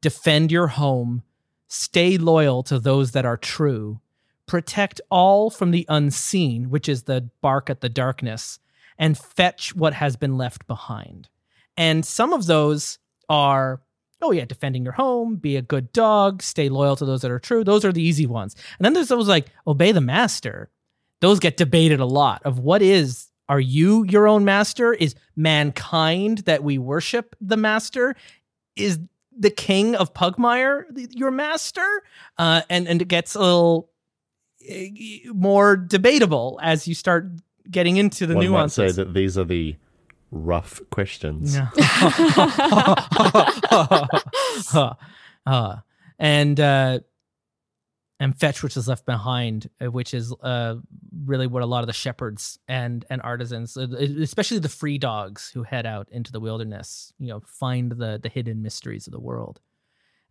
defend 0.00 0.50
your 0.50 0.68
home, 0.68 1.22
stay 1.68 2.16
loyal 2.16 2.62
to 2.64 2.78
those 2.78 3.12
that 3.12 3.26
are 3.26 3.36
true, 3.36 4.00
protect 4.46 5.00
all 5.10 5.50
from 5.50 5.70
the 5.70 5.86
unseen, 5.88 6.70
which 6.70 6.88
is 6.88 7.04
the 7.04 7.28
bark 7.40 7.70
at 7.70 7.80
the 7.80 7.88
darkness, 7.88 8.58
and 8.98 9.18
fetch 9.18 9.74
what 9.74 9.94
has 9.94 10.16
been 10.16 10.36
left 10.36 10.66
behind. 10.66 11.28
And 11.76 12.04
some 12.04 12.32
of 12.32 12.46
those 12.46 12.98
are 13.28 13.80
oh 14.24 14.32
yeah, 14.32 14.44
defending 14.46 14.84
your 14.84 14.94
home, 14.94 15.36
be 15.36 15.56
a 15.56 15.62
good 15.62 15.92
dog, 15.92 16.42
stay 16.42 16.68
loyal 16.68 16.96
to 16.96 17.04
those 17.04 17.20
that 17.22 17.30
are 17.30 17.38
true. 17.38 17.62
Those 17.62 17.84
are 17.84 17.92
the 17.92 18.02
easy 18.02 18.26
ones. 18.26 18.56
And 18.78 18.84
then 18.84 18.94
there's 18.94 19.08
those 19.08 19.28
like 19.28 19.48
obey 19.66 19.92
the 19.92 20.00
master. 20.00 20.70
Those 21.20 21.38
get 21.38 21.58
debated 21.58 22.00
a 22.00 22.06
lot 22.06 22.42
of 22.44 22.58
what 22.58 22.80
is 22.82 23.28
are 23.48 23.60
you 23.60 24.04
your 24.04 24.26
own 24.26 24.44
master? 24.44 24.92
Is 24.92 25.14
mankind 25.36 26.38
that 26.38 26.62
we 26.62 26.78
worship 26.78 27.36
the 27.40 27.56
master? 27.56 28.16
Is 28.76 28.98
the 29.36 29.50
king 29.50 29.94
of 29.94 30.14
Pugmire 30.14 30.84
your 31.10 31.30
master? 31.30 31.86
Uh, 32.38 32.62
and 32.70 32.88
and 32.88 33.02
it 33.02 33.08
gets 33.08 33.34
a 33.34 33.40
little 33.40 33.90
eh, 34.66 34.88
more 35.32 35.76
debatable 35.76 36.58
as 36.62 36.88
you 36.88 36.94
start 36.94 37.26
getting 37.70 37.96
into 37.96 38.26
the 38.26 38.34
One 38.34 38.44
might 38.44 38.50
nuances. 38.50 38.94
say 38.94 39.02
that 39.02 39.14
these 39.14 39.36
are 39.38 39.44
the 39.44 39.76
rough 40.30 40.80
questions. 40.90 41.54
Yeah. 41.54 41.70
uh, 45.46 45.76
and 46.18 46.60
uh, 46.60 47.00
and 48.20 48.38
fetch 48.38 48.62
which 48.62 48.76
is 48.76 48.88
left 48.88 49.06
behind, 49.06 49.68
uh, 49.80 49.90
which 49.90 50.14
is 50.14 50.32
uh, 50.42 50.76
really 51.24 51.46
what 51.46 51.62
a 51.62 51.66
lot 51.66 51.80
of 51.80 51.86
the 51.86 51.92
shepherds 51.92 52.58
and 52.68 53.04
and 53.10 53.20
artisans, 53.22 53.76
uh, 53.76 53.86
especially 54.20 54.58
the 54.58 54.68
free 54.68 54.98
dogs 54.98 55.50
who 55.54 55.62
head 55.62 55.86
out 55.86 56.08
into 56.10 56.32
the 56.32 56.40
wilderness, 56.40 57.12
you 57.18 57.28
know, 57.28 57.40
find 57.46 57.92
the 57.92 58.18
the 58.22 58.28
hidden 58.28 58.62
mysteries 58.62 59.06
of 59.06 59.12
the 59.12 59.20
world. 59.20 59.60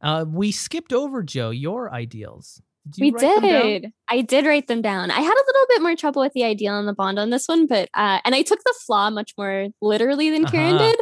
Uh, 0.02 0.26
we 0.28 0.52
skipped 0.52 0.92
over 0.94 1.24
Joe 1.24 1.50
your 1.52 1.92
ideals. 1.94 2.62
Did 2.90 2.98
you 2.98 3.06
we 3.06 3.12
write 3.12 3.22
them 3.22 3.42
down? 3.50 3.66
did. 3.66 3.94
I 4.10 4.22
did 4.22 4.46
write 4.46 4.68
them 4.68 4.82
down. 4.82 5.10
I 5.10 5.22
had 5.22 5.34
a 5.34 5.46
little 5.48 5.66
bit 5.70 5.82
more 5.82 5.96
trouble 5.96 6.22
with 6.22 6.34
the 6.34 6.44
ideal 6.44 6.78
and 6.78 6.86
the 6.88 6.94
bond 6.94 7.18
on 7.18 7.30
this 7.30 7.48
one, 7.48 7.66
but 7.68 7.90
uh, 7.94 8.20
and 8.26 8.36
I 8.36 8.42
took 8.42 8.62
the 8.64 8.74
flaw 8.86 9.10
much 9.10 9.34
more 9.38 9.68
literally 9.82 10.30
than 10.30 10.46
Kieran 10.46 10.76
Uh-huh. 10.76 10.92
did. 10.92 11.00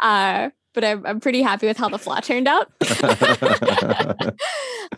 Uh, 0.00 0.50
but 0.74 0.84
I'm, 0.84 1.04
I'm 1.06 1.20
pretty 1.20 1.42
happy 1.42 1.66
with 1.66 1.76
how 1.76 1.88
the 1.88 1.98
flaw 1.98 2.20
turned 2.20 2.46
out. 2.48 2.70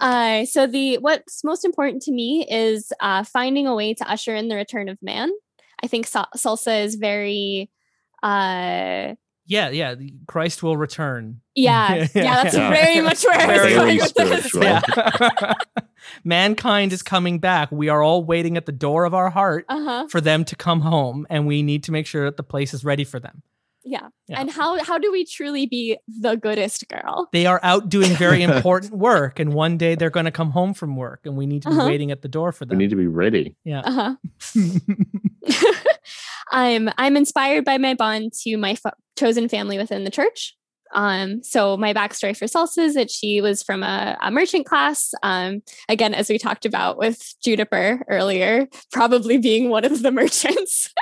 uh, 0.01 0.45
so 0.47 0.67
the 0.67 0.99
what's 0.99 1.43
most 1.45 1.65
important 1.65 2.03
to 2.03 2.13
me 2.13 2.47
is 2.51 2.93
uh, 3.01 3.25
finding 3.25 3.67
a 3.67 3.75
way 3.75 3.95
to 3.95 4.11
usher 4.11 4.35
in 4.35 4.49
the 4.49 4.55
return 4.57 4.89
of 4.89 4.99
man. 5.03 5.31
I 5.83 5.87
think 5.89 6.07
sa- 6.07 6.27
salsa 6.37 6.85
is 6.85 6.95
very 6.97 7.71
uh 8.23 9.15
Yeah, 9.49 9.69
yeah. 9.71 9.95
Christ 10.27 10.63
will 10.63 10.77
return. 10.77 11.41
yeah 11.55 12.07
yeah, 12.15 12.43
that's 12.43 12.55
Yeah. 12.57 12.71
very 12.71 13.01
much 13.01 13.23
where 13.25 13.35
I 13.39 13.47
was 13.47 13.57
Very 13.61 13.75
going 13.75 13.99
with 13.99 14.15
this. 14.15 14.55
Yeah. 14.55 15.53
Mankind 16.25 16.93
is 16.93 17.03
coming 17.03 17.39
back. 17.39 17.71
We 17.73 17.89
are 17.89 18.03
all 18.03 18.25
waiting 18.25 18.57
at 18.57 18.67
the 18.67 18.73
door 18.73 19.05
of 19.05 19.15
our 19.15 19.31
heart 19.31 19.65
Uh-huh. 19.69 20.07
for 20.09 20.21
them 20.21 20.45
to 20.47 20.57
come 20.57 20.81
home, 20.81 21.27
and 21.31 21.47
we 21.47 21.63
need 21.63 21.85
to 21.85 21.93
make 21.93 22.07
sure 22.07 22.25
that 22.25 22.37
the 22.37 22.43
place 22.43 22.73
is 22.75 22.85
ready 22.85 23.05
for 23.05 23.19
them. 23.21 23.43
Yeah. 23.89 24.09
Yeah. 24.27 24.41
And 24.41 24.51
how 24.51 24.83
how 24.83 24.99
do 24.99 25.13
we 25.13 25.25
truly 25.25 25.67
be 25.67 25.97
the 26.09 26.35
goodest 26.37 26.89
girl? 26.89 27.29
They 27.33 27.47
are 27.47 27.61
out 27.63 27.89
doing 27.89 28.11
very 28.17 28.43
important 28.51 28.93
work, 28.93 29.39
and 29.39 29.55
one 29.55 29.79
day 29.79 29.95
they're 29.95 30.11
going 30.11 30.27
to 30.27 30.33
come 30.33 30.51
home 30.51 30.75
from 30.75 30.97
work, 30.97 31.21
and 31.25 31.37
we 31.37 31.47
need 31.47 31.63
to 31.63 31.69
be 31.71 31.77
Uh-huh. 31.77 31.87
waiting 31.87 32.11
at 32.11 32.23
the 32.23 32.29
door 32.29 32.51
for 32.53 32.65
them. 32.67 32.77
we 32.79 32.85
need 32.85 32.91
to 32.91 32.97
be 32.97 33.07
ready. 33.07 33.55
yeah. 33.65 33.81
Uh-huh. 33.85 34.15
I'm 36.53 36.89
I'm 36.99 37.17
inspired 37.17 37.65
by 37.65 37.79
my 37.79 37.95
bond 37.95 38.33
to 38.45 38.57
my 38.57 38.73
f- 38.73 38.95
chosen 39.17 39.49
family 39.49 39.79
within 39.79 40.05
the 40.05 40.11
church. 40.11 40.55
Um, 40.95 41.43
so 41.43 41.77
my 41.77 41.93
backstory 41.93 42.37
for 42.37 42.45
Salsa 42.47 42.79
is 42.79 42.95
that 42.95 43.11
she 43.11 43.41
was 43.41 43.63
from 43.63 43.83
a, 43.83 44.17
a 44.23 44.31
merchant 44.31 44.67
class. 44.67 45.13
Um, 45.23 45.63
again, 45.89 46.15
as 46.15 46.29
we 46.29 46.39
talked 46.39 46.65
about 46.65 46.97
with 46.97 47.35
Juniper 47.45 48.05
earlier, 48.09 48.69
probably 48.93 49.37
being 49.39 49.69
one 49.69 49.85
of 49.85 50.03
the 50.03 50.13
merchants. 50.13 50.93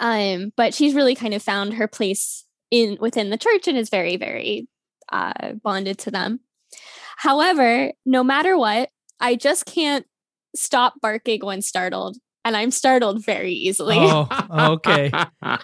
Um, 0.00 0.52
but 0.56 0.74
she's 0.74 0.94
really 0.94 1.14
kind 1.14 1.34
of 1.34 1.42
found 1.42 1.74
her 1.74 1.86
place 1.86 2.44
in 2.70 2.96
within 3.00 3.30
the 3.30 3.38
church 3.38 3.68
and 3.68 3.78
is 3.78 3.90
very, 3.90 4.16
very 4.16 4.66
uh, 5.12 5.52
bonded 5.62 5.98
to 5.98 6.10
them. 6.10 6.40
However, 7.18 7.92
no 8.06 8.24
matter 8.24 8.56
what, 8.56 8.88
I 9.20 9.36
just 9.36 9.66
can't 9.66 10.06
stop 10.56 10.94
barking 11.02 11.44
when 11.44 11.60
startled, 11.60 12.16
and 12.44 12.56
I'm 12.56 12.70
startled 12.70 13.24
very 13.24 13.52
easily. 13.52 13.96
Oh, 13.98 14.26
okay. 14.72 15.12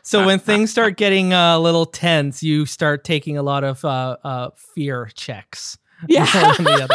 So 0.02 0.26
when 0.26 0.38
things 0.38 0.70
start 0.70 0.96
getting 0.98 1.32
uh, 1.32 1.56
a 1.56 1.58
little 1.58 1.86
tense, 1.86 2.42
you 2.42 2.66
start 2.66 3.04
taking 3.04 3.38
a 3.38 3.42
lot 3.42 3.64
of 3.64 3.84
uh, 3.84 4.18
uh, 4.22 4.50
fear 4.74 5.10
checks. 5.14 5.78
yeah. 6.08 6.28
more 6.34 6.54
than 6.54 6.64
the 6.64 6.88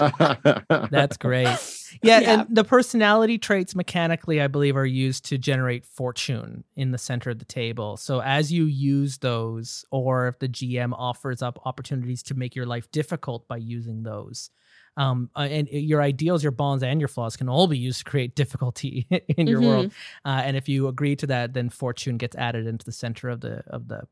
others. 0.00 0.88
That's 0.90 1.18
great. 1.18 1.58
Yeah, 2.02 2.20
Yeah. 2.20 2.40
and 2.44 2.56
the 2.56 2.64
personality 2.64 3.38
traits 3.38 3.74
mechanically, 3.74 4.40
I 4.40 4.46
believe, 4.46 4.76
are 4.76 4.86
used 4.86 5.24
to 5.26 5.38
generate 5.38 5.84
fortune 5.86 6.64
in 6.76 6.90
the 6.90 6.98
center 6.98 7.30
of 7.30 7.38
the 7.38 7.44
table. 7.44 7.96
So 7.96 8.20
as 8.22 8.52
you 8.52 8.64
use 8.64 9.18
those, 9.18 9.84
or 9.90 10.28
if 10.28 10.38
the 10.38 10.48
GM 10.48 10.92
offers 10.94 11.42
up 11.42 11.58
opportunities 11.66 12.22
to 12.24 12.34
make 12.34 12.54
your 12.54 12.66
life 12.66 12.90
difficult 12.92 13.46
by 13.48 13.56
using 13.58 14.02
those, 14.02 14.50
um, 14.96 15.30
uh, 15.36 15.40
and 15.50 15.68
your 15.68 16.02
ideals, 16.02 16.42
your 16.42 16.52
bonds, 16.52 16.82
and 16.82 17.00
your 17.00 17.08
flaws 17.08 17.36
can 17.36 17.48
all 17.48 17.66
be 17.66 17.78
used 17.78 17.98
to 18.00 18.04
create 18.04 18.34
difficulty 18.34 19.06
in 19.38 19.46
your 19.46 19.60
Mhm. 19.60 19.66
world. 19.66 19.92
Uh, 20.24 20.42
and 20.44 20.56
if 20.56 20.68
you 20.68 20.88
agree 20.88 21.16
to 21.16 21.26
that, 21.28 21.54
then 21.54 21.70
fortune 21.70 22.16
gets 22.18 22.36
added 22.36 22.66
into 22.66 22.84
the 22.84 22.92
center 22.92 23.28
of 23.28 23.40
the 23.40 23.62
of 23.68 23.88
the 23.88 24.02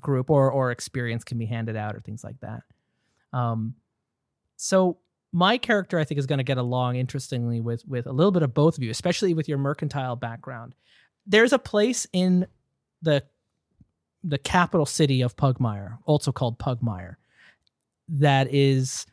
group, 0.00 0.30
or 0.30 0.50
or 0.50 0.70
experience 0.70 1.24
can 1.24 1.38
be 1.38 1.46
handed 1.46 1.76
out, 1.76 1.94
or 1.94 2.00
things 2.00 2.24
like 2.24 2.40
that. 2.40 2.62
Um, 3.32 3.74
so 4.56 4.98
my 5.32 5.56
character, 5.58 5.98
I 5.98 6.04
think, 6.04 6.18
is 6.18 6.26
going 6.26 6.38
to 6.38 6.44
get 6.44 6.58
along 6.58 6.96
interestingly 6.96 7.60
with 7.60 7.86
with 7.86 8.06
a 8.06 8.12
little 8.12 8.32
bit 8.32 8.42
of 8.42 8.54
both 8.54 8.76
of 8.76 8.82
you, 8.82 8.90
especially 8.90 9.34
with 9.34 9.48
your 9.48 9.58
mercantile 9.58 10.16
background. 10.16 10.74
There's 11.26 11.52
a 11.52 11.58
place 11.58 12.06
in 12.12 12.46
the 13.00 13.24
the 14.22 14.38
capital 14.38 14.86
city 14.86 15.22
of 15.22 15.36
Pugmire, 15.36 15.98
also 16.04 16.30
called 16.32 16.58
Pugmire, 16.58 17.16
that 18.08 18.52
is 18.52 19.06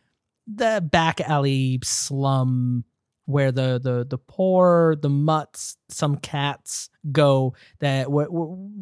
the 0.45 0.87
back 0.91 1.21
alley 1.21 1.79
slum 1.83 2.83
where 3.25 3.51
the 3.51 3.79
the 3.81 4.05
the 4.09 4.17
poor, 4.17 4.95
the 4.95 5.09
mutts, 5.09 5.77
some 5.87 6.17
cats 6.17 6.89
go. 7.11 7.53
That 7.79 8.07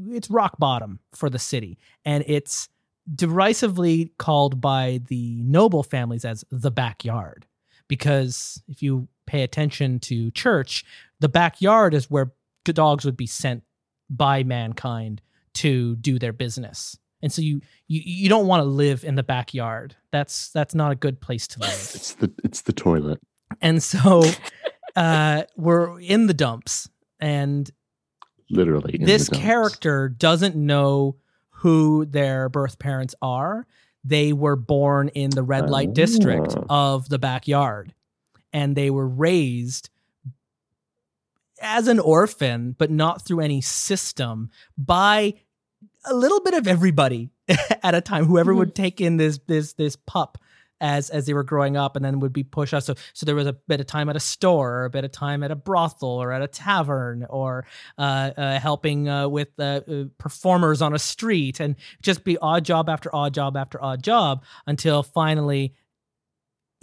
it's 0.10 0.30
rock 0.30 0.58
bottom 0.58 1.00
for 1.14 1.30
the 1.30 1.40
city, 1.40 1.78
and 2.06 2.24
it's 2.28 2.70
derisively 3.14 4.12
called 4.18 4.60
by 4.60 5.02
the 5.08 5.42
noble 5.44 5.84
families 5.84 6.26
as 6.26 6.44
the 6.52 6.72
backyard. 6.72 7.46
Because 7.88 8.62
if 8.68 8.84
you 8.84 9.08
pay 9.26 9.44
attention 9.44 10.00
to 10.00 10.32
church 10.32 10.86
the 11.20 11.30
backyard 11.30 11.94
is 11.94 12.10
where 12.10 12.34
dogs 12.66 13.06
would 13.06 13.18
be 13.18 13.28
sent 13.28 13.64
by 14.10 14.44
mankind 14.44 15.22
to 15.54 15.96
do 15.98 16.20
their 16.20 16.34
business. 16.34 16.98
And 17.22 17.32
so 17.32 17.42
you 17.42 17.62
you, 17.88 18.02
you 18.04 18.30
don't 18.30 18.46
want 18.46 18.62
to 18.62 18.66
live 18.66 19.04
in 19.04 19.16
the 19.16 19.24
backyard. 19.24 19.96
That's 20.12 20.50
that's 20.50 20.76
not 20.76 20.92
a 20.92 20.96
good 20.96 21.20
place 21.20 21.48
to 21.48 21.60
live. 21.60 21.92
It's 21.96 22.14
the 22.16 22.32
it's 22.44 22.62
the 22.62 22.74
toilet. 22.74 23.20
and 23.62 23.82
so 23.82 24.24
uh 24.96 25.44
we're 25.56 26.00
in 26.00 26.28
the 26.28 26.34
dumps. 26.34 26.90
And 27.20 27.70
Literally. 28.50 28.98
this 29.02 29.30
character 29.30 30.10
doesn't 30.10 30.56
know 30.56 31.16
who 31.58 32.06
their 32.06 32.50
birth 32.50 32.78
parents 32.80 33.16
are. 33.22 33.66
They 34.04 34.32
were 34.32 34.56
born 34.56 35.10
in 35.10 35.32
the 35.32 35.44
red 35.44 35.70
light 35.70 35.94
district 35.94 36.56
Oh. 36.56 36.66
of 36.70 37.10
the 37.10 37.20
backyard, 37.20 37.94
and 38.54 38.76
they 38.76 38.90
were 38.90 39.08
raised 39.08 39.90
as 41.60 41.88
an 41.88 42.00
orphan, 42.00 42.76
but 42.78 42.92
not 42.92 43.26
through 43.26 43.40
any 43.40 43.62
system, 43.62 44.52
by 44.78 45.34
a 46.06 46.14
little 46.14 46.42
bit 46.42 46.54
of 46.54 46.68
everybody 46.68 47.32
at 47.84 47.96
a 47.96 48.02
time. 48.02 48.26
Whoever 48.26 48.54
would 48.54 48.70
mm-hmm. 48.70 48.84
take 48.84 49.02
in 49.02 49.18
this 49.18 49.40
this 49.48 49.74
this 49.74 49.96
pup 49.96 50.38
as 50.82 51.10
as 51.10 51.26
they 51.26 51.34
were 51.34 51.44
growing 51.44 51.78
up 51.78 51.96
and 51.96 52.04
then 52.04 52.20
would 52.20 52.34
be 52.34 52.44
pushed 52.44 52.74
out. 52.74 52.84
So 52.84 52.96
so 53.14 53.26
there 53.26 53.36
was 53.36 53.48
a 53.48 53.54
bit 53.54 53.80
of 53.80 53.88
time 53.88 54.10
at 54.10 54.16
a 54.16 54.20
store 54.20 54.74
or 54.80 54.86
a 54.86 54.90
bit 54.90 55.04
of 55.04 55.12
time 55.12 55.44
at 55.44 55.52
a 55.52 55.56
brothel 55.56 56.10
or 56.10 56.32
at 56.32 56.42
a 56.42 56.48
tavern 56.48 57.26
or 57.30 57.66
uh, 57.98 58.32
uh, 58.38 58.60
helping 58.60 59.10
uh, 59.10 59.28
with 59.28 59.50
uh, 59.60 59.82
uh, 59.88 60.04
performers 60.18 60.82
on 60.82 60.94
a 60.94 61.00
street 61.00 61.60
and 61.60 61.76
just 62.02 62.24
be 62.24 62.38
odd 62.38 62.64
job 62.64 62.90
after 62.90 63.14
odd 63.16 63.34
job 63.34 63.58
after 63.58 63.82
odd 63.84 64.04
job 64.04 64.44
until 64.66 65.04
finally 65.04 65.74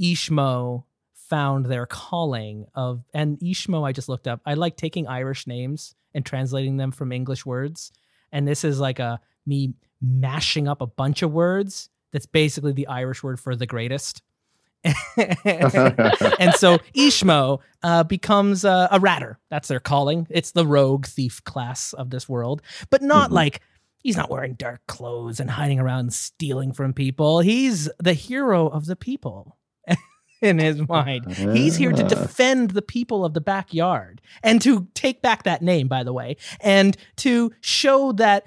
ishmo 0.01 0.85
found 1.15 1.67
their 1.67 1.87
calling 1.87 2.67
of 2.75 3.03
and 3.15 3.39
ishmo 3.39 3.87
i 3.87 3.93
just 3.93 4.09
looked 4.09 4.27
up 4.27 4.41
i 4.45 4.55
like 4.55 4.77
taking 4.77 5.07
irish 5.07 5.47
names 5.47 5.95
and 6.15 6.25
translating 6.25 6.77
them 6.77 6.93
from 6.93 7.13
english 7.13 7.45
words. 7.45 7.93
And 8.33 8.49
this 8.49 8.65
is 8.65 8.81
like 8.81 8.99
a 8.99 9.21
me 9.47 9.75
mashing 10.01 10.69
up 10.69 10.81
a 10.81 10.87
bunch 10.87 11.23
of 11.23 11.33
words 11.33 11.89
that's 12.15 12.27
basically 12.27 12.73
the 12.73 12.87
Irish 12.87 13.25
word 13.25 13.41
for 13.41 13.57
the 13.57 13.67
greatest. 13.67 14.23
and 14.85 16.55
so 16.55 16.79
Ishmo 16.95 17.59
uh, 17.83 18.05
becomes 18.05 18.65
uh, 18.65 18.87
a 18.91 19.01
ratter. 19.01 19.41
That's 19.51 19.67
their 19.67 19.81
calling. 19.81 20.29
It's 20.31 20.53
the 20.53 20.65
rogue 20.65 21.07
thief 21.07 21.43
class 21.43 21.93
of 21.93 22.11
this 22.11 22.29
world, 22.29 22.63
but 22.91 23.03
not 23.03 23.27
mm-hmm. 23.27 23.35
like 23.35 23.61
he's 23.99 24.17
not 24.17 24.31
wearing 24.31 24.55
dark 24.55 24.87
clothes 24.87 25.41
and 25.41 25.51
hiding 25.51 25.81
around 25.81 26.15
stealing 26.15 26.73
from 26.73 26.93
people. 26.93 27.41
He's 27.41 27.91
the 27.99 28.13
hero 28.13 28.69
of 28.69 28.87
the 28.87 28.97
people. 28.97 29.59
in 30.43 30.59
his 30.59 30.87
mind. 30.89 31.33
He's 31.33 31.77
here 31.77 31.93
to 31.93 32.05
ah. 32.05 32.09
defend 32.09 32.71
the 32.71 32.83
people 32.83 33.25
of 33.25 33.33
the 33.33 33.41
backyard 33.41 34.21
and 34.43 34.61
to 34.63 34.87
take 34.95 35.23
back 35.23 35.45
that 35.45 35.63
name, 35.63 35.89
by 35.89 36.05
the 36.05 36.13
way, 36.13 36.37
and 36.61 36.97
to 37.17 37.53
show 37.61 38.13
that 38.13 38.45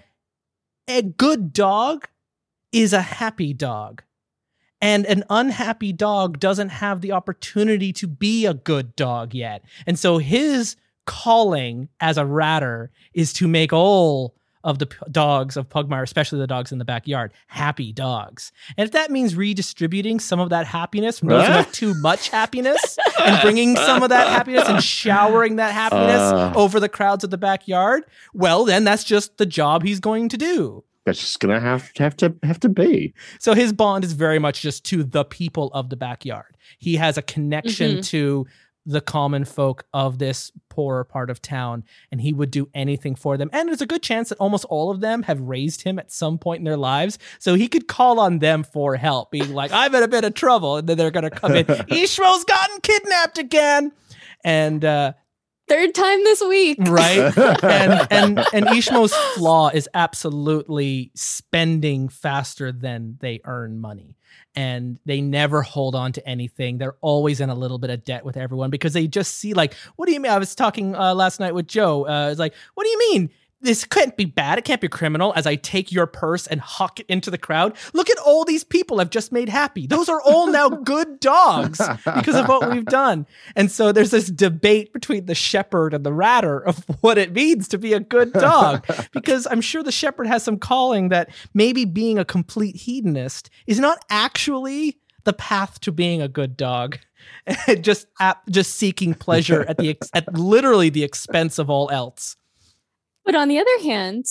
a 0.88 1.02
good 1.02 1.52
dog 1.52 2.08
is 2.72 2.94
a 2.94 3.02
happy 3.02 3.54
dog. 3.54 4.04
And 4.80 5.06
an 5.06 5.24
unhappy 5.30 5.92
dog 5.92 6.40
doesn't 6.40 6.70
have 6.70 7.02
the 7.02 7.12
opportunity 7.12 7.92
to 7.94 8.08
be 8.08 8.46
a 8.46 8.54
good 8.54 8.96
dog 8.96 9.34
yet. 9.34 9.64
And 9.88 9.98
so 9.98 10.20
his 10.20 10.76
calling 11.06 11.90
as 12.00 12.18
a 12.18 12.26
ratter 12.26 12.92
is 13.14 13.34
to 13.34 13.48
make 13.48 13.74
all 13.74 14.36
of 14.64 14.80
the 14.80 14.88
p- 14.88 14.98
dogs 15.10 15.56
of 15.56 15.70
Pugmire, 15.70 16.04
especially 16.04 16.40
the 16.40 16.48
dogs 16.48 16.72
in 16.72 16.78
the 16.78 16.86
backyard, 16.86 17.32
happy 17.48 17.94
dogs. 17.94 18.52
And 18.76 18.86
if 18.86 18.92
that 18.92 19.10
means 19.10 19.34
redistributing 19.34 20.20
some 20.20 20.42
of 20.42 20.50
that 20.50 20.68
happiness 20.68 21.20
from 21.20 21.30
those 21.30 21.46
who 21.46 21.54
have 21.54 21.72
too 21.72 21.94
much 22.02 22.30
happiness 22.30 23.00
and 23.20 23.42
bringing 23.42 23.78
some 23.78 24.04
of 24.04 24.10
that 24.10 24.28
happiness 24.28 24.68
and 24.68 24.84
showering 24.84 25.56
that 25.56 25.74
happiness 25.74 26.20
uh. 26.20 26.52
over 26.56 26.80
the 26.80 26.90
crowds 26.90 27.24
of 27.24 27.30
the 27.30 27.38
backyard, 27.38 28.04
well, 28.34 28.66
then 28.66 28.84
that's 28.84 29.06
just 29.06 29.38
the 29.38 29.46
job 29.46 29.84
he's 29.84 30.02
going 30.02 30.28
to 30.30 30.38
do 30.38 30.84
that's 31.08 31.20
just 31.20 31.40
gonna 31.40 31.62
have 31.62 31.94
to 31.94 32.04
have 32.04 32.18
to 32.18 32.36
have 32.44 32.60
to 32.60 32.68
be. 32.68 33.14
So 33.40 33.54
his 33.54 33.72
bond 33.72 34.04
is 34.04 34.12
very 34.12 34.40
much 34.40 34.62
just 34.62 34.84
to 34.88 35.06
the 35.06 35.24
people 35.24 35.72
of 35.74 35.90
the 35.90 35.96
backyard. 35.96 36.58
He 36.78 36.98
has 36.98 37.18
a 37.18 37.22
connection 37.22 37.92
mm-hmm. 37.92 38.02
to 38.02 38.46
the 38.86 39.00
common 39.00 39.46
folk 39.46 39.86
of 39.94 40.20
this 40.20 40.52
poorer 40.68 41.06
part 41.06 41.30
of 41.30 41.42
town, 41.42 41.86
and 42.12 42.20
he 42.20 42.34
would 42.34 42.52
do 42.52 42.70
anything 42.74 43.16
for 43.16 43.38
them. 43.38 43.50
And 43.54 43.70
there's 43.70 43.82
a 43.82 43.86
good 43.86 44.04
chance 44.04 44.30
that 44.30 44.38
almost 44.38 44.66
all 44.66 44.92
of 44.92 45.00
them 45.00 45.24
have 45.24 45.40
raised 45.40 45.84
him 45.84 45.98
at 45.98 46.12
some 46.12 46.38
point 46.38 46.60
in 46.60 46.66
their 46.66 46.76
lives, 46.76 47.18
so 47.40 47.56
he 47.56 47.70
could 47.70 47.88
call 47.88 48.20
on 48.20 48.40
them 48.40 48.64
for 48.64 48.98
help, 48.98 49.32
being 49.32 49.54
like, 49.54 49.72
"I'm 49.72 49.96
in 49.96 50.04
a 50.04 50.10
bit 50.10 50.26
of 50.26 50.34
trouble," 50.34 50.76
and 50.76 50.90
then 50.90 50.98
they're 50.98 51.10
gonna 51.10 51.30
come 51.30 51.56
in. 51.56 51.66
Ishmo's 51.88 52.44
gotten 52.44 52.82
kidnapped 52.82 53.38
again, 53.38 53.94
and 54.44 54.84
uh, 54.84 55.14
third 55.68 55.94
time 55.94 56.24
this 56.24 56.42
week. 56.42 56.78
Right. 56.82 57.38
and 57.64 58.08
and 58.12 58.46
and 58.54 58.68
Ishmo's 58.68 59.14
flaw 59.36 59.70
is 59.70 59.90
absolutely 59.94 61.12
spending 61.16 62.10
faster 62.10 62.72
than 62.72 63.18
they 63.20 63.42
earn 63.46 63.80
money. 63.80 64.16
And 64.56 65.00
they 65.06 65.22
never 65.22 65.62
hold 65.62 65.94
on 65.94 66.14
to 66.14 66.28
anything. 66.28 66.80
They're 66.80 66.98
always 67.02 67.42
in 67.42 67.50
a 67.50 67.56
little 67.56 67.78
bit 67.78 67.92
of 67.92 68.04
debt 68.04 68.26
with 68.26 68.38
everyone 68.38 68.72
because 68.72 68.94
they 68.94 69.08
just 69.08 69.36
see 69.36 69.54
like, 69.54 69.76
what 69.96 70.08
do 70.08 70.14
you 70.14 70.20
mean? 70.20 70.32
I 70.32 70.40
was 70.40 70.56
talking 70.56 70.96
uh, 70.96 71.14
last 71.14 71.40
night 71.40 71.54
with 71.54 71.68
Joe. 71.68 72.08
Uh, 72.08 72.30
it's 72.32 72.40
like, 72.40 72.56
what 72.74 72.84
do 72.84 72.90
you 72.90 73.00
mean? 73.12 73.30
This 73.62 73.86
can't 73.86 74.16
be 74.16 74.26
bad. 74.26 74.60
It 74.60 74.66
can't 74.66 74.82
be 74.82 74.88
criminal 74.88 75.34
as 75.36 75.48
I 75.48 75.56
take 75.56 75.92
your 75.92 76.06
purse 76.06 76.46
and 76.48 76.62
huck 76.62 77.00
it 77.00 77.06
into 77.08 77.32
the 77.32 77.38
crowd. 77.38 77.76
Look 77.94 78.10
at 78.10 78.18
all 78.20 78.46
these 78.46 78.64
people 78.64 79.02
I've 79.02 79.10
just 79.10 79.32
made 79.32 79.50
happy. 79.50 79.88
Those 79.88 80.10
are 80.10 80.22
all 80.22 80.48
now 80.48 80.70
good 80.88 81.20
dogs 81.20 81.82
because 82.06 82.36
of 82.36 82.48
what 82.48 82.70
we've 82.72 82.86
done. 82.86 83.26
And 83.56 83.72
so 83.72 83.92
there's 83.92 84.12
this 84.12 84.30
debate 84.30 84.94
between 84.94 85.26
the 85.26 85.36
shepherd 85.36 85.94
and 85.94 86.06
the 86.06 86.14
ratter 86.14 86.60
of 86.60 86.84
what 87.02 87.18
it 87.18 87.34
means 87.34 87.68
to 87.70 87.78
be 87.78 87.94
a 87.94 88.00
good 88.00 88.34
dog. 88.34 88.86
Because 89.12 89.48
I'm 89.50 89.62
sure 89.62 89.84
the 89.84 89.92
shepherd 89.92 90.28
has 90.28 90.44
some 90.44 90.58
calling 90.58 91.10
that 91.10 91.30
maybe 91.54 91.86
being 91.86 92.20
a 92.20 92.26
complete 92.26 92.76
hedonist 92.76 93.50
is 93.66 93.80
not 93.80 94.04
actually 94.10 94.98
the 95.24 95.34
path 95.34 95.80
to 95.82 95.92
being 95.92 96.22
a 96.22 96.28
good 96.28 96.56
dog. 96.56 97.00
just 97.82 98.08
just 98.50 98.76
seeking 98.76 99.14
pleasure 99.14 99.66
at 99.68 99.78
the 99.78 99.98
at 100.14 100.32
literally 100.34 100.90
the 100.90 101.04
expense 101.04 101.58
of 101.58 101.70
all 101.70 101.90
else. 101.90 102.38
But 103.28 103.36
on 103.36 103.50
the 103.50 103.60
other 103.60 103.84
hand, 103.84 104.26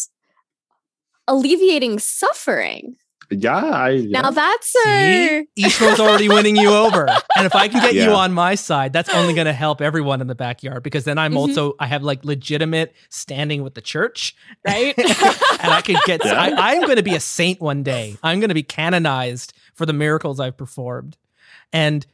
alleviating 1.28 1.98
suffering. 1.98 2.96
Yeah, 3.30 3.54
I, 3.54 3.90
yeah. 3.90 4.22
now 4.22 4.30
that's 4.30 4.74
a 4.86 5.44
Ishmo's 5.58 6.00
already 6.00 6.30
winning 6.30 6.56
you 6.56 6.70
over, 6.70 7.06
and 7.36 7.44
if 7.44 7.54
I 7.54 7.68
can 7.68 7.82
get 7.82 7.92
yeah. 7.92 8.06
you 8.06 8.12
on 8.12 8.32
my 8.32 8.54
side, 8.54 8.94
that's 8.94 9.10
only 9.10 9.34
going 9.34 9.48
to 9.48 9.52
help 9.52 9.82
everyone 9.82 10.22
in 10.22 10.28
the 10.28 10.34
backyard 10.34 10.82
because 10.82 11.04
then 11.04 11.18
I'm 11.18 11.32
mm-hmm. 11.32 11.38
also 11.38 11.74
I 11.78 11.88
have 11.88 12.02
like 12.02 12.24
legitimate 12.24 12.94
standing 13.10 13.62
with 13.62 13.74
the 13.74 13.82
church, 13.82 14.34
right? 14.66 14.96
and 14.98 15.72
I 15.72 15.82
can 15.82 15.96
get 16.06 16.24
yeah. 16.24 16.40
I, 16.40 16.72
I'm 16.72 16.82
going 16.82 16.96
to 16.96 17.02
be 17.02 17.16
a 17.16 17.20
saint 17.20 17.60
one 17.60 17.82
day. 17.82 18.16
I'm 18.22 18.40
going 18.40 18.48
to 18.48 18.54
be 18.54 18.62
canonized 18.62 19.52
for 19.74 19.84
the 19.84 19.92
miracles 19.92 20.40
I've 20.40 20.56
performed, 20.56 21.18
and 21.70 22.06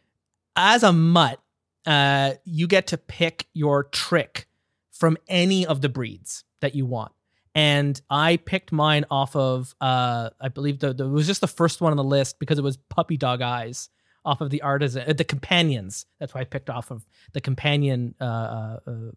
as 0.56 0.82
a 0.82 0.92
mutt, 0.92 1.38
uh, 1.86 2.32
you 2.44 2.66
get 2.66 2.88
to 2.88 2.98
pick 2.98 3.46
your 3.52 3.84
trick 3.84 4.48
from 4.90 5.16
any 5.28 5.64
of 5.64 5.82
the 5.82 5.88
breeds 5.88 6.42
that 6.62 6.74
you 6.74 6.86
want. 6.86 7.12
And 7.54 8.00
I 8.08 8.38
picked 8.38 8.72
mine 8.72 9.04
off 9.10 9.36
of, 9.36 9.74
uh, 9.80 10.30
I 10.40 10.48
believe 10.48 10.78
the, 10.78 10.94
the, 10.94 11.04
it 11.04 11.10
was 11.10 11.26
just 11.26 11.42
the 11.42 11.46
first 11.46 11.80
one 11.80 11.92
on 11.92 11.98
the 11.98 12.04
list 12.04 12.38
because 12.38 12.58
it 12.58 12.62
was 12.62 12.78
puppy 12.88 13.18
dog 13.18 13.42
eyes 13.42 13.90
off 14.24 14.40
of 14.40 14.50
the 14.50 14.62
artisan, 14.62 15.04
uh, 15.06 15.12
the 15.12 15.24
companions. 15.24 16.06
That's 16.18 16.32
why 16.34 16.42
I 16.42 16.44
picked 16.44 16.70
off 16.70 16.90
of 16.90 17.04
the 17.34 17.40
companion 17.40 18.14
uh, 18.20 18.78
uh, 18.86 19.10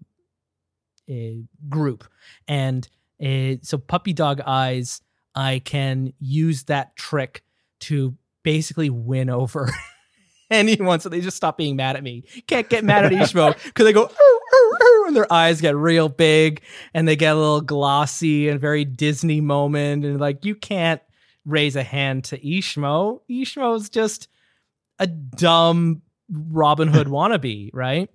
uh 1.09 1.13
group. 1.69 2.03
And 2.47 2.87
so 3.61 3.77
puppy 3.77 4.11
dog 4.11 4.41
eyes, 4.45 5.01
I 5.33 5.61
can 5.63 6.13
use 6.19 6.63
that 6.65 6.95
trick 6.97 7.43
to 7.81 8.15
basically 8.43 8.89
win 8.89 9.29
over 9.29 9.71
anyone. 10.51 10.99
So 10.99 11.09
they 11.09 11.21
just 11.21 11.37
stop 11.37 11.57
being 11.57 11.75
mad 11.75 11.95
at 11.95 12.03
me. 12.03 12.23
Can't 12.47 12.69
get 12.69 12.83
mad 12.83 13.05
at 13.05 13.11
Ishmo 13.13 13.55
because 13.63 13.85
they 13.85 13.93
go, 13.93 14.11
their 15.15 15.31
eyes 15.33 15.61
get 15.61 15.75
real 15.75 16.09
big 16.09 16.61
and 16.93 17.07
they 17.07 17.15
get 17.15 17.35
a 17.35 17.39
little 17.39 17.61
glossy 17.61 18.49
and 18.49 18.59
very 18.59 18.85
Disney 18.85 19.41
moment. 19.41 20.05
And 20.05 20.19
like, 20.19 20.45
you 20.45 20.53
can't 20.53 21.01
raise 21.45 21.75
a 21.75 21.83
hand 21.83 22.25
to 22.25 22.37
Ishmo. 22.37 23.21
Ishmo's 23.29 23.89
just 23.89 24.27
a 24.99 25.07
dumb 25.07 26.03
Robin 26.29 26.87
Hood 26.87 27.07
wannabe, 27.07 27.71
right? 27.73 28.09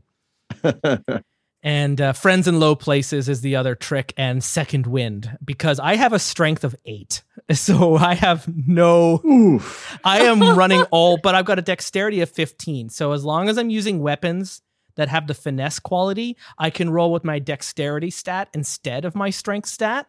and 1.62 2.00
uh, 2.00 2.12
friends 2.12 2.48
in 2.48 2.58
low 2.58 2.74
places 2.74 3.28
is 3.28 3.40
the 3.40 3.56
other 3.56 3.74
trick 3.74 4.12
and 4.16 4.42
second 4.42 4.86
wind 4.86 5.36
because 5.44 5.78
i 5.78 5.94
have 5.94 6.12
a 6.12 6.18
strength 6.18 6.64
of 6.64 6.74
eight 6.86 7.22
so 7.52 7.96
i 7.96 8.14
have 8.14 8.48
no 8.66 9.20
Oof. 9.24 9.98
i 10.04 10.22
am 10.22 10.40
running 10.56 10.82
all 10.90 11.18
but 11.18 11.34
i've 11.34 11.44
got 11.44 11.58
a 11.58 11.62
dexterity 11.62 12.20
of 12.20 12.30
15 12.30 12.88
so 12.88 13.12
as 13.12 13.24
long 13.24 13.48
as 13.48 13.58
i'm 13.58 13.70
using 13.70 14.00
weapons 14.00 14.62
that 15.00 15.08
have 15.08 15.26
the 15.26 15.34
finesse 15.34 15.78
quality, 15.78 16.36
I 16.58 16.70
can 16.70 16.90
roll 16.90 17.12
with 17.12 17.24
my 17.24 17.38
dexterity 17.38 18.10
stat 18.10 18.48
instead 18.54 19.04
of 19.04 19.14
my 19.14 19.30
strength 19.30 19.68
stat. 19.68 20.06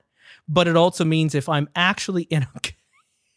But 0.48 0.68
it 0.68 0.76
also 0.76 1.04
means 1.06 1.34
if 1.34 1.50
I'm 1.50 1.70
actually 1.76 2.24
in 2.24 2.44
a 2.44 2.72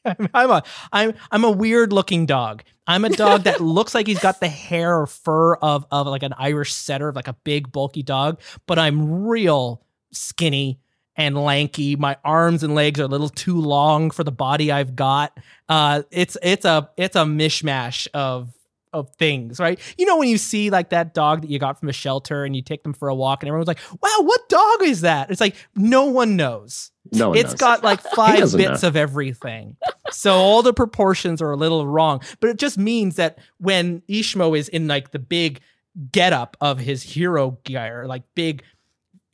I'm 0.35 0.51
a 0.51 0.63
I'm 0.93 1.15
I'm 1.31 1.45
a 1.45 1.51
weird 1.51 1.93
looking 1.93 2.27
dog. 2.27 2.63
I'm 2.87 3.05
a 3.05 3.09
dog 3.09 3.45
that 3.45 3.61
looks 3.63 3.95
like 3.95 4.07
he's 4.07 4.19
got 4.19 4.41
the 4.41 4.49
hair 4.49 5.01
or 5.01 5.07
fur 5.07 5.55
of 5.55 5.87
of 5.91 6.07
like 6.07 6.23
an 6.23 6.35
Irish 6.37 6.73
setter, 6.73 7.13
like 7.13 7.29
a 7.29 7.37
big 7.45 7.73
bulky 7.73 8.03
dog, 8.03 8.41
but 8.67 8.79
I'm 8.79 9.25
real 9.25 9.83
skinny 10.13 10.81
and 11.17 11.37
lanky. 11.43 11.97
My 11.97 12.17
arms 12.25 12.63
and 12.63 12.75
legs 12.75 13.01
are 13.01 13.05
a 13.05 13.09
little 13.09 13.29
too 13.29 13.61
long 13.61 14.11
for 14.11 14.25
the 14.25 14.33
body 14.33 14.71
I've 14.71 14.95
got. 14.97 15.39
Uh, 15.69 16.03
it's 16.11 16.37
it's 16.43 16.65
a 16.65 16.91
it's 16.97 17.17
a 17.17 17.21
mishmash 17.25 18.07
of 18.13 18.53
of 18.95 19.11
things, 19.17 19.59
right? 19.59 19.79
You 19.99 20.07
know 20.07 20.19
when 20.19 20.29
you 20.29 20.39
see 20.39 20.71
like 20.71 20.91
that 20.91 21.13
dog 21.13 21.43
that 21.43 21.51
you 21.51 21.59
got 21.59 21.79
from 21.79 21.89
a 21.89 21.93
shelter 21.93 22.45
and 22.45 22.57
you 22.57 22.63
take 22.63 22.83
them 22.83 22.95
for 22.95 23.09
a 23.09 23.15
walk 23.15 23.43
and 23.43 23.49
everyone's 23.49 23.69
like, 23.69 23.81
"Wow, 24.01 24.17
what 24.21 24.49
dog 24.49 24.83
is 24.83 25.03
that?" 25.03 25.31
It's 25.31 25.41
like 25.41 25.57
no 25.75 26.05
one 26.05 26.37
knows. 26.37 26.91
No, 27.13 27.31
one 27.31 27.39
it's 27.39 27.51
knows. 27.51 27.61
got 27.61 27.85
like 27.85 28.01
five 28.15 28.53
bits 28.57 28.83
know. 28.83 28.89
of 28.89 28.97
everything, 28.97 29.77
so 30.11 30.35
all 30.35 30.63
the 30.63 30.73
proportions 30.73 31.43
are 31.43 31.51
a 31.51 31.57
little 31.57 31.87
wrong. 31.87 32.23
But 32.41 32.51
it 32.51 32.59
just 32.59 32.79
means 32.79 33.17
that 33.17 33.39
when 33.59 34.01
Ishmo 34.09 34.57
is 34.59 34.69
in 34.69 34.87
like 34.87 35.11
the 35.11 35.19
big 35.19 35.61
getup 36.11 36.57
of 36.61 36.79
his 36.79 37.03
hero 37.03 37.59
gear, 37.65 38.07
like 38.07 38.23
big 38.35 38.63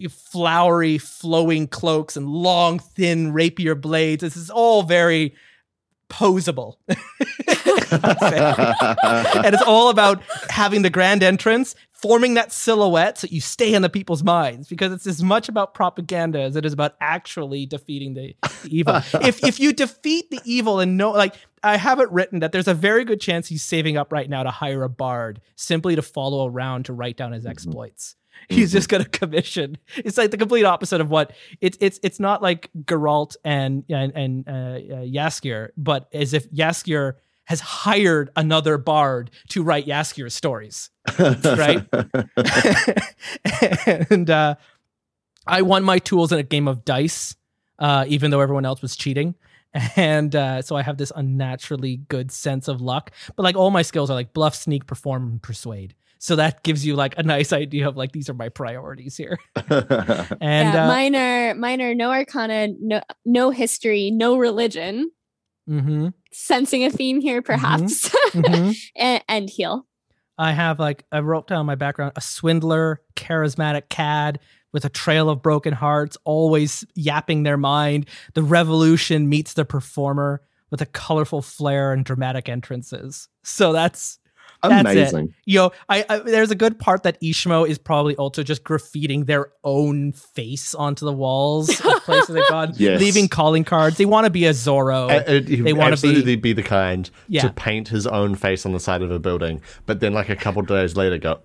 flowery, 0.08 0.98
flowing 0.98 1.66
cloaks 1.66 2.16
and 2.16 2.26
long, 2.26 2.78
thin 2.78 3.32
rapier 3.32 3.74
blades. 3.74 4.22
This 4.22 4.36
is 4.36 4.50
all 4.50 4.82
very 4.82 5.34
posable. 6.10 6.76
and 6.88 6.98
it's 9.54 9.62
all 9.62 9.88
about 9.88 10.22
having 10.50 10.82
the 10.82 10.90
grand 10.90 11.22
entrance, 11.22 11.74
forming 11.92 12.34
that 12.34 12.52
silhouette 12.52 13.18
so 13.18 13.28
you 13.30 13.40
stay 13.40 13.72
in 13.72 13.82
the 13.82 13.88
people's 13.88 14.22
minds 14.22 14.68
because 14.68 14.92
it's 14.92 15.06
as 15.06 15.22
much 15.22 15.48
about 15.48 15.74
propaganda 15.74 16.40
as 16.40 16.56
it 16.56 16.66
is 16.66 16.72
about 16.72 16.96
actually 17.00 17.66
defeating 17.66 18.14
the, 18.14 18.34
the 18.62 18.68
evil. 18.68 18.96
if 19.22 19.42
if 19.44 19.60
you 19.60 19.72
defeat 19.72 20.30
the 20.30 20.40
evil 20.44 20.80
and 20.80 20.96
no 20.96 21.12
like 21.12 21.34
I 21.62 21.76
have 21.76 22.00
it 22.00 22.10
written 22.10 22.40
that 22.40 22.52
there's 22.52 22.68
a 22.68 22.74
very 22.74 23.04
good 23.04 23.20
chance 23.20 23.48
he's 23.48 23.62
saving 23.62 23.96
up 23.96 24.12
right 24.12 24.28
now 24.28 24.42
to 24.42 24.50
hire 24.50 24.82
a 24.82 24.88
bard 24.88 25.40
simply 25.56 25.96
to 25.96 26.02
follow 26.02 26.48
around 26.48 26.86
to 26.86 26.92
write 26.92 27.16
down 27.16 27.32
his 27.32 27.42
mm-hmm. 27.42 27.52
exploits. 27.52 28.16
He's 28.48 28.72
just 28.72 28.88
going 28.88 29.02
to 29.02 29.08
commission. 29.08 29.78
It's 29.96 30.18
like 30.18 30.30
the 30.30 30.36
complete 30.36 30.64
opposite 30.64 31.00
of 31.00 31.10
what 31.10 31.32
it's. 31.60 31.76
It's 31.80 32.00
it's 32.02 32.20
not 32.20 32.42
like 32.42 32.70
Geralt 32.84 33.36
and 33.44 33.84
and 33.88 34.12
and 34.14 34.48
uh, 34.48 34.50
uh, 34.50 35.04
Jaskier, 35.04 35.70
but 35.76 36.08
as 36.12 36.34
if 36.34 36.50
Jaskier 36.50 37.14
has 37.44 37.60
hired 37.60 38.30
another 38.36 38.78
bard 38.78 39.30
to 39.48 39.62
write 39.62 39.84
Jaskier's 39.86 40.34
stories, 40.34 40.90
right? 41.18 41.84
and 44.10 44.30
uh, 44.30 44.54
I 45.46 45.62
won 45.62 45.82
my 45.82 45.98
tools 45.98 46.30
in 46.30 46.38
a 46.38 46.44
game 46.44 46.68
of 46.68 46.84
dice, 46.84 47.34
uh, 47.80 48.04
even 48.06 48.30
though 48.30 48.40
everyone 48.40 48.64
else 48.64 48.82
was 48.82 48.94
cheating. 48.94 49.34
And 49.96 50.34
uh, 50.34 50.62
so 50.62 50.76
I 50.76 50.82
have 50.82 50.96
this 50.96 51.12
unnaturally 51.14 51.96
good 52.08 52.30
sense 52.32 52.68
of 52.68 52.80
luck. 52.80 53.12
But 53.36 53.42
like 53.42 53.56
all 53.56 53.70
my 53.70 53.82
skills 53.82 54.10
are 54.10 54.14
like 54.14 54.32
bluff, 54.32 54.54
sneak, 54.54 54.86
perform, 54.86 55.24
and 55.24 55.42
persuade. 55.42 55.94
So 56.22 56.36
that 56.36 56.62
gives 56.62 56.84
you 56.84 56.96
like 56.96 57.16
a 57.16 57.22
nice 57.22 57.50
idea 57.50 57.88
of 57.88 57.96
like 57.96 58.12
these 58.12 58.28
are 58.28 58.34
my 58.34 58.50
priorities 58.50 59.16
here. 59.16 59.38
and 59.56 60.38
yeah, 60.40 60.84
uh, 60.84 60.86
mine 60.86 61.16
are 61.16 61.54
mine 61.54 61.80
are 61.80 61.94
no 61.94 62.10
arcana, 62.10 62.68
no 62.78 63.00
no 63.24 63.50
history, 63.50 64.10
no 64.10 64.36
religion. 64.36 65.10
hmm 65.66 66.08
Sensing 66.30 66.84
a 66.84 66.90
theme 66.90 67.22
here, 67.22 67.40
perhaps, 67.40 68.14
hmm 68.32 68.72
and, 68.94 69.24
and 69.28 69.48
heal. 69.48 69.86
I 70.36 70.52
have 70.52 70.78
like 70.78 71.04
I 71.10 71.20
wrote 71.20 71.48
down 71.48 71.64
my 71.64 71.74
background: 71.74 72.12
a 72.16 72.20
swindler, 72.20 73.00
charismatic 73.16 73.88
cad 73.88 74.40
with 74.72 74.84
a 74.84 74.90
trail 74.90 75.30
of 75.30 75.40
broken 75.40 75.72
hearts, 75.72 76.18
always 76.24 76.84
yapping 76.94 77.44
their 77.44 77.56
mind. 77.56 78.06
The 78.34 78.42
revolution 78.42 79.30
meets 79.30 79.54
the 79.54 79.64
performer 79.64 80.42
with 80.70 80.82
a 80.82 80.86
colorful 80.86 81.40
flair 81.40 81.94
and 81.94 82.04
dramatic 82.04 82.50
entrances. 82.50 83.28
So 83.42 83.72
that's 83.72 84.18
That's 84.62 84.88
it. 84.90 84.98
Amazing. 84.98 85.34
yo. 85.46 85.72
I, 85.88 86.04
I 86.08 86.18
there's 86.18 86.50
a 86.50 86.54
good 86.54 86.78
part 86.78 87.02
that 87.04 87.20
Ishmo 87.22 87.66
is 87.68 87.78
probably 87.78 88.14
also 88.16 88.42
just 88.42 88.62
graffitiing 88.64 89.26
their 89.26 89.52
own 89.64 90.12
face 90.12 90.74
onto 90.74 91.04
the 91.06 91.12
walls 91.12 91.70
of 91.70 91.76
places 92.04 92.34
they've 92.34 92.48
gone, 92.48 92.72
Yes. 92.76 93.00
leaving 93.00 93.28
calling 93.28 93.64
cards. 93.64 93.96
They 93.96 94.04
want 94.06 94.24
to 94.26 94.30
be 94.30 94.44
a 94.46 94.50
Zorro. 94.50 95.08
Uh, 95.10 95.14
uh, 95.14 95.40
They 95.64 95.72
wanna 95.72 95.90
be- 95.90 95.92
absolutely 95.92 96.36
be, 96.36 96.52
the 96.52 96.62
kind 96.62 97.10
Yeah. 97.28 97.42
to 97.42 97.50
paint 97.50 97.88
his 97.88 98.06
own 98.06 98.34
face 98.34 98.66
on 98.66 98.72
the 98.72 98.80
side 98.80 99.02
of 99.02 99.10
a 99.10 99.18
building, 99.18 99.62
but 99.86 100.00
then 100.00 100.12
like 100.12 100.28
a 100.28 100.36
couple 100.36 100.62
days 100.62 100.96
later 100.96 101.16
go, 101.18 101.40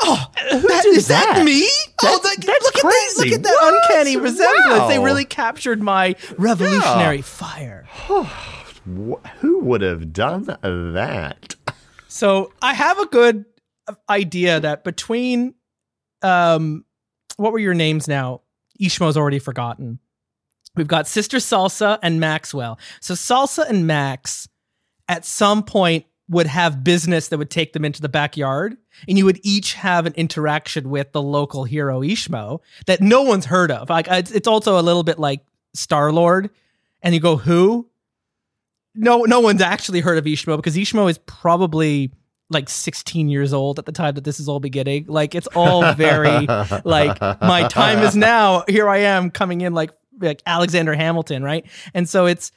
Oh, 0.00 0.26
that, 0.36 0.80
did 0.82 0.96
is 0.96 1.08
that, 1.08 1.36
that? 1.36 1.44
me? 1.44 1.66
oh, 2.02 2.20
that, 2.22 2.36
that's 2.44 2.64
look 2.64 2.76
at 2.84 2.90
these! 2.92 3.18
Look 3.18 3.28
at 3.32 3.42
that 3.42 3.58
What? 3.62 3.82
uncanny 3.90 4.16
resemblance. 4.18 4.88
They 4.88 4.98
really 4.98 5.24
captured 5.24 5.82
my 5.82 6.14
revolutionary 6.36 7.22
fire. 7.22 7.86
"Who 8.84 9.58
would 9.60 9.80
have 9.80 10.12
done 10.12 10.44
that?" 10.62 11.55
So 12.16 12.50
I 12.62 12.72
have 12.72 12.98
a 12.98 13.04
good 13.04 13.44
idea 14.08 14.58
that 14.58 14.84
between, 14.84 15.54
um, 16.22 16.86
what 17.36 17.52
were 17.52 17.58
your 17.58 17.74
names 17.74 18.08
now? 18.08 18.40
Ishmo's 18.80 19.18
already 19.18 19.38
forgotten. 19.38 19.98
We've 20.76 20.88
got 20.88 21.06
Sister 21.06 21.36
Salsa 21.36 21.98
and 22.02 22.18
Maxwell. 22.18 22.78
So 23.00 23.12
Salsa 23.12 23.68
and 23.68 23.86
Max, 23.86 24.48
at 25.08 25.26
some 25.26 25.62
point, 25.62 26.06
would 26.30 26.46
have 26.46 26.82
business 26.82 27.28
that 27.28 27.36
would 27.36 27.50
take 27.50 27.74
them 27.74 27.84
into 27.84 28.00
the 28.00 28.08
backyard, 28.08 28.78
and 29.06 29.18
you 29.18 29.26
would 29.26 29.38
each 29.42 29.74
have 29.74 30.06
an 30.06 30.14
interaction 30.14 30.88
with 30.88 31.12
the 31.12 31.22
local 31.22 31.64
hero 31.64 32.00
Ishmo 32.00 32.60
that 32.86 33.02
no 33.02 33.22
one's 33.22 33.44
heard 33.44 33.70
of. 33.70 33.90
Like 33.90 34.08
it's, 34.08 34.30
it's 34.30 34.48
also 34.48 34.80
a 34.80 34.82
little 34.82 35.04
bit 35.04 35.18
like 35.18 35.42
Star 35.74 36.10
Lord, 36.12 36.48
and 37.02 37.14
you 37.14 37.20
go 37.20 37.36
who? 37.36 37.90
No, 38.96 39.22
no 39.22 39.40
one's 39.40 39.60
actually 39.60 40.00
heard 40.00 40.18
of 40.18 40.24
Ishmo 40.24 40.56
because 40.56 40.76
Ishmo 40.76 41.10
is 41.10 41.18
probably 41.18 42.12
like 42.48 42.68
16 42.68 43.28
years 43.28 43.52
old 43.52 43.78
at 43.78 43.86
the 43.86 43.92
time 43.92 44.14
that 44.14 44.24
this 44.24 44.38
is 44.40 44.48
all 44.48 44.60
beginning. 44.60 45.04
Like 45.08 45.34
it's 45.34 45.48
all 45.48 45.92
very 45.94 46.46
like 46.84 47.20
my 47.40 47.66
time 47.68 47.98
is 48.00 48.14
now. 48.16 48.64
Here 48.68 48.88
I 48.88 48.98
am 48.98 49.30
coming 49.30 49.60
in 49.60 49.74
like 49.74 49.90
like 50.20 50.42
Alexander 50.46 50.94
Hamilton, 50.94 51.42
right? 51.42 51.66
And 51.92 52.08
so 52.08 52.26
it's 52.26 52.52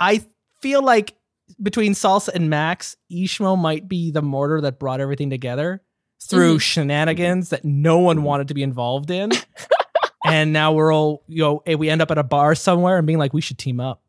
I 0.00 0.24
feel 0.60 0.82
like 0.82 1.14
between 1.62 1.92
Salsa 1.92 2.30
and 2.34 2.48
Max, 2.50 2.96
Ishmo 3.12 3.58
might 3.58 3.86
be 3.86 4.10
the 4.10 4.22
mortar 4.22 4.60
that 4.62 4.78
brought 4.78 5.00
everything 5.00 5.30
together 5.30 5.82
through 6.22 6.56
Mhm. 6.56 6.60
shenanigans 6.62 7.50
that 7.50 7.64
no 7.64 7.98
one 7.98 8.22
wanted 8.22 8.48
to 8.48 8.54
be 8.54 8.62
involved 8.62 9.10
in. 9.10 9.30
and 10.24 10.52
now 10.52 10.72
we're 10.72 10.92
all, 10.92 11.22
you 11.28 11.42
know, 11.42 11.62
we 11.76 11.90
end 11.90 12.00
up 12.00 12.10
at 12.10 12.18
a 12.18 12.22
bar 12.22 12.54
somewhere 12.54 12.96
and 12.96 13.06
being 13.06 13.18
like, 13.18 13.32
we 13.34 13.40
should 13.40 13.58
team 13.58 13.80
up. 13.80 14.02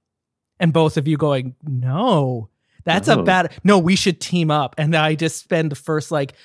And 0.63 0.71
both 0.71 0.95
of 0.95 1.09
you 1.09 1.17
going, 1.17 1.55
no, 1.61 2.47
that's 2.85 3.09
a 3.09 3.21
bad, 3.21 3.51
no, 3.65 3.77
we 3.79 3.97
should 3.97 4.21
team 4.21 4.49
up. 4.49 4.75
And 4.77 4.95
I 4.95 5.13
just 5.13 5.39
spend 5.39 5.69
the 5.69 5.75
first 5.75 6.09
like 6.09 6.35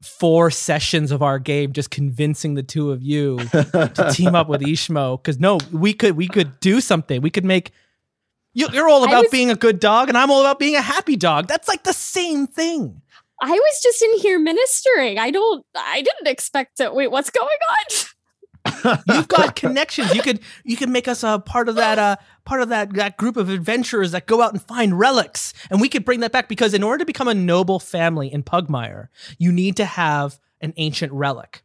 four 0.00 0.50
sessions 0.50 1.12
of 1.12 1.22
our 1.22 1.38
game 1.38 1.74
just 1.74 1.90
convincing 1.90 2.54
the 2.54 2.62
two 2.62 2.92
of 2.92 3.02
you 3.02 3.36
to 3.50 4.10
team 4.10 4.34
up 4.34 4.48
with 4.48 4.62
Ishmo 4.62 5.22
because 5.22 5.38
no, 5.38 5.58
we 5.70 5.92
could 5.92 6.16
we 6.16 6.28
could 6.28 6.58
do 6.60 6.80
something. 6.80 7.20
We 7.20 7.28
could 7.28 7.44
make 7.44 7.72
you, 8.54 8.68
you're 8.72 8.88
all 8.88 9.04
about 9.04 9.24
was- 9.24 9.30
being 9.30 9.50
a 9.50 9.54
good 9.54 9.80
dog, 9.80 10.08
and 10.08 10.16
I'm 10.16 10.30
all 10.30 10.40
about 10.40 10.58
being 10.58 10.74
a 10.74 10.80
happy 10.80 11.16
dog. 11.16 11.46
That's 11.46 11.68
like 11.68 11.84
the 11.84 11.92
same 11.92 12.46
thing. 12.46 13.02
I 13.42 13.50
was 13.50 13.82
just 13.82 14.02
in 14.02 14.18
here 14.20 14.38
ministering. 14.38 15.18
I 15.18 15.30
don't. 15.30 15.62
I 15.76 16.00
didn't 16.00 16.26
expect 16.26 16.80
it. 16.80 16.94
Wait, 16.94 17.10
what's 17.10 17.28
going 17.28 17.46
on? 17.46 18.06
You've 19.08 19.28
got 19.28 19.56
connections. 19.56 20.14
You 20.14 20.22
could 20.22 20.40
you 20.64 20.76
could 20.76 20.88
make 20.88 21.08
us 21.08 21.22
a 21.22 21.38
part 21.38 21.68
of 21.68 21.76
that 21.76 21.98
uh 21.98 22.16
part 22.48 22.62
of 22.62 22.70
that 22.70 22.94
that 22.94 23.16
group 23.18 23.36
of 23.36 23.50
adventurers 23.50 24.12
that 24.12 24.26
go 24.26 24.40
out 24.40 24.52
and 24.52 24.62
find 24.62 24.98
relics, 24.98 25.52
and 25.70 25.80
we 25.80 25.88
could 25.88 26.04
bring 26.04 26.20
that 26.20 26.32
back 26.32 26.48
because 26.48 26.72
in 26.72 26.82
order 26.82 26.98
to 26.98 27.04
become 27.04 27.28
a 27.28 27.34
noble 27.34 27.78
family 27.78 28.32
in 28.32 28.42
Pugmire, 28.42 29.08
you 29.38 29.52
need 29.52 29.76
to 29.76 29.84
have 29.84 30.40
an 30.60 30.72
ancient 30.78 31.12
relic. 31.12 31.62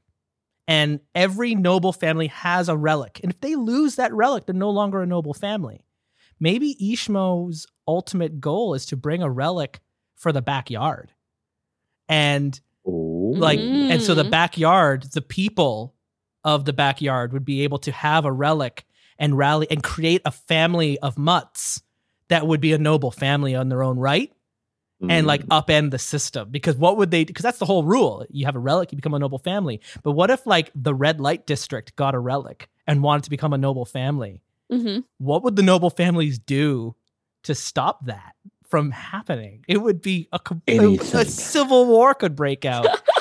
And 0.67 0.99
every 1.15 1.55
noble 1.55 1.93
family 1.93 2.27
has 2.27 2.69
a 2.69 2.75
relic. 2.77 3.19
And 3.23 3.31
if 3.31 3.39
they 3.41 3.55
lose 3.55 3.95
that 3.95 4.13
relic, 4.13 4.45
they're 4.45 4.55
no 4.55 4.69
longer 4.69 5.01
a 5.01 5.05
noble 5.05 5.34
family. 5.34 5.86
Maybe 6.39 6.75
Ishmo's 6.81 7.65
ultimate 7.88 8.39
goal 8.41 8.73
is 8.73 8.86
to 8.88 8.97
bring 8.97 9.21
a 9.23 9.29
relic 9.29 9.79
for 10.15 10.31
the 10.31 10.41
backyard. 10.41 11.11
And 12.09 12.59
Ooh. 12.88 13.34
like 13.36 13.59
and 13.59 14.01
so 14.01 14.13
the 14.15 14.23
Mm. 14.25 14.31
backyard 14.31 15.03
the 15.13 15.21
people 15.21 15.95
of 16.43 16.65
the 16.65 16.73
backyard 16.73 17.31
would 17.31 17.45
be 17.45 17.61
able 17.61 17.79
to 17.79 17.91
have 17.91 18.25
a 18.25 18.31
relic 18.31 18.86
and 19.20 19.38
rally 19.38 19.68
and 19.70 19.84
create 19.84 20.22
a 20.26 20.32
family 20.32 20.99
of 20.99 21.18
mutts 21.18 21.82
that 22.30 22.47
would 22.47 22.61
be 22.61 22.74
a 22.74 22.78
noble 22.78 23.11
family 23.11 23.55
on 23.55 23.70
their 23.70 23.84
own 23.84 23.97
right 23.97 24.32
and 25.09 25.28
like 25.28 25.41
Mm. 25.45 25.47
upend 25.66 25.91
the 25.91 25.99
system 25.99 26.49
because 26.49 26.78
what 26.78 26.95
would 26.95 27.11
they 27.11 27.26
because 27.26 27.43
that's 27.43 27.59
the 27.59 27.66
whole 27.66 27.84
rule 27.84 28.26
you 28.30 28.45
have 28.45 28.55
a 28.55 28.59
relic 28.59 28.91
you 28.91 28.95
become 28.95 29.14
a 29.14 29.20
noble 29.20 29.39
family 29.39 29.82
but 30.01 30.11
what 30.11 30.30
if 30.30 30.45
like 30.47 30.72
the 30.76 30.93
red 30.95 31.20
light 31.20 31.45
district 31.45 31.95
got 31.97 32.16
a 32.16 32.20
relic 32.20 32.70
and 32.88 33.03
wanted 33.03 33.24
to 33.24 33.30
become 33.30 33.51
a 33.51 33.57
noble 33.57 33.86
family 33.86 34.41
hmm 34.72 34.99
what 35.18 35.43
would 35.43 35.55
the 35.57 35.61
noble 35.64 35.89
families 35.89 36.39
do 36.39 36.95
to 37.43 37.53
stop 37.53 38.05
that 38.05 38.34
from 38.66 38.89
happening? 38.91 39.64
It 39.68 39.78
would 39.78 40.01
be 40.01 40.28
a, 40.32 40.39
com- 40.39 40.61
a, 40.68 40.95
a 40.97 41.26
civil 41.26 41.86
war 41.86 42.14
could 42.16 42.36
break 42.36 42.66
out. 42.66 42.88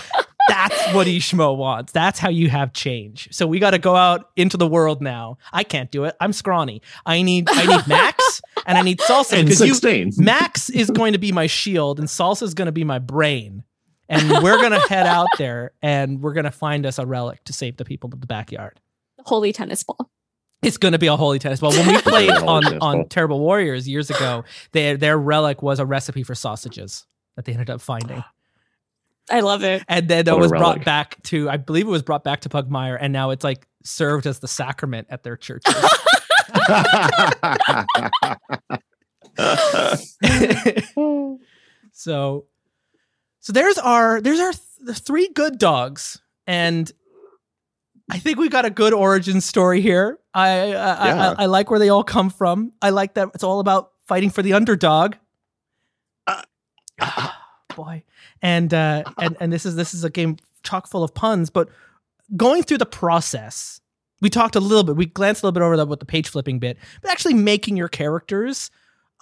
That's 0.69 0.95
what 0.95 1.07
Ishmo 1.07 1.57
wants. 1.57 1.93
That's 1.93 2.19
how 2.19 2.29
you 2.29 2.49
have 2.51 2.73
change. 2.73 3.29
So 3.33 3.47
we 3.47 3.59
got 3.59 3.71
to 3.71 3.79
go 3.79 3.97
out 3.97 4.31
into 4.37 4.57
the 4.57 4.67
world 4.67 5.03
now. 5.03 5.39
I 5.53 5.65
can't 5.65 5.91
do 5.91 6.05
it. 6.05 6.17
I'm 6.21 6.33
scrawny. 6.33 6.83
I 7.05 7.23
need 7.23 7.49
I 7.51 7.77
need 7.77 7.87
Max 7.87 8.41
and 8.67 8.79
I 8.79 8.83
need 8.83 8.99
Salsa 9.01 9.39
and 9.39 9.49
because 9.49 9.85
you 9.85 10.23
Max 10.23 10.71
is 10.71 10.91
going 10.91 11.15
to 11.15 11.19
be 11.19 11.33
my 11.33 11.47
shield 11.47 11.99
and 11.99 12.09
Salsa 12.09 12.43
is 12.43 12.55
going 12.55 12.67
to 12.67 12.73
be 12.73 12.85
my 12.85 12.99
brain. 12.99 13.65
And 14.09 14.31
we're 14.43 14.59
going 14.59 14.73
to 14.81 14.81
head 14.89 15.07
out 15.07 15.29
there 15.39 15.73
and 15.83 16.21
we're 16.21 16.35
going 16.35 16.45
to 16.45 16.51
find 16.51 16.87
us 16.87 16.99
a 16.99 17.07
relic 17.07 17.43
to 17.45 17.53
save 17.53 17.77
the 17.77 17.85
people 17.85 18.11
of 18.13 18.21
the 18.21 18.27
backyard. 18.27 18.81
Holy 19.25 19.53
tennis 19.53 19.83
ball. 19.83 20.11
It's 20.63 20.77
going 20.77 20.93
to 20.93 20.99
be 20.99 21.09
a 21.09 21.17
holy 21.17 21.41
tennis 21.41 21.61
ball. 21.61 21.73
When 21.73 21.89
we 21.89 21.99
played 22.03 22.31
on 22.31 22.79
on. 22.79 23.09
Terrible 23.09 23.41
Warriors 23.41 23.89
years 23.89 24.11
ago, 24.11 24.45
their 24.73 24.97
their 24.97 25.19
relic 25.19 25.61
was 25.61 25.81
a 25.81 25.87
recipe 25.87 26.23
for 26.23 26.35
sausages 26.35 27.05
that 27.37 27.45
they 27.45 27.53
ended 27.53 27.71
up 27.71 27.81
finding, 27.81 28.23
I 29.31 29.41
love 29.41 29.63
it. 29.65 29.83
and 29.89 30.09
then 30.09 30.25
that 30.25 30.33
What 30.33 30.39
a 30.39 30.43
was 30.43 30.51
brought 30.51 30.85
back 30.85 31.23
to 31.25 31.49
I 31.49 31.57
believe 31.57 31.87
it 31.87 31.91
was 31.91 32.03
brought 32.03 32.25
back 32.25 32.41
to 32.43 32.49
Pugmire, 32.49 32.99
and 33.01 33.13
now 33.13 33.31
it's 33.31 33.45
like 33.45 33.67
served 33.85 34.27
as 34.27 34.41
the 34.41 34.49
sacrament 34.49 35.07
at 35.11 35.23
their 35.23 35.37
churches. 35.37 35.75
so, 41.93 42.47
so 43.41 43.53
there's 43.53 43.79
our 43.79 44.21
there's 44.21 44.41
our 44.41 44.53
th- 44.53 44.63
the 44.81 44.95
three 44.95 45.29
good 45.35 45.59
dogs, 45.59 46.21
and 46.47 46.91
I 48.11 48.19
think 48.19 48.39
we 48.39 48.49
got 48.49 48.65
a 48.65 48.71
good 48.71 48.93
origin 48.93 49.41
story 49.41 49.81
here. 49.81 50.19
I 50.35 50.49
I, 50.49 50.67
Yeah. 51.07 51.35
I 51.39 51.43
I 51.43 51.47
like 51.47 51.71
where 51.71 51.79
they 51.79 51.89
all 51.89 52.05
come 52.05 52.31
from. 52.31 52.73
I 52.83 52.91
like 52.91 53.15
that 53.15 53.31
it's 53.35 53.45
all 53.45 53.61
about 53.61 53.93
fighting 54.07 54.31
for 54.31 54.43
the 54.43 54.53
underdog. 54.55 55.15
Uh, 56.27 56.43
Boy, 57.77 58.05
and 58.43 58.75
uh, 58.75 59.05
and 59.19 59.37
and 59.41 59.53
this 59.53 59.65
is 59.65 59.77
this 59.77 59.95
is 59.95 60.05
a 60.05 60.11
game 60.11 60.37
chock 60.63 60.89
full 60.89 61.05
of 61.05 61.15
puns. 61.15 61.49
But 61.49 61.69
going 62.37 62.63
through 62.65 62.79
the 62.79 62.87
process, 62.87 63.81
we 64.21 64.29
talked 64.29 64.57
a 64.57 64.61
little 64.61 64.85
bit. 64.85 64.97
We 64.97 65.07
glanced 65.07 65.43
a 65.43 65.47
little 65.47 65.53
bit 65.53 65.65
over 65.65 65.77
that 65.77 65.87
with 65.87 66.01
the 66.01 66.07
page 66.07 66.29
flipping 66.29 66.59
bit, 66.59 66.77
but 67.01 67.11
actually 67.11 67.35
making 67.35 67.77
your 67.77 67.89
characters. 67.89 68.71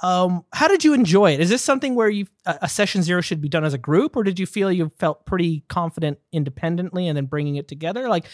Um, 0.03 0.47
how 0.55 0.66
did 0.66 0.83
you 0.83 0.95
enjoy 0.95 1.33
it? 1.33 1.41
Is 1.41 1.51
this 1.51 1.62
something 1.62 1.95
where 1.95 2.09
you 2.09 2.27
a 2.47 2.68
session 2.71 3.03
zero 3.03 3.21
should 3.21 3.43
be 3.43 3.51
done 3.51 3.64
as 3.64 3.75
a 3.75 3.79
group, 3.79 4.16
or 4.16 4.23
did 4.23 4.39
you 4.39 4.47
feel 4.47 4.73
you 4.73 4.91
felt 4.99 5.27
pretty 5.27 5.62
confident 5.68 6.18
independently 6.33 7.07
and 7.07 7.18
then 7.18 7.27
bringing 7.27 7.57
it 7.57 7.68
together? 7.68 8.09
Like, 8.09 8.25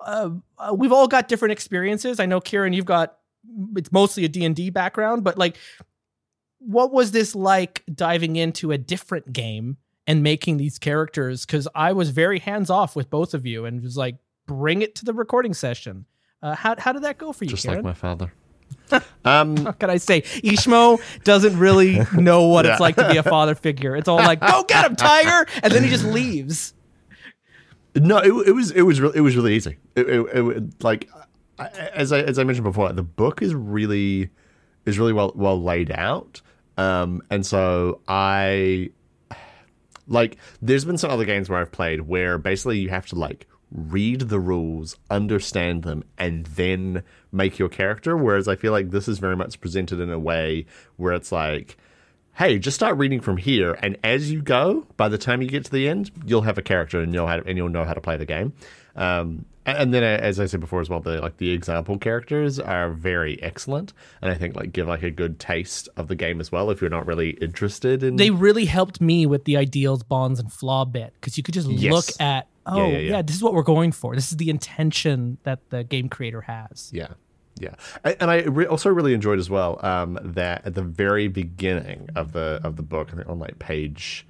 uh, 0.00 0.30
uh, 0.58 0.74
we've 0.76 0.92
all 0.92 1.08
got 1.08 1.28
different 1.28 1.52
experiences. 1.52 2.20
I 2.20 2.26
know 2.26 2.40
Kieran, 2.40 2.74
you've 2.74 2.84
got 2.84 3.16
it's 3.74 3.90
mostly 3.90 4.26
a 4.26 4.28
D 4.28 4.44
and 4.44 4.54
D 4.54 4.68
background, 4.68 5.24
but 5.24 5.38
like, 5.38 5.56
what 6.58 6.92
was 6.92 7.12
this 7.12 7.34
like 7.34 7.82
diving 7.94 8.36
into 8.36 8.70
a 8.70 8.76
different 8.76 9.32
game 9.32 9.78
and 10.06 10.22
making 10.22 10.56
these 10.56 10.78
characters? 10.78 11.44
Because 11.46 11.66
I 11.74 11.92
was 11.92 12.10
very 12.10 12.38
hands 12.38 12.70
off 12.70 12.94
with 12.96 13.10
both 13.10 13.34
of 13.34 13.46
you 13.46 13.64
and 13.64 13.82
was 13.82 13.96
like, 13.96 14.16
bring 14.46 14.82
it 14.82 14.94
to 14.96 15.04
the 15.04 15.12
recording 15.14 15.54
session. 15.54 16.04
Uh, 16.42 16.54
how 16.54 16.74
how 16.78 16.92
did 16.92 17.02
that 17.02 17.16
go 17.18 17.32
for 17.32 17.44
you, 17.44 17.50
Just 17.50 17.62
Kieran? 17.64 17.78
like 17.78 17.84
my 17.84 17.94
father. 17.94 18.32
um, 19.24 19.56
what 19.56 19.78
can 19.78 19.88
I 19.88 19.96
say? 19.96 20.22
Ishmo 20.22 21.00
doesn't 21.24 21.58
really 21.58 22.00
know 22.14 22.48
what 22.48 22.66
it's 22.66 22.80
like 22.80 22.96
to 22.96 23.08
be 23.08 23.16
a 23.16 23.22
father 23.22 23.54
figure. 23.54 23.96
It's 23.96 24.08
all 24.08 24.16
like, 24.18 24.40
"Go 24.40 24.64
get 24.64 24.84
him, 24.84 24.96
Tiger," 24.96 25.46
and 25.62 25.72
then 25.72 25.82
he 25.84 25.88
just 25.90 26.04
leaves. 26.04 26.74
No, 27.96 28.18
it, 28.18 28.48
it 28.48 28.52
was 28.52 28.70
it 28.72 28.82
was 28.82 29.00
really 29.00 29.16
it 29.18 29.20
was 29.20 29.36
really 29.36 29.54
easy. 29.54 29.78
It, 29.94 30.08
it, 30.08 30.26
it- 30.36 30.84
like 30.84 31.08
I- 31.58 31.68
as 31.94 32.12
I 32.12 32.20
as 32.20 32.38
I 32.38 32.44
mentioned 32.44 32.64
before, 32.64 32.92
the 32.92 33.02
book 33.04 33.40
is 33.40 33.54
really 33.54 34.30
is 34.84 34.98
really 34.98 35.12
well 35.12 35.32
well 35.34 35.62
laid 35.62 35.90
out, 35.92 36.42
um, 36.76 37.22
and 37.30 37.46
so 37.46 38.00
I 38.08 38.90
like 40.06 40.36
there's 40.60 40.84
been 40.84 40.98
some 40.98 41.10
other 41.10 41.24
games 41.24 41.48
where 41.48 41.60
I've 41.60 41.72
played 41.72 42.02
where 42.02 42.38
basically 42.38 42.78
you 42.78 42.90
have 42.90 43.06
to 43.06 43.14
like 43.16 43.46
read 43.70 44.20
the 44.22 44.38
rules, 44.38 44.96
understand 45.10 45.82
them, 45.82 46.04
and 46.16 46.46
then 46.46 47.02
make 47.32 47.58
your 47.58 47.68
character. 47.68 48.16
Whereas 48.16 48.46
I 48.46 48.56
feel 48.56 48.72
like 48.72 48.90
this 48.90 49.08
is 49.08 49.18
very 49.18 49.36
much 49.36 49.60
presented 49.60 50.00
in 50.00 50.10
a 50.10 50.18
way 50.18 50.66
where 50.96 51.12
it's 51.12 51.32
like 51.32 51.76
hey, 52.36 52.58
just 52.58 52.74
start 52.74 52.98
reading 52.98 53.20
from 53.20 53.36
here, 53.36 53.78
and 53.80 53.96
as 54.02 54.30
you 54.30 54.42
go, 54.42 54.86
by 54.96 55.08
the 55.08 55.18
time 55.18 55.40
you 55.40 55.48
get 55.48 55.64
to 55.64 55.70
the 55.70 55.88
end, 55.88 56.10
you'll 56.26 56.42
have 56.42 56.58
a 56.58 56.62
character 56.62 57.00
and 57.00 57.14
you'll 57.14 57.28
have, 57.28 57.46
and 57.46 57.56
you'll 57.56 57.68
know 57.68 57.84
how 57.84 57.94
to 57.94 58.00
play 58.00 58.16
the 58.16 58.26
game. 58.26 58.52
Um, 58.96 59.44
and 59.66 59.92
then, 59.94 60.02
uh, 60.02 60.22
as 60.22 60.38
I 60.40 60.46
said 60.46 60.60
before 60.60 60.80
as 60.80 60.88
well, 60.90 61.00
the 61.00 61.20
like 61.20 61.38
the 61.38 61.50
example 61.50 61.98
characters 61.98 62.58
are 62.60 62.90
very 62.90 63.42
excellent, 63.42 63.92
and 64.22 64.30
I 64.30 64.34
think 64.34 64.56
like 64.56 64.72
give 64.72 64.86
like 64.88 65.02
a 65.02 65.10
good 65.10 65.38
taste 65.38 65.88
of 65.96 66.08
the 66.08 66.14
game 66.16 66.40
as 66.40 66.52
well 66.52 66.70
if 66.70 66.80
you're 66.80 66.90
not 66.90 67.06
really 67.06 67.30
interested 67.30 68.02
in. 68.02 68.16
They 68.16 68.30
really 68.30 68.64
helped 68.66 69.00
me 69.00 69.26
with 69.26 69.44
the 69.44 69.56
ideals, 69.56 70.02
bonds, 70.02 70.38
and 70.40 70.52
flaw 70.52 70.84
bit 70.84 71.14
because 71.14 71.36
you 71.36 71.42
could 71.42 71.54
just 71.54 71.68
Yes. 71.68 71.92
look 71.92 72.06
at, 72.20 72.46
oh 72.66 72.76
Yeah, 72.76 72.86
yeah, 72.86 72.98
yeah, 72.98 73.10
yeah. 73.12 73.22
this 73.22 73.36
is 73.36 73.42
what 73.42 73.54
we're 73.54 73.62
going 73.62 73.92
for. 73.92 74.14
This 74.14 74.30
is 74.30 74.36
the 74.36 74.50
intention 74.50 75.38
that 75.44 75.60
the 75.70 75.82
game 75.84 76.08
creator 76.08 76.42
has. 76.42 76.90
Yeah. 76.92 77.08
Yeah, 77.56 77.74
and 78.02 78.32
I 78.32 78.42
re- 78.42 78.66
also 78.66 78.90
really 78.90 79.14
enjoyed 79.14 79.38
as 79.38 79.48
well 79.48 79.78
um, 79.86 80.18
that 80.22 80.66
at 80.66 80.74
the 80.74 80.82
very 80.82 81.28
beginning 81.28 82.08
of 82.16 82.32
the 82.32 82.60
of 82.64 82.74
the 82.74 82.82
book, 82.82 83.10
I 83.12 83.16
think 83.16 83.28
on 83.28 83.38
like 83.38 83.60
page 83.60 84.26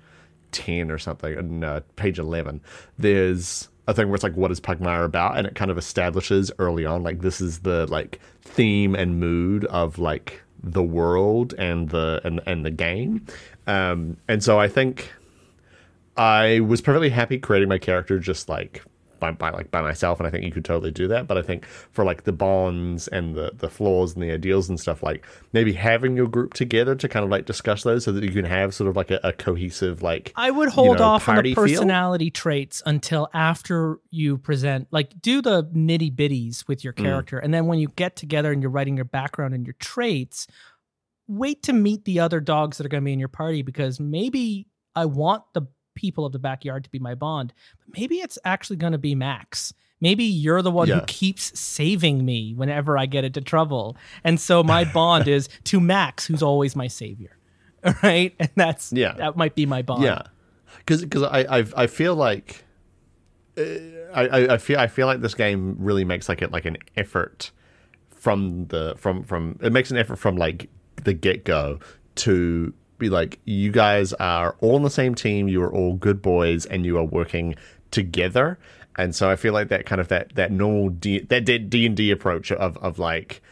ten 0.53 0.91
or 0.91 0.99
something, 0.99 1.35
and 1.35 1.64
uh, 1.64 1.80
page 1.97 2.18
eleven, 2.18 2.61
there's 2.99 3.68
a 3.87 3.95
thing 3.95 4.09
where 4.09 4.14
it's 4.14 4.24
like, 4.24 4.37
"What 4.37 4.51
is 4.51 4.61
Pugmire 4.61 5.05
about?" 5.05 5.37
and 5.37 5.47
it 5.47 5.55
kind 5.55 5.70
of 5.70 5.78
establishes 5.78 6.51
early 6.59 6.87
on, 6.87 7.03
like 7.03 7.20
this 7.20 7.41
is 7.41 7.61
the 7.61 7.87
like 7.87 8.20
theme 8.43 8.95
and 8.95 9.20
mood 9.20 9.64
of 9.66 9.99
like 9.99 10.43
the 10.62 10.82
world 10.82 11.55
and 11.59 11.91
the 11.91 12.20
and 12.24 12.41
and 12.47 12.64
the 12.64 12.70
game, 12.70 13.24
um, 13.66 14.16
and 14.28 14.43
so 14.43 14.59
I 14.59 14.68
think 14.68 15.12
I 16.16 16.61
was 16.61 16.80
perfectly 16.80 17.11
happy 17.11 17.39
creating 17.39 17.68
my 17.68 17.78
character 17.78 18.18
just 18.18 18.49
like 18.49 18.82
by, 19.33 19.51
by 19.51 19.51
like 19.51 19.70
by 19.70 19.83
myself, 19.83 20.20
and 20.20 20.27
I 20.27 20.31
think 20.31 20.45
you 20.45 20.51
could 20.53 20.64
totally 20.64 20.91
do 20.91 21.09
that. 21.09 21.27
But 21.27 21.39
I 21.39 21.43
think 21.43 21.64
for 21.66 22.05
like 22.05 22.25
the 22.25 22.33
bonds 22.33 23.09
and 23.09 23.35
the 23.35 23.53
the 23.55 23.68
flaws 23.68 24.14
and 24.14 24.22
the 24.22 24.31
ideals 24.33 24.68
and 24.68 24.79
stuff, 24.79 25.03
like 25.03 25.25
maybe 25.53 25.72
having 25.72 26.16
your 26.16 26.29
group 26.29 26.55
together 26.55 26.95
to 26.95 27.09
kind 27.09 27.25
of 27.25 27.31
like 27.31 27.47
discuss 27.47 27.83
those, 27.83 28.05
so 28.05 28.12
that 28.12 28.25
you 28.25 28.31
can 28.31 28.45
have 28.45 28.75
sort 28.75 28.89
of 28.89 28.97
like 28.97 29.11
a, 29.11 29.20
a 29.22 29.33
cohesive 29.33 30.03
like. 30.03 30.33
I 30.37 30.51
would 30.51 30.68
hold 30.70 30.99
know, 30.99 31.05
off 31.05 31.29
on 31.29 31.35
the 31.35 31.39
party 31.39 31.55
feel? 31.55 31.64
personality 31.64 32.31
traits 32.31 32.83
until 32.87 33.29
after 33.35 33.99
you 34.11 34.39
present, 34.39 34.89
like, 34.91 35.20
do 35.20 35.41
the 35.43 35.64
nitty 35.64 36.14
bitties 36.14 36.66
with 36.68 36.85
your 36.85 36.93
Mm. 36.93 37.03
character. 37.05 37.39
And 37.39 37.53
then 37.53 37.66
when 37.66 37.79
you 37.79 37.89
get 37.97 38.16
together 38.16 38.53
and 38.53 38.62
you're 38.62 38.70
writing 38.70 38.97
your 38.97 39.05
background 39.05 39.55
and 39.55 39.66
your 39.66 39.75
traits, 39.81 40.47
wait 41.27 41.62
to 41.64 41.72
meet 41.72 42.05
the 42.05 42.20
other 42.20 42.41
dogs 42.41 42.77
that 42.79 42.87
are 42.87 42.89
going 42.89 43.03
to 43.03 43.05
be 43.05 43.12
in 43.12 43.18
your 43.18 43.29
party 43.29 43.62
because 43.62 43.99
maybe 43.99 44.68
I 44.95 45.07
want 45.07 45.43
the 45.55 45.62
people 45.95 46.24
of 46.26 46.32
the 46.32 46.38
backyard 46.38 46.84
to 46.84 46.90
be 46.90 46.99
my 46.99 47.14
bond, 47.14 47.53
but 47.78 47.99
maybe 47.99 48.16
it's 48.16 48.38
actually 48.45 48.76
going 48.76 48.92
to 48.92 48.99
be 48.99 49.14
Max. 49.14 49.72
Maybe 50.01 50.24
you're 50.24 50.61
the 50.61 50.70
one 50.70 50.88
who 50.88 51.01
keeps 51.07 51.59
saving 51.59 52.24
me 52.24 52.53
whenever 52.55 52.99
I 52.99 53.07
get 53.07 53.24
into 53.24 53.40
trouble. 53.40 53.97
And 54.22 54.38
so 54.38 54.62
my 54.62 54.84
bond 54.92 55.28
is 55.28 55.49
to 55.64 55.80
Max, 55.80 56.26
who's 56.26 56.42
always 56.42 56.76
my 56.76 56.86
savior. 56.88 57.38
Right? 58.03 58.34
And 58.40 58.49
that's, 58.55 58.92
Yeah. 58.95 59.12
that 59.18 59.36
might 59.36 59.55
be 59.55 59.66
my 59.66 59.82
bond. 59.82 60.05
Yeah, 60.05 60.22
because 60.86 61.22
I, 61.22 61.59
I 61.61 61.64
I 61.76 61.86
feel 61.86 62.14
like 62.16 62.64
uh, 63.59 63.62
I, 64.14 64.22
I 64.26 64.55
I 64.55 64.57
feel 64.59 64.78
I 64.78 64.86
feel 64.86 65.07
like 65.07 65.20
this 65.20 65.34
game 65.34 65.76
really 65.78 66.03
makes 66.05 66.28
like 66.28 66.40
it 66.40 66.51
like 66.51 66.64
an 66.64 66.78
effort 66.97 67.51
from 68.11 68.66
the 68.68 68.95
from 68.97 69.22
from 69.22 69.59
it 69.62 69.70
makes 69.70 69.90
an 69.90 69.99
effort 69.99 70.16
from 70.16 70.36
like 70.36 70.70
the 71.05 71.12
get 71.12 71.45
go 71.45 71.78
to 72.16 72.72
be 72.99 73.09
like 73.09 73.40
you 73.45 73.70
guys 73.70 74.12
are 74.14 74.57
all 74.61 74.76
on 74.76 74.82
the 74.82 74.90
same 74.90 75.14
team 75.14 75.49
you 75.49 75.62
are 75.62 75.72
all 75.72 75.95
good 75.95 76.22
boys 76.22 76.66
and 76.66 76.84
you 76.84 76.99
are 76.99 77.05
working 77.05 77.55
together. 77.90 78.59
And 78.97 79.14
so 79.14 79.30
I 79.30 79.36
feel 79.36 79.53
like 79.53 79.68
that 79.68 79.86
kind 79.86 80.01
of 80.01 80.09
that 80.09 80.34
that 80.34 80.53
normal 80.53 80.90
D, 80.90 81.20
that 81.20 81.45
D 81.45 81.86
and 81.86 81.97
D 81.97 82.11
approach 82.11 82.53
of 82.53 82.76
of 82.78 82.99
like 82.99 83.42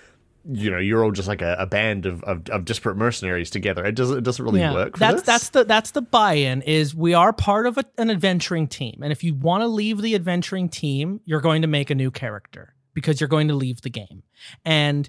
you 0.51 0.71
know 0.71 0.79
you're 0.79 1.05
all 1.05 1.13
just 1.13 1.29
like 1.29 1.43
a, 1.43 1.57
a 1.59 1.67
band 1.67 2.05
of, 2.05 2.23
of, 2.25 2.49
of 2.49 2.65
disparate 2.65 2.97
mercenaries 2.97 3.51
together. 3.51 3.85
It 3.85 3.95
doesn't 3.95 4.19
it 4.19 4.25
doesn't 4.25 4.45
really 4.45 4.61
work 4.61 4.95
for 4.95 5.01
that's 5.01 5.23
this. 5.23 5.27
that's 5.27 5.49
the 5.51 5.65
that's 5.65 5.91
the 5.93 6.03
buy-in 6.03 6.63
is 6.63 6.95
we 6.95 7.15
are 7.15 7.33
part 7.33 7.67
of 7.67 7.79
a, 7.79 7.85
an 7.99 8.11
adventuring 8.11 8.69
team. 8.69 9.01
And 9.03 9.13
if 9.13 9.25
you 9.25 9.35
want 9.35 9.63
to 9.63 9.69
leave 9.69 10.01
the 10.03 10.15
adventuring 10.15 10.69
team 10.69 11.21
you're 11.25 11.41
going 11.41 11.63
to 11.63 11.69
make 11.69 11.91
a 11.91 11.95
new 11.95 12.11
character 12.11 12.75
because 12.95 13.21
you're 13.21 13.29
going 13.29 13.49
to 13.49 13.55
leave 13.55 13.81
the 13.83 13.91
game. 13.91 14.23
And 14.65 15.09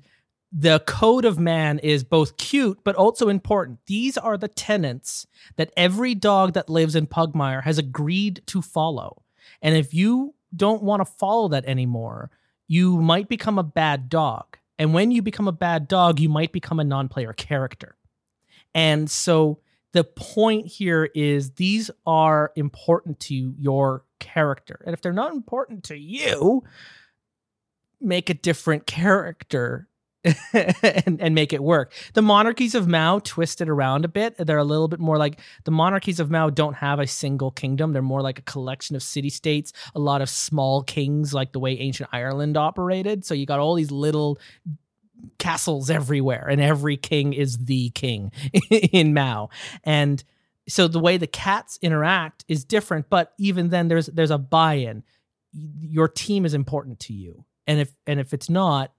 the 0.55 0.79
code 0.81 1.25
of 1.25 1.39
man 1.39 1.79
is 1.79 2.03
both 2.03 2.37
cute 2.37 2.79
but 2.83 2.95
also 2.95 3.27
important. 3.27 3.79
These 3.87 4.19
are 4.19 4.37
the 4.37 4.47
tenets 4.47 5.25
that 5.55 5.73
every 5.75 6.13
dog 6.13 6.53
that 6.53 6.69
lives 6.69 6.95
in 6.95 7.07
pugmire 7.07 7.63
has 7.63 7.79
agreed 7.79 8.43
to 8.45 8.61
follow. 8.61 9.23
And 9.63 9.75
if 9.75 9.95
you 9.95 10.35
don't 10.55 10.83
want 10.83 11.01
to 11.01 11.11
follow 11.11 11.47
that 11.49 11.65
anymore 11.65 12.29
you 12.67 13.01
might 13.01 13.27
become 13.27 13.57
a 13.57 13.63
bad 13.63 14.07
dog. 14.09 14.57
And 14.79 14.93
when 14.93 15.11
you 15.11 15.21
become 15.21 15.47
a 15.47 15.51
bad 15.51 15.87
dog 15.87 16.19
you 16.19 16.29
might 16.29 16.51
become 16.51 16.79
a 16.79 16.83
non-player 16.83 17.33
character. 17.33 17.95
And 18.75 19.09
so 19.09 19.59
the 19.91 20.03
point 20.03 20.67
here 20.67 21.09
is 21.15 21.51
these 21.51 21.89
are 22.05 22.51
important 22.55 23.19
to 23.21 23.55
your 23.57 24.05
character. 24.19 24.81
And 24.85 24.93
if 24.93 25.01
they're 25.01 25.13
not 25.13 25.33
important 25.33 25.83
to 25.85 25.97
you, 25.97 26.63
make 27.99 28.29
a 28.29 28.35
different 28.35 28.85
character 28.85 29.87
and, 30.53 31.21
and 31.21 31.35
make 31.35 31.51
it 31.51 31.61
work. 31.61 31.91
The 32.13 32.21
monarchies 32.21 32.75
of 32.75 32.87
Mau 32.87 33.19
twisted 33.19 33.67
around 33.67 34.05
a 34.05 34.07
bit. 34.07 34.37
They're 34.37 34.57
a 34.57 34.63
little 34.63 34.87
bit 34.87 34.99
more 34.99 35.17
like 35.17 35.39
the 35.65 35.71
monarchies 35.71 36.19
of 36.19 36.31
Mau 36.31 36.49
don't 36.49 36.75
have 36.75 36.99
a 36.99 37.07
single 37.07 37.51
kingdom. 37.51 37.91
They're 37.91 38.01
more 38.01 38.21
like 38.21 38.39
a 38.39 38.43
collection 38.43 38.95
of 38.95 39.03
city 39.03 39.29
states, 39.29 39.73
a 39.93 39.99
lot 39.99 40.21
of 40.21 40.29
small 40.29 40.81
kings, 40.83 41.33
like 41.33 41.51
the 41.51 41.59
way 41.59 41.77
ancient 41.77 42.09
Ireland 42.13 42.55
operated. 42.55 43.25
So 43.25 43.33
you 43.33 43.45
got 43.45 43.59
all 43.59 43.75
these 43.75 43.91
little 43.91 44.39
castles 45.37 45.89
everywhere 45.89 46.47
and 46.49 46.61
every 46.61 46.97
king 46.97 47.33
is 47.33 47.57
the 47.57 47.89
king 47.91 48.31
in 48.69 49.13
Mau. 49.13 49.49
And 49.83 50.23
so 50.67 50.87
the 50.87 50.99
way 50.99 51.17
the 51.17 51.27
cats 51.27 51.77
interact 51.81 52.45
is 52.47 52.63
different, 52.63 53.09
but 53.09 53.33
even 53.37 53.69
then 53.69 53.89
there's 53.89 54.07
there's 54.07 54.31
a 54.31 54.37
buy-in. 54.37 55.03
Your 55.51 56.07
team 56.07 56.45
is 56.45 56.53
important 56.53 56.99
to 57.01 57.13
you. 57.13 57.45
And 57.67 57.79
if 57.79 57.93
and 58.07 58.19
if 58.19 58.33
it's 58.33 58.49
not, 58.49 58.93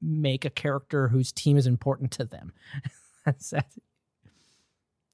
make 0.00 0.44
a 0.44 0.50
character 0.50 1.08
whose 1.08 1.32
team 1.32 1.56
is 1.56 1.66
important 1.66 2.10
to 2.12 2.24
them. 2.24 2.52
That's 3.24 3.52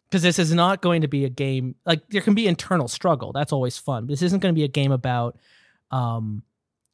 because 0.09 0.23
this 0.23 0.39
is 0.39 0.53
not 0.55 0.81
going 0.83 1.03
to 1.03 1.09
be 1.09 1.25
a 1.25 1.29
game 1.29 1.75
like 1.85 2.09
there 2.09 2.21
can 2.21 2.35
be 2.35 2.47
internal 2.47 2.89
struggle. 2.89 3.33
That's 3.33 3.53
always 3.53 3.77
fun. 3.79 4.07
This 4.07 4.23
isn't 4.23 4.41
going 4.41 4.55
to 4.55 4.59
be 4.59 4.65
a 4.65 4.69
game 4.69 4.93
about 4.93 5.37
um, 5.91 6.43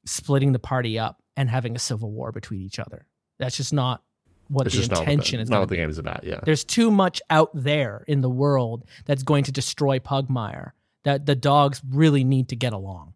splitting 0.07 0.53
the 0.53 0.59
party 0.59 0.99
up 0.99 1.23
and 1.37 1.49
having 1.49 1.77
a 1.77 1.79
civil 1.79 2.11
war 2.11 2.33
between 2.33 2.63
each 2.63 2.79
other. 2.79 3.07
That's 3.39 3.57
just 3.57 3.73
not 3.73 4.03
what 4.49 4.67
it's 4.67 4.75
the 4.75 4.83
just 4.83 4.91
not 4.91 5.01
intention 5.01 5.41
is. 5.41 5.49
not 5.49 5.61
what 5.61 5.69
the 5.69 5.77
game 5.77 5.89
is 5.89 5.99
about 5.99 6.25
yeah 6.25 6.41
There's 6.45 6.65
too 6.65 6.91
much 6.91 7.23
out 7.31 7.51
there 7.55 8.05
in 8.07 8.21
the 8.21 8.29
world 8.29 8.85
that's 9.07 9.23
going 9.23 9.45
to 9.45 9.53
destroy 9.53 9.99
Pugmire 9.99 10.73
that 11.05 11.25
the 11.27 11.35
dogs 11.35 11.81
really 11.89 12.23
need 12.23 12.49
to 12.51 12.57
get 12.57 12.73
along. 12.73 13.15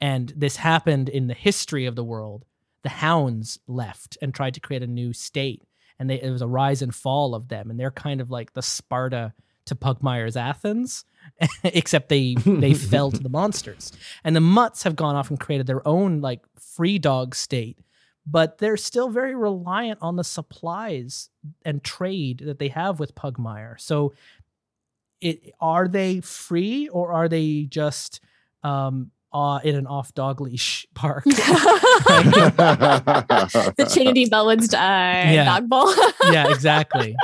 and 0.00 0.32
this 0.36 0.56
happened 0.56 1.08
in 1.08 1.26
the 1.26 1.34
history 1.34 1.86
of 1.86 1.96
the 1.96 2.04
world. 2.04 2.44
The 2.84 2.90
hounds 2.90 3.58
left 3.66 4.16
and 4.22 4.32
tried 4.32 4.54
to 4.54 4.60
create 4.60 4.82
a 4.82 4.86
new 4.86 5.12
state, 5.12 5.62
and 5.98 6.08
they, 6.08 6.22
it 6.22 6.30
was 6.30 6.42
a 6.42 6.46
rise 6.46 6.82
and 6.82 6.94
fall 6.94 7.34
of 7.34 7.48
them, 7.48 7.70
and 7.70 7.80
they're 7.80 7.90
kind 7.90 8.20
of 8.20 8.30
like 8.30 8.52
the 8.52 8.62
Sparta 8.62 9.32
to 9.66 9.74
Pugmire's 9.74 10.36
Athens, 10.36 11.04
except 11.64 12.08
they 12.08 12.34
they 12.34 12.74
fell 12.92 13.10
to 13.10 13.22
the 13.22 13.28
monsters. 13.28 13.92
And 14.22 14.36
the 14.36 14.40
Mutts 14.40 14.82
have 14.84 14.96
gone 14.96 15.16
off 15.16 15.30
and 15.30 15.40
created 15.40 15.66
their 15.66 15.86
own 15.86 16.20
like 16.20 16.42
free 16.58 16.98
dog 16.98 17.34
state, 17.34 17.78
but 18.26 18.58
they're 18.58 18.76
still 18.76 19.08
very 19.08 19.34
reliant 19.34 19.98
on 20.02 20.16
the 20.16 20.24
supplies 20.24 21.30
and 21.64 21.82
trade 21.82 22.42
that 22.44 22.58
they 22.58 22.68
have 22.68 23.00
with 23.00 23.14
Pugmire. 23.14 23.80
So, 23.80 24.12
it 25.20 25.54
are 25.60 25.88
they 25.88 26.20
free 26.20 26.88
or 26.88 27.12
are 27.12 27.28
they 27.28 27.64
just 27.64 28.20
um, 28.62 29.10
uh, 29.34 29.58
in 29.64 29.74
an 29.74 29.86
off 29.86 30.14
dog 30.14 30.40
leash 30.40 30.86
park? 30.94 31.24
the 33.76 33.90
Trinity 33.92 34.26
Bellwoods 34.28 34.72
uh, 34.74 35.30
Yeah. 35.32 35.44
dog 35.44 35.68
bowl. 35.68 35.92
yeah, 36.32 36.50
exactly. 36.50 37.14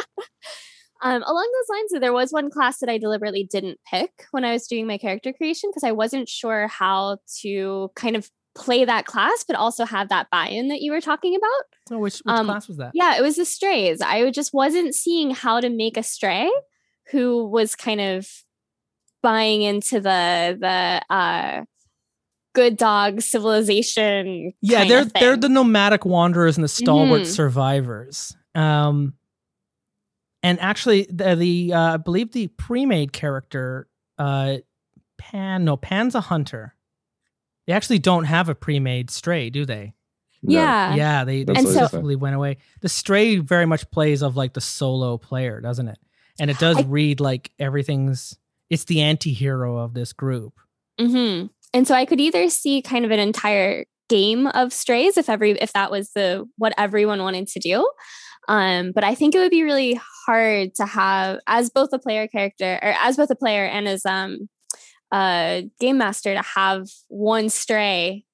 Um, 1.03 1.23
along 1.23 1.51
those 1.55 1.69
lines, 1.77 1.93
there 2.01 2.13
was 2.13 2.31
one 2.33 2.51
class 2.51 2.79
that 2.81 2.91
I 2.91 2.99
deliberately 2.99 3.45
didn't 3.51 3.79
pick 3.91 4.27
when 4.33 4.45
I 4.45 4.53
was 4.53 4.67
doing 4.67 4.87
my 4.87 4.99
character 4.99 5.33
creation 5.33 5.71
because 5.71 5.85
I 5.85 5.93
wasn't 5.93 6.29
sure 6.29 6.67
how 6.69 7.19
to 7.41 7.91
kind 7.97 8.17
of 8.17 8.31
play 8.55 8.85
that 8.85 9.07
class, 9.07 9.45
but 9.47 9.57
also 9.57 9.87
have 9.87 10.09
that 10.11 10.29
buy-in 10.31 10.69
that 10.69 10.83
you 10.83 10.93
were 10.93 11.01
talking 11.01 11.35
about. 11.37 11.65
Oh, 11.97 11.99
which 12.01 12.19
which 12.19 12.35
Um, 12.35 12.47
class 12.47 12.69
was 12.69 12.77
that? 12.79 12.91
Yeah, 12.95 13.17
it 13.17 13.23
was 13.23 13.37
the 13.37 13.45
strays. 13.47 14.03
I 14.03 14.31
just 14.31 14.53
wasn't 14.53 14.95
seeing 14.95 15.31
how 15.31 15.61
to 15.61 15.71
make 15.71 15.97
a 15.97 16.03
stray 16.03 16.51
who 17.13 17.47
was 17.47 17.75
kind 17.75 18.01
of 18.01 18.29
buying 19.23 19.63
into 19.63 20.01
the 20.01 20.57
the 20.61 21.01
uh 21.15 21.65
good 22.55 22.77
dog 22.77 23.21
civilization. 23.21 24.53
Yeah, 24.61 24.85
they're 24.85 25.05
they're 25.05 25.37
the 25.37 25.49
nomadic 25.49 26.05
wanderers 26.05 26.57
and 26.57 26.65
the 26.65 26.69
stalwart 26.69 27.23
Mhm. 27.23 27.27
survivors. 27.27 28.37
Um, 28.55 29.15
and 30.43 30.59
actually, 30.61 31.07
the, 31.11 31.35
the 31.37 31.73
uh, 31.73 31.95
I 31.95 31.97
believe 31.99 32.33
the 32.33 32.49
pre-made 32.49 33.13
character, 33.13 33.89
uh, 34.19 34.57
Pan, 35.19 35.65
no, 35.65 35.77
Pan's 35.77 36.15
a 36.15 36.21
hunter. 36.21 36.75
They 37.67 37.73
actually 37.75 37.99
don't 37.99 38.25
have 38.25 38.49
a 38.49 38.55
pre-made 38.55 39.11
stray, 39.11 39.51
do 39.51 39.65
they? 39.67 39.93
No. 40.43 40.55
yeah. 40.59 40.95
yeah, 40.95 41.25
they, 41.25 41.45
they 41.45 41.53
That's 41.53 41.93
what 41.93 42.19
went 42.19 42.35
away. 42.35 42.57
The 42.81 42.89
stray 42.89 43.37
very 43.37 43.67
much 43.67 43.91
plays 43.91 44.23
of 44.23 44.37
like 44.37 44.55
the 44.55 44.63
solo 44.63 45.19
player, 45.19 45.61
doesn't 45.61 45.87
it? 45.89 45.99
And 46.41 46.51
it 46.51 46.59
does 46.59 46.79
I- 46.79 46.83
read 46.83 47.21
like 47.21 47.53
everything's. 47.59 48.37
It's 48.71 48.85
the 48.85 49.03
anti-hero 49.03 49.77
of 49.79 49.93
this 49.95 50.13
group. 50.15 50.55
hmm 50.99 51.47
And 51.73 51.87
so 51.87 51.95
I 51.95 52.05
could 52.05 52.21
either 52.21 52.49
see 52.51 52.83
kind 52.83 53.05
of 53.05 53.11
an 53.11 53.21
entire 53.21 53.85
game 54.09 54.49
of 54.49 54.73
strays 54.73 55.17
if 55.17 55.29
every 55.29 55.53
if 55.53 55.73
that 55.73 55.91
was 55.91 56.11
the 56.15 56.45
what 56.59 56.75
everyone 56.77 57.23
wanted 57.23 57.47
to 57.49 57.61
do. 57.61 57.89
Um, 58.49 58.93
but 58.93 59.05
I 59.05 59.15
think 59.15 59.35
it 59.35 59.39
would 59.39 59.51
be 59.51 59.63
really 59.63 60.01
hard 60.27 60.75
to 60.75 60.87
have 60.87 61.39
as 61.47 61.71
both 61.71 61.91
a 61.93 61.99
player 61.99 62.27
character 62.27 62.79
or 62.83 62.95
as 63.01 63.17
both 63.17 63.31
a 63.31 63.37
player 63.37 63.65
and 63.65 63.87
as 63.87 64.05
um 64.05 64.49
a 65.13 65.69
game 65.81 65.99
master 65.99 66.35
to 66.35 66.43
have 66.43 66.89
one 67.09 67.49
stray 67.49 68.25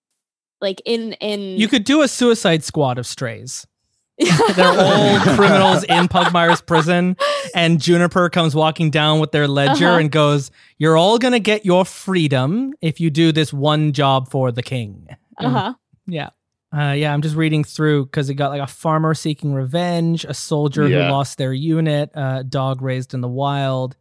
like 0.60 0.80
in 0.84 1.12
in 1.14 1.58
You 1.58 1.68
could 1.68 1.84
do 1.84 2.02
a 2.02 2.08
Suicide 2.08 2.64
Squad 2.64 2.98
of 2.98 3.06
strays. 3.06 3.66
They're 4.18 4.66
all 4.78 5.18
criminals 5.36 5.84
in 5.84 6.08
Pugmire's 6.08 6.60
prison, 6.62 7.16
and 7.54 7.80
Juniper 7.80 8.30
comes 8.30 8.54
walking 8.54 8.90
down 8.90 9.20
with 9.20 9.32
their 9.32 9.46
ledger 9.46 9.88
Uh-huh. 9.88 9.98
and 9.98 10.10
goes, 10.10 10.50
"You're 10.78 10.96
all 10.96 11.18
gonna 11.18 11.38
get 11.38 11.64
your 11.66 11.84
freedom 11.84 12.72
if 12.80 12.98
you 13.00 13.10
do 13.10 13.32
this 13.32 13.52
one 13.52 13.92
job 13.92 14.30
for 14.30 14.50
the 14.52 14.62
king." 14.62 15.08
Uh-huh. 15.38 15.74
Yeah, 16.06 16.30
uh, 16.76 16.92
yeah. 16.92 17.12
I'm 17.12 17.20
just 17.20 17.36
reading 17.36 17.62
through 17.62 18.06
because 18.06 18.30
it 18.30 18.34
got 18.34 18.50
like 18.50 18.62
a 18.62 18.66
farmer 18.66 19.12
seeking 19.12 19.52
revenge, 19.52 20.24
a 20.24 20.32
soldier 20.34 20.88
Yeah. 20.88 21.04
who 21.06 21.10
lost 21.12 21.36
their 21.36 21.52
unit, 21.52 22.10
a 22.14 22.42
dog 22.42 22.80
raised 22.80 23.12
in 23.12 23.20
the 23.20 23.28
wild. 23.28 23.96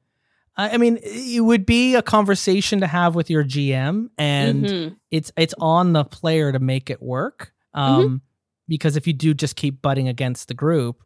I 0.55 0.69
I 0.71 0.77
mean, 0.77 0.97
it 1.03 1.41
would 1.43 1.65
be 1.65 1.95
a 1.95 2.01
conversation 2.01 2.79
to 2.79 2.87
have 2.87 3.15
with 3.15 3.29
your 3.29 3.43
GM, 3.43 4.11
and 4.17 4.63
Mhm. 4.65 4.95
it's 5.11 5.31
it's 5.35 5.53
on 5.59 5.91
the 5.91 6.05
player 6.05 6.53
to 6.53 6.59
make 6.59 6.89
it 6.89 7.01
work. 7.03 7.51
Um, 7.73 8.21
because 8.67 8.95
if 8.95 9.07
you 9.07 9.13
do 9.13 9.33
just 9.33 9.55
keep 9.55 9.81
butting 9.81 10.07
against 10.07 10.47
the 10.47 10.53
group, 10.53 11.03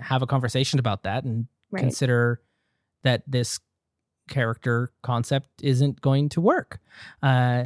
have 0.00 0.22
a 0.22 0.26
conversation 0.26 0.78
about 0.78 1.02
that 1.04 1.24
and 1.24 1.46
Right. 1.70 1.80
consider 1.82 2.40
that 3.02 3.22
this 3.26 3.60
character 4.28 4.90
concept 5.02 5.48
isn't 5.62 6.00
going 6.00 6.30
to 6.30 6.40
work. 6.40 6.80
Uh, 7.22 7.64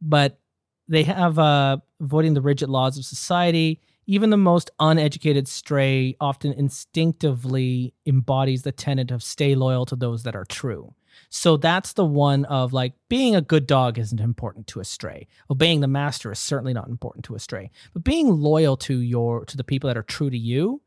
but 0.00 0.40
they 0.88 1.04
have 1.04 1.38
uh, 1.38 1.78
avoiding 2.00 2.34
the 2.34 2.40
rigid 2.40 2.68
laws 2.68 2.98
of 2.98 3.04
society. 3.04 3.80
Even 4.06 4.30
the 4.30 4.36
most 4.36 4.70
uneducated 4.78 5.48
stray 5.48 6.16
often 6.20 6.52
instinctively 6.52 7.94
embodies 8.06 8.62
the 8.62 8.72
tenet 8.72 9.10
of 9.10 9.22
stay 9.22 9.54
loyal 9.54 9.86
to 9.86 9.96
those 9.96 10.22
that 10.24 10.36
are 10.36 10.44
true. 10.44 10.94
So 11.28 11.56
that's 11.56 11.92
the 11.92 12.04
one 12.04 12.44
of 12.46 12.72
like 12.72 12.94
being 13.08 13.34
a 13.34 13.40
good 13.40 13.66
dog 13.66 13.98
isn't 13.98 14.20
important 14.20 14.66
to 14.68 14.80
a 14.80 14.84
stray. 14.84 15.26
Obeying 15.50 15.80
the 15.80 15.88
master 15.88 16.32
is 16.32 16.38
certainly 16.38 16.72
not 16.72 16.88
important 16.88 17.24
to 17.26 17.34
a 17.34 17.38
stray. 17.38 17.70
But 17.92 18.04
being 18.04 18.28
loyal 18.28 18.76
to 18.78 18.98
your 18.98 19.44
to 19.46 19.56
the 19.56 19.64
people 19.64 19.88
that 19.88 19.96
are 19.96 20.02
true 20.02 20.30
to 20.30 20.38
you, 20.38 20.82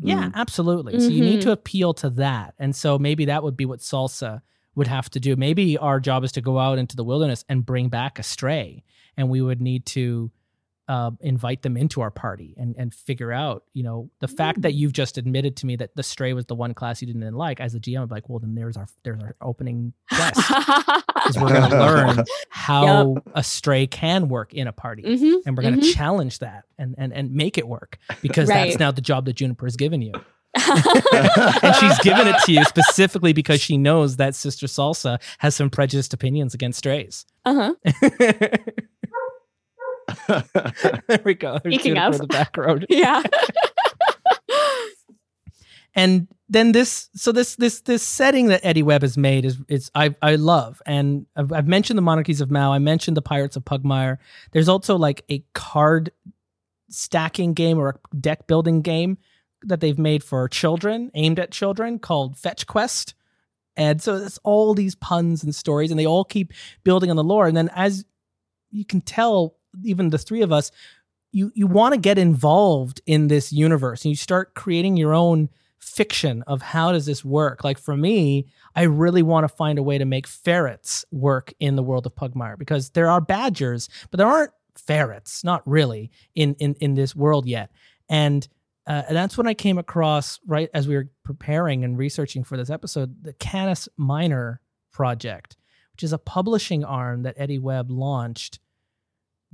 yeah, 0.00 0.24
mm. 0.24 0.34
absolutely. 0.34 0.98
So 1.00 1.08
you 1.08 1.22
need 1.22 1.42
to 1.42 1.48
mm-hmm. 1.48 1.52
appeal 1.52 1.94
to 1.94 2.10
that. 2.10 2.54
And 2.58 2.74
so 2.74 2.98
maybe 2.98 3.26
that 3.26 3.42
would 3.42 3.56
be 3.56 3.64
what 3.64 3.80
salsa 3.80 4.42
would 4.74 4.86
have 4.88 5.08
to 5.10 5.20
do. 5.20 5.36
Maybe 5.36 5.78
our 5.78 6.00
job 6.00 6.24
is 6.24 6.32
to 6.32 6.40
go 6.40 6.58
out 6.58 6.78
into 6.78 6.96
the 6.96 7.04
wilderness 7.04 7.44
and 7.48 7.64
bring 7.64 7.88
back 7.88 8.18
a 8.18 8.22
stray, 8.22 8.82
and 9.16 9.28
we 9.28 9.40
would 9.40 9.60
need 9.60 9.86
to 9.86 10.30
uh, 10.88 11.10
invite 11.20 11.62
them 11.62 11.76
into 11.76 12.00
our 12.02 12.10
party 12.10 12.54
and 12.58 12.74
and 12.78 12.92
figure 12.92 13.32
out, 13.32 13.64
you 13.72 13.82
know, 13.82 14.10
the 14.20 14.28
fact 14.28 14.62
that 14.62 14.74
you've 14.74 14.92
just 14.92 15.16
admitted 15.18 15.56
to 15.56 15.66
me 15.66 15.76
that 15.76 15.96
the 15.96 16.02
stray 16.02 16.32
was 16.34 16.44
the 16.46 16.54
one 16.54 16.74
class 16.74 17.00
you 17.00 17.06
didn't 17.06 17.34
like. 17.34 17.58
As 17.60 17.74
a 17.74 17.80
GM, 17.80 18.02
I'm 18.02 18.08
like, 18.08 18.28
well, 18.28 18.38
then 18.38 18.54
there's 18.54 18.76
our 18.76 18.86
there's 19.02 19.22
our 19.22 19.34
opening 19.40 19.92
quest 20.10 20.36
because 20.36 21.36
we're 21.40 21.48
going 21.48 21.70
to 21.70 21.78
learn 21.78 22.24
how 22.50 23.16
a 23.34 23.42
stray 23.42 23.86
can 23.86 24.28
work 24.28 24.52
in 24.52 24.66
a 24.66 24.72
party. 24.72 25.02
Mhm. 25.04 25.36
And 25.46 25.56
we're 25.56 25.62
going 25.62 25.80
to 25.80 25.86
Mhm. 25.86 25.94
challenge 25.94 26.38
that 26.40 26.64
and, 26.78 26.94
and, 26.98 27.12
and 27.12 27.32
make 27.32 27.56
it 27.58 27.66
work 27.66 27.98
because 28.20 28.48
Right. 28.48 28.66
that's 28.66 28.78
now 28.78 28.90
the 28.90 29.00
job 29.00 29.24
that 29.24 29.34
Juniper 29.36 29.66
has 29.66 29.76
given 29.76 30.02
you 30.02 30.12
and 30.54 31.74
she's 31.76 31.98
given 32.00 32.28
it 32.28 32.36
to 32.44 32.52
you 32.52 32.64
specifically 32.64 33.32
because 33.32 33.60
she 33.60 33.76
knows 33.76 34.16
that 34.16 34.34
Sister 34.34 34.66
Salsa 34.66 35.20
has 35.38 35.54
some 35.56 35.68
prejudiced 35.70 36.14
opinions 36.14 36.54
against 36.54 36.78
strays. 36.78 37.26
uh-huh. 37.44 37.74
there 40.28 41.20
we 41.24 41.34
go. 41.34 41.58
There's 41.62 41.74
Speaking 41.74 41.98
of. 41.98 42.14
in 42.14 42.20
the 42.20 42.26
back 42.26 42.56
road. 42.56 42.86
Yeah. 42.90 43.22
And 45.96 46.26
then 46.48 46.72
this, 46.72 47.08
so 47.14 47.30
this 47.30 47.54
this 47.56 47.82
this 47.82 48.02
setting 48.02 48.48
that 48.48 48.64
Eddy 48.64 48.82
Webb 48.82 49.02
has 49.02 49.16
made 49.16 49.44
is 49.44 49.58
is 49.68 49.90
I 49.94 50.14
I 50.20 50.34
love, 50.34 50.82
and 50.86 51.26
I've, 51.36 51.52
I've 51.52 51.68
mentioned 51.68 51.96
the 51.96 52.02
monarchies 52.02 52.40
of 52.40 52.50
Mau. 52.50 52.72
I 52.72 52.80
mentioned 52.80 53.16
the 53.16 53.22
Pirates 53.22 53.54
of 53.54 53.64
Pugmire. 53.64 54.18
There's 54.50 54.68
also 54.68 54.96
like 54.96 55.22
a 55.30 55.44
card 55.54 56.10
stacking 56.88 57.54
game 57.54 57.78
or 57.78 57.88
a 57.90 58.16
deck 58.16 58.46
building 58.46 58.82
game 58.82 59.18
that 59.62 59.80
they've 59.80 59.98
made 59.98 60.22
for 60.22 60.48
children, 60.48 61.10
aimed 61.14 61.38
at 61.38 61.50
children, 61.50 61.98
called 61.98 62.36
Fetch 62.36 62.66
Quest. 62.66 63.14
And 63.76 64.00
so 64.02 64.16
it's 64.16 64.38
all 64.44 64.74
these 64.74 64.94
puns 64.94 65.42
and 65.42 65.54
stories, 65.54 65.90
and 65.90 65.98
they 65.98 66.06
all 66.06 66.24
keep 66.24 66.52
building 66.84 67.10
on 67.10 67.16
the 67.16 67.24
lore. 67.24 67.46
And 67.46 67.56
then, 67.56 67.70
as 67.74 68.04
you 68.70 68.84
can 68.84 69.00
tell, 69.00 69.56
even 69.82 70.10
the 70.10 70.18
three 70.18 70.42
of 70.42 70.52
us, 70.52 70.70
you 71.32 71.50
you 71.54 71.66
want 71.66 71.94
to 71.94 72.00
get 72.00 72.18
involved 72.18 73.00
in 73.06 73.28
this 73.28 73.52
universe, 73.52 74.04
and 74.04 74.10
you 74.10 74.16
start 74.16 74.54
creating 74.54 74.96
your 74.96 75.14
own 75.14 75.48
fiction 75.84 76.42
of 76.46 76.62
how 76.62 76.92
does 76.92 77.06
this 77.06 77.24
work. 77.24 77.62
Like 77.62 77.78
for 77.78 77.96
me, 77.96 78.46
I 78.74 78.82
really 78.82 79.22
want 79.22 79.44
to 79.44 79.54
find 79.54 79.78
a 79.78 79.82
way 79.82 79.98
to 79.98 80.04
make 80.04 80.26
ferrets 80.26 81.04
work 81.12 81.52
in 81.60 81.76
the 81.76 81.82
world 81.82 82.06
of 82.06 82.14
Pugmire 82.14 82.58
because 82.58 82.90
there 82.90 83.10
are 83.10 83.20
badgers, 83.20 83.88
but 84.10 84.18
there 84.18 84.26
aren't 84.26 84.52
ferrets, 84.76 85.44
not 85.44 85.62
really 85.66 86.10
in 86.34 86.54
in 86.58 86.74
in 86.74 86.94
this 86.94 87.14
world 87.14 87.46
yet. 87.46 87.70
And 88.08 88.46
uh, 88.86 89.02
and 89.08 89.16
that's 89.16 89.38
when 89.38 89.46
I 89.46 89.54
came 89.54 89.78
across 89.78 90.40
right 90.46 90.68
as 90.74 90.86
we 90.86 90.94
were 90.94 91.08
preparing 91.22 91.84
and 91.84 91.96
researching 91.96 92.44
for 92.44 92.56
this 92.56 92.70
episode 92.70 93.22
the 93.22 93.32
Canis 93.32 93.88
Minor 93.96 94.60
project, 94.92 95.56
which 95.92 96.02
is 96.02 96.12
a 96.12 96.18
publishing 96.18 96.84
arm 96.84 97.22
that 97.22 97.34
Eddy 97.38 97.58
Webb 97.58 97.90
launched 97.90 98.58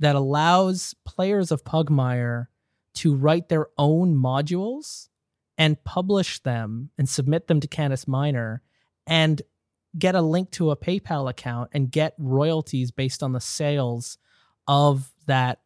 that 0.01 0.15
allows 0.15 0.95
players 1.05 1.51
of 1.51 1.63
Pugmire 1.63 2.47
to 2.95 3.15
write 3.15 3.49
their 3.49 3.67
own 3.77 4.15
modules 4.15 5.09
and 5.59 5.81
publish 5.83 6.39
them 6.39 6.89
and 6.97 7.07
submit 7.07 7.47
them 7.47 7.59
to 7.59 7.67
Canis 7.67 8.07
Minor 8.07 8.63
and 9.05 9.43
get 9.97 10.15
a 10.15 10.21
link 10.21 10.49
to 10.51 10.71
a 10.71 10.75
PayPal 10.75 11.29
account 11.29 11.69
and 11.73 11.91
get 11.91 12.15
royalties 12.17 12.89
based 12.89 13.21
on 13.21 13.33
the 13.33 13.39
sales 13.39 14.17
of 14.67 15.11
that 15.27 15.59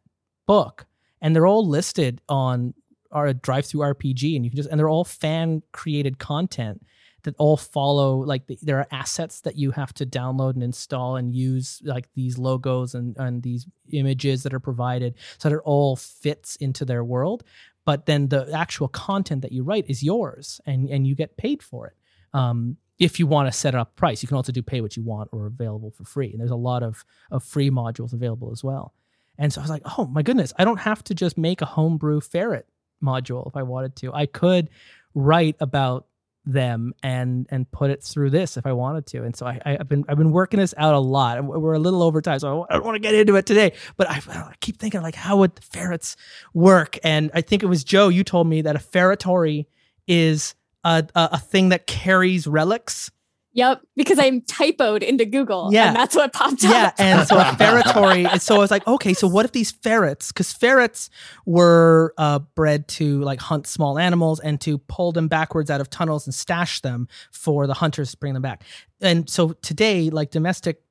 book. 0.46 0.86
And 1.22 1.34
they're 1.34 1.46
all 1.46 1.66
listed 1.66 2.20
on 2.28 2.74
our 3.12 3.32
DriveThruRPG 3.32 4.36
and 4.36 4.44
you 4.44 4.50
can 4.50 4.56
just 4.58 4.68
and 4.68 4.78
they're 4.78 4.88
all 4.88 5.04
fan 5.04 5.62
created 5.72 6.18
content 6.18 6.84
that 7.26 7.34
all 7.38 7.56
follow 7.56 8.18
like 8.18 8.46
the, 8.46 8.58
there 8.62 8.78
are 8.78 8.86
assets 8.90 9.40
that 9.42 9.56
you 9.56 9.72
have 9.72 9.92
to 9.92 10.06
download 10.06 10.54
and 10.54 10.62
install 10.62 11.16
and 11.16 11.34
use 11.34 11.82
like 11.84 12.08
these 12.14 12.38
logos 12.38 12.94
and 12.94 13.16
and 13.18 13.42
these 13.42 13.66
images 13.90 14.42
that 14.44 14.54
are 14.54 14.60
provided 14.60 15.14
so 15.36 15.48
that 15.48 15.56
it 15.56 15.62
all 15.64 15.96
fits 15.96 16.56
into 16.56 16.84
their 16.84 17.04
world. 17.04 17.44
But 17.84 18.06
then 18.06 18.28
the 18.28 18.50
actual 18.52 18.88
content 18.88 19.42
that 19.42 19.52
you 19.52 19.62
write 19.62 19.84
is 19.88 20.02
yours 20.02 20.60
and 20.66 20.88
and 20.88 21.06
you 21.06 21.14
get 21.14 21.36
paid 21.36 21.62
for 21.62 21.88
it 21.88 21.96
um, 22.32 22.76
if 22.98 23.18
you 23.18 23.26
want 23.26 23.52
to 23.52 23.52
set 23.52 23.74
up 23.74 23.96
price. 23.96 24.22
You 24.22 24.28
can 24.28 24.36
also 24.36 24.52
do 24.52 24.62
pay 24.62 24.80
what 24.80 24.96
you 24.96 25.02
want 25.02 25.28
or 25.32 25.46
available 25.46 25.90
for 25.90 26.04
free 26.04 26.30
and 26.30 26.40
there's 26.40 26.50
a 26.50 26.56
lot 26.56 26.82
of 26.82 27.04
of 27.30 27.44
free 27.44 27.70
modules 27.70 28.12
available 28.12 28.50
as 28.52 28.64
well. 28.64 28.94
And 29.38 29.52
so 29.52 29.60
i 29.60 29.64
was 29.64 29.70
like 29.70 29.82
oh 29.98 30.06
my 30.06 30.22
goodness 30.22 30.54
i 30.58 30.64
don't 30.64 30.78
have 30.78 31.04
to 31.04 31.14
just 31.14 31.36
make 31.36 31.60
a 31.60 31.66
homebrew 31.66 32.22
ferret 32.22 32.66
module 33.02 33.46
if 33.46 33.56
i 33.56 33.62
wanted 33.62 33.96
to. 33.96 34.14
I 34.14 34.26
could 34.26 34.70
write 35.14 35.56
about 35.60 36.06
them 36.46 36.94
and 37.02 37.46
and 37.50 37.70
put 37.70 37.90
it 37.90 38.02
through 38.02 38.30
this 38.30 38.56
if 38.56 38.66
I 38.66 38.72
wanted 38.72 39.06
to. 39.06 39.24
And 39.24 39.36
so 39.36 39.46
I, 39.46 39.60
I've 39.64 39.88
been 39.88 40.04
I've 40.08 40.16
been 40.16 40.30
working 40.30 40.60
this 40.60 40.72
out 40.78 40.94
a 40.94 40.98
lot. 40.98 41.42
We're 41.44 41.74
a 41.74 41.78
little 41.78 42.02
over 42.02 42.22
time, 42.22 42.38
so 42.38 42.66
I 42.70 42.74
don't 42.74 42.84
want 42.84 42.94
to 42.94 43.00
get 43.00 43.14
into 43.14 43.34
it 43.34 43.46
today. 43.46 43.72
But 43.96 44.08
I, 44.08 44.22
I 44.28 44.52
keep 44.60 44.78
thinking 44.78 45.02
like, 45.02 45.16
how 45.16 45.38
would 45.38 45.56
the 45.56 45.62
ferrets 45.62 46.16
work? 46.54 46.98
And 47.02 47.30
I 47.34 47.40
think 47.40 47.62
it 47.62 47.66
was 47.66 47.84
Joe. 47.84 48.08
You 48.08 48.24
told 48.24 48.46
me 48.46 48.62
that 48.62 48.76
a 48.76 48.78
ferretory 48.78 49.66
is 50.06 50.54
a, 50.84 51.04
a, 51.14 51.28
a 51.32 51.38
thing 51.38 51.70
that 51.70 51.86
carries 51.86 52.46
relics. 52.46 53.10
Yep, 53.56 53.80
because 53.96 54.18
I'm 54.18 54.42
typoed 54.42 55.02
into 55.02 55.24
Google. 55.24 55.70
Yeah. 55.72 55.88
And 55.88 55.96
that's 55.96 56.14
what 56.14 56.34
popped 56.34 56.62
up. 56.62 56.70
Yeah, 56.70 56.92
and 56.98 57.26
so 57.26 57.38
a 57.38 57.44
ferretory. 57.58 58.26
and 58.26 58.40
so 58.42 58.54
I 58.54 58.58
was 58.58 58.70
like, 58.70 58.86
okay, 58.86 59.14
so 59.14 59.26
what 59.26 59.46
if 59.46 59.52
these 59.52 59.72
ferrets? 59.72 60.30
Because 60.30 60.52
ferrets 60.52 61.08
were 61.46 62.12
uh, 62.18 62.40
bred 62.54 62.86
to 62.88 63.22
like 63.22 63.40
hunt 63.40 63.66
small 63.66 63.98
animals 63.98 64.40
and 64.40 64.60
to 64.60 64.76
pull 64.76 65.10
them 65.10 65.26
backwards 65.26 65.70
out 65.70 65.80
of 65.80 65.88
tunnels 65.88 66.26
and 66.26 66.34
stash 66.34 66.82
them 66.82 67.08
for 67.32 67.66
the 67.66 67.72
hunters 67.72 68.10
to 68.10 68.18
bring 68.18 68.34
them 68.34 68.42
back. 68.42 68.62
And 69.00 69.28
so 69.28 69.52
today, 69.62 70.10
like 70.10 70.30
domestic 70.30 70.82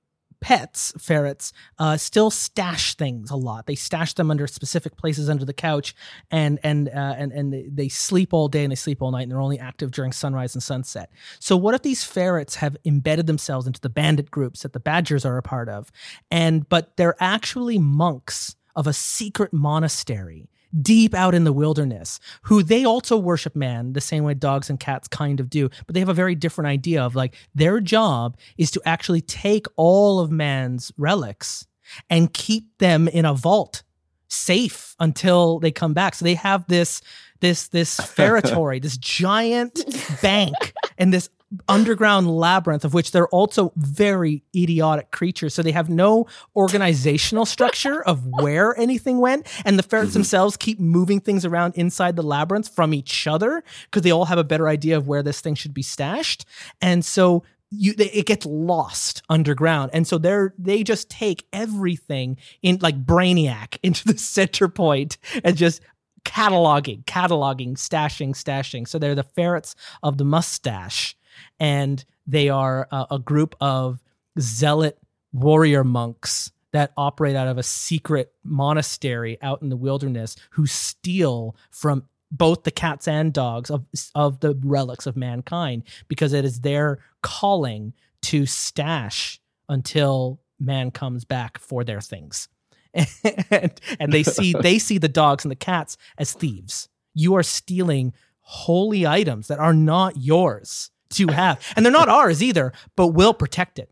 pets, 0.46 0.94
ferrets, 1.00 1.52
uh, 1.80 1.98
still 1.98 2.30
stash 2.30 2.94
things 2.94 3.32
a 3.32 3.36
lot. 3.36 3.66
They 3.66 3.74
stash 3.74 4.14
them 4.14 4.30
under 4.30 4.46
specific 4.46 4.96
places 4.96 5.28
under 5.28 5.44
the 5.44 5.56
couch, 5.56 5.96
and 6.30 6.60
and 6.62 6.88
uh, 6.88 7.16
and 7.18 7.32
and 7.32 7.76
they- 7.76 7.90
sleep 7.90 8.32
all 8.32 8.48
day 8.48 8.64
and 8.64 8.72
they 8.72 8.76
sleep 8.76 9.02
all 9.02 9.10
night, 9.10 9.24
and 9.24 9.32
they're 9.32 9.42
only 9.42 9.58
active 9.58 9.90
during 9.90 10.12
sunrise 10.12 10.54
and 10.54 10.62
sunset. 10.62 11.10
So 11.40 11.58
what 11.58 11.74
if 11.74 11.82
these 11.82 12.04
ferrets 12.04 12.56
have 12.58 12.78
embedded 12.86 13.26
themselves 13.26 13.66
into 13.66 13.82
the 13.82 13.90
bandit 13.90 14.30
groups 14.30 14.62
that 14.62 14.74
the 14.74 14.80
badgers 14.80 15.26
are 15.26 15.38
a 15.38 15.42
part 15.42 15.68
of, 15.68 15.92
and 16.30 16.70
but 16.70 16.96
they're 16.96 17.16
actually 17.20 17.80
monks 17.80 18.56
of 18.76 18.86
a 18.86 18.94
secret 18.94 19.52
monastery 19.52 20.48
deep 20.82 21.14
out 21.14 21.34
in 21.34 21.44
the 21.44 21.54
wilderness 21.54 22.20
who 22.44 22.62
they 22.62 22.84
also 22.84 23.18
worship 23.18 23.56
man 23.56 23.94
the 23.94 24.02
same 24.02 24.24
way 24.24 24.34
dogs 24.34 24.70
and 24.70 24.80
cats 24.80 25.08
kind 25.08 25.40
of 25.40 25.50
do 25.50 25.70
but 25.86 25.94
they 25.94 26.00
have 26.00 26.10
a 26.10 26.14
very 26.14 26.36
different 26.36 26.68
idea 26.68 27.02
of 27.02 27.16
like 27.16 27.36
their 27.54 27.80
job 27.80 28.38
is 28.58 28.72
to 28.72 28.82
actually 28.86 29.22
take 29.22 29.68
all 29.78 30.20
of 30.20 30.32
man's 30.32 30.92
relics 30.98 31.66
and 32.10 32.34
keep 32.34 32.78
them 32.80 33.08
in 33.08 33.26
a 33.26 33.34
vault 33.34 33.84
safe 34.28 34.96
until 35.00 35.60
they 35.60 35.72
come 35.72 35.94
back. 35.94 36.16
So 36.16 36.26
they 36.26 36.36
have 36.36 36.66
this 36.68 37.02
this 37.42 37.68
this 37.70 38.00
ferretory 38.16 38.80
this 38.80 38.98
giant 38.98 39.80
bank 40.22 40.74
and 40.98 41.14
this 41.14 41.30
underground 41.68 42.30
labyrinth 42.30 42.86
of 42.86 42.94
which 42.94 43.12
they're 43.12 43.28
also 43.30 43.72
very 43.76 44.44
idiotic 44.56 45.12
creatures. 45.12 45.54
So 45.54 45.62
they 45.62 45.72
have 45.72 45.90
no 45.90 46.28
organizational 46.56 47.46
structure 47.46 48.02
of 48.04 48.26
where 48.42 48.78
anything 48.80 49.20
went. 49.20 49.48
And 49.66 49.78
the 49.78 49.84
ferrets 49.84 50.10
mm-hmm. 50.10 50.20
themselves 50.20 50.58
keep 50.58 50.80
moving 50.80 51.20
things 51.20 51.46
around 51.46 51.76
inside 51.76 52.16
the 52.16 52.24
labyrinth 52.24 52.74
from 52.74 52.94
each 52.94 53.28
other 53.28 53.64
because 53.86 54.02
they 54.02 54.12
all 54.12 54.26
have 54.26 54.38
a 54.38 54.44
better 54.44 54.68
idea 54.68 54.98
of 54.98 55.08
where 55.08 55.24
this 55.24 55.42
thing 55.42 55.56
should 55.56 55.74
be 55.74 55.84
stashed. 55.84 56.46
And 56.82 57.04
so 57.04 57.44
you 57.72 57.94
they, 57.94 58.12
it 58.12 58.26
gets 58.26 58.46
lost 58.46 59.22
underground. 59.30 59.92
And 59.94 60.08
so 60.08 60.18
they're 60.18 60.54
they 60.58 60.84
just 60.84 61.10
take 61.10 61.46
everything 61.52 62.38
in 62.62 62.80
like 62.82 63.06
brainiac 63.06 63.78
into 63.84 64.06
the 64.06 64.18
center 64.18 64.68
point 64.68 65.18
and 65.44 65.56
just 65.56 65.82
cataloging 66.24 67.04
cataloging 67.06 67.74
stashing 67.74 68.32
stashing. 68.32 68.88
So 68.88 68.98
they're 69.00 69.16
the 69.16 69.24
ferrets 69.24 69.76
of 70.04 70.18
the 70.18 70.26
mustache 70.26 71.16
and 71.60 72.04
they 72.28 72.50
are 72.50 72.88
a, 72.92 73.08
a 73.12 73.20
group 73.20 73.56
of 73.62 74.02
zealot 74.40 74.98
warrior 75.32 75.84
monks 75.84 76.52
that 76.72 76.92
operate 76.98 77.36
out 77.36 77.48
of 77.48 77.58
a 77.58 77.64
secret 77.64 78.34
monastery 78.44 79.38
out 79.42 79.62
in 79.62 79.70
the 79.70 79.78
wilderness 79.78 80.36
who 80.52 80.66
steal 80.66 81.56
from 81.72 82.04
both 82.32 82.64
the 82.64 82.72
cats 82.72 83.08
and 83.08 83.34
dogs 83.34 83.70
of 83.70 83.86
of 84.14 84.40
the 84.42 84.60
relics 84.64 85.06
of 85.06 85.16
mankind 85.16 85.84
because 86.08 86.34
it 86.34 86.44
is 86.44 86.62
their 86.62 87.00
calling 87.22 87.94
to 88.22 88.46
stash 88.46 89.40
until 89.70 90.42
man 90.60 90.92
comes 90.92 91.24
back 91.26 91.58
for 91.58 91.84
their 91.84 92.02
things. 92.02 92.48
And, 93.52 93.80
and 94.00 94.12
they 94.12 94.24
see 94.24 94.54
they 94.62 94.80
see 94.80 94.98
the 94.98 95.10
dogs 95.10 95.46
and 95.46 95.52
the 95.52 95.56
cats 95.56 95.98
as 96.18 96.34
thieves. 96.34 96.90
You 97.14 97.36
are 97.36 97.44
stealing 97.44 98.14
holy 98.40 99.06
items 99.08 99.48
that 99.48 99.60
are 99.60 99.74
not 99.74 100.18
yours 100.18 100.92
to 101.10 101.28
have 101.28 101.62
and 101.76 101.86
they're 101.86 101.92
not 101.94 102.10
ours 102.10 102.42
either 102.44 102.72
but 102.96 103.08
we'll 103.08 103.34
protect 103.34 103.80
it 103.80 103.90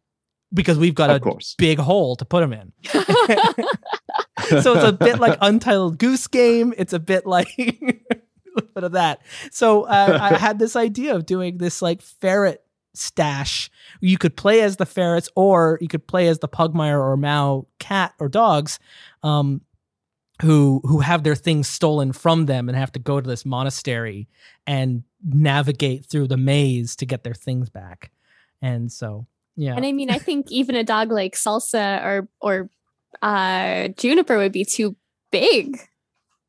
because 0.53 0.77
we've 0.77 0.95
got 0.95 1.09
Of 1.09 1.15
a 1.17 1.19
course. 1.19 1.55
big 1.57 1.79
hole 1.79 2.15
to 2.17 2.25
put 2.25 2.41
them 2.41 2.53
in 2.53 2.71
so 4.61 4.73
it's 4.75 4.83
a 4.83 4.91
bit 4.93 5.19
like 5.19 5.37
Untitled 5.41 5.97
Goose 5.97 6.27
Game. 6.27 6.73
It's 6.77 6.93
a 6.93 6.99
bit 6.99 7.25
like 7.25 7.47
a 7.59 7.65
little 8.55 8.69
bit 8.75 8.83
of 8.83 8.91
that. 8.93 9.21
So 9.51 9.83
uh, 9.83 10.17
I 10.21 10.35
had 10.37 10.59
this 10.59 10.75
idea 10.75 11.15
of 11.15 11.25
doing 11.25 11.57
this 11.57 11.81
like 11.81 12.01
ferret 12.01 12.63
stash. 12.93 13.71
You 14.01 14.17
could 14.17 14.35
play 14.35 14.61
as 14.61 14.77
the 14.77 14.85
ferrets, 14.85 15.29
or 15.35 15.77
you 15.81 15.87
could 15.87 16.05
play 16.07 16.27
as 16.27 16.39
the 16.39 16.49
Pugmire 16.49 16.99
or 16.99 17.17
Mau 17.17 17.67
cat 17.79 18.13
or 18.19 18.29
dogs, 18.29 18.79
um, 19.23 19.61
who 20.41 20.81
who 20.83 20.99
have 20.99 21.23
their 21.23 21.35
things 21.35 21.67
stolen 21.67 22.11
from 22.11 22.45
them 22.47 22.67
and 22.67 22.77
have 22.77 22.91
to 22.93 22.99
go 22.99 23.21
to 23.21 23.27
this 23.27 23.45
monastery 23.45 24.27
and 24.65 25.03
navigate 25.23 26.05
through 26.05 26.27
the 26.27 26.37
maze 26.37 26.95
to 26.97 27.05
get 27.05 27.23
their 27.23 27.33
things 27.33 27.69
back. 27.69 28.11
And 28.61 28.91
so, 28.91 29.27
yeah, 29.55 29.75
And 29.75 29.85
I 29.85 29.91
mean, 29.91 30.09
I 30.09 30.17
think 30.17 30.51
even 30.51 30.75
a 30.75 30.83
dog 30.83 31.11
like 31.11 31.35
Salsa 31.35 32.03
or 32.03 32.27
or 32.41 32.69
uh, 33.21 33.89
Juniper 33.89 34.37
would 34.37 34.51
be 34.51 34.65
too 34.65 34.95
big. 35.31 35.79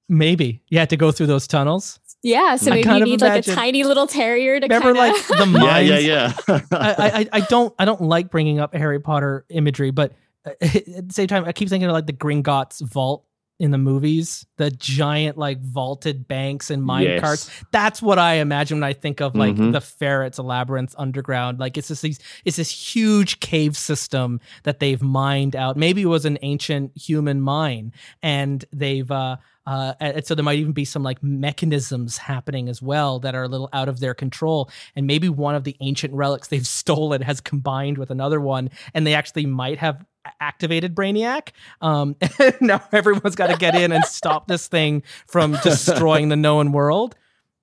maybe 0.09 0.63
you 0.69 0.79
had 0.79 0.91
to 0.91 0.97
go 0.97 1.11
through 1.13 1.27
those 1.27 1.47
tunnels. 1.47 2.01
Yeah, 2.23 2.57
so 2.57 2.71
I 2.71 2.77
maybe 2.77 2.85
kind 2.85 2.99
you 2.99 3.03
of 3.05 3.09
need 3.11 3.21
like 3.21 3.47
a 3.47 3.51
tiny 3.51 3.85
little 3.85 4.07
terrier 4.07 4.59
to 4.59 4.67
Remember, 4.67 4.95
kinda... 4.95 5.01
like 5.01 5.27
the 5.27 5.37
Yeah, 5.37 5.45
mines 5.45 5.89
yeah, 5.91 5.99
yeah. 5.99 6.61
I, 6.73 7.29
I 7.33 7.39
I 7.39 7.41
don't 7.41 7.75
I 7.79 7.85
don't 7.85 8.01
like 8.01 8.31
bringing 8.31 8.61
up 8.61 8.75
Harry 8.75 8.99
Potter 8.99 9.45
imagery, 9.51 9.91
but 9.91 10.13
uh, 10.47 10.51
at 10.63 11.09
the 11.09 11.13
same 11.13 11.27
time, 11.27 11.45
I 11.45 11.53
keep 11.53 11.69
thinking 11.69 11.89
of 11.89 11.93
like 11.93 12.07
the 12.07 12.15
Gringotts 12.15 12.81
vault 12.81 13.27
in 13.61 13.71
the 13.71 13.79
movies, 13.79 14.45
the 14.57 14.69
giant 14.71 15.39
like 15.39 15.61
vaulted 15.61 16.27
banks 16.27 16.71
and 16.71 16.83
mine 16.83 17.05
Yes. 17.05 17.21
carts. 17.21 17.51
That's 17.71 18.03
what 18.03 18.19
I 18.19 18.35
imagine 18.35 18.79
when 18.79 18.85
I 18.85 18.93
think 18.95 19.21
of 19.21 19.37
like 19.37 19.55
Mhm. 19.55 19.73
the 19.73 19.81
ferrets 19.81 20.39
a 20.39 20.43
labyrinth 20.43 20.93
underground. 20.99 21.61
Like 21.61 21.77
it's 21.79 21.87
just 21.89 22.03
these 22.03 22.19
it's 22.45 22.57
this 22.57 22.71
huge 22.71 23.39
cave 23.39 23.77
system 23.77 24.41
that 24.65 24.81
they've 24.81 25.01
mined 25.01 25.55
out. 25.55 25.77
Maybe 25.77 26.03
it 26.03 26.07
was 26.07 26.25
an 26.25 26.37
ancient 26.43 26.97
human 26.97 27.41
mine, 27.41 27.93
and 28.23 28.65
they've 28.73 29.11
uh 29.11 29.37
uh, 29.67 29.95
and 29.99 30.27
so 30.27 30.35
there 30.35 30.45
might 30.45 30.59
even 30.59 30.73
be 30.73 30.85
some 30.85 31.03
like 31.03 31.23
mechanisms 31.23 32.19
happening 32.19 32.69
as 32.69 32.83
well 32.83 33.19
that 33.21 33.35
are 33.35 33.45
a 33.45 33.49
little 33.49 33.71
out 33.73 33.89
of 33.89 33.99
their 34.01 34.13
control. 34.13 34.69
And 34.95 35.07
maybe 35.07 35.31
one 35.31 35.55
of 35.55 35.65
the 35.65 35.75
ancient 35.81 36.13
relics 36.13 36.49
they've 36.49 36.67
stolen 36.83 37.23
has 37.23 37.41
combined 37.41 37.97
with 37.97 38.11
another 38.11 38.41
one, 38.41 38.69
and 38.93 39.07
they 39.07 39.15
actually 39.15 39.47
might 39.47 39.79
have 39.79 40.05
activated 40.41 40.95
Brainiac. 40.95 41.51
Um, 41.81 42.17
and 42.39 42.55
now 42.61 42.83
everyone's 42.93 43.35
got 43.37 43.49
to 43.49 43.57
get 43.57 43.75
in 43.75 43.93
and 43.93 44.05
stop 44.05 44.49
this 44.49 44.67
thing 44.69 45.03
from 45.27 45.53
destroying 45.63 46.29
the 46.29 46.37
known 46.37 46.73
world. 46.73 47.15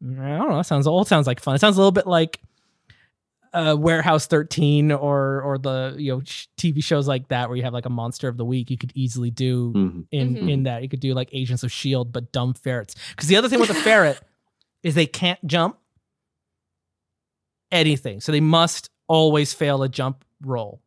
I 0.03 0.05
don't 0.37 0.49
know. 0.49 0.59
It 0.59 0.63
sounds 0.65 0.87
old. 0.87 1.07
sounds 1.07 1.27
like 1.27 1.39
fun. 1.39 1.55
It 1.55 1.59
sounds 1.59 1.75
a 1.77 1.79
little 1.79 1.91
bit 1.91 2.07
like 2.07 2.39
uh, 3.53 3.75
Warehouse 3.77 4.27
13 4.27 4.91
or 4.93 5.41
or 5.41 5.57
the 5.57 5.93
you 5.97 6.11
know 6.13 6.21
sh- 6.23 6.47
TV 6.57 6.81
shows 6.83 7.05
like 7.07 7.27
that 7.27 7.49
where 7.49 7.57
you 7.57 7.63
have 7.63 7.73
like 7.73 7.85
a 7.85 7.89
monster 7.89 8.27
of 8.29 8.37
the 8.37 8.45
week. 8.45 8.71
You 8.71 8.77
could 8.77 8.93
easily 8.95 9.29
do 9.29 9.73
Mhm. 9.73 10.05
in 10.11 10.35
Mhm. 10.35 10.49
in 10.51 10.63
that. 10.63 10.81
You 10.83 10.89
could 10.89 11.01
do 11.01 11.13
like 11.13 11.29
Agents 11.33 11.61
of 11.61 11.71
Shield, 11.71 12.13
but 12.13 12.31
dumb 12.31 12.53
ferrets. 12.53 12.95
Because 13.09 13.27
the 13.27 13.35
other 13.35 13.49
thing 13.49 13.59
with 13.59 13.69
a 13.69 13.73
ferret 13.73 14.21
is 14.83 14.95
they 14.95 15.05
can't 15.05 15.45
jump 15.45 15.77
anything, 17.71 18.21
so 18.21 18.31
they 18.31 18.39
must 18.39 18.89
always 19.07 19.53
fail 19.53 19.83
a 19.83 19.89
jump 19.89 20.23
roll. 20.41 20.81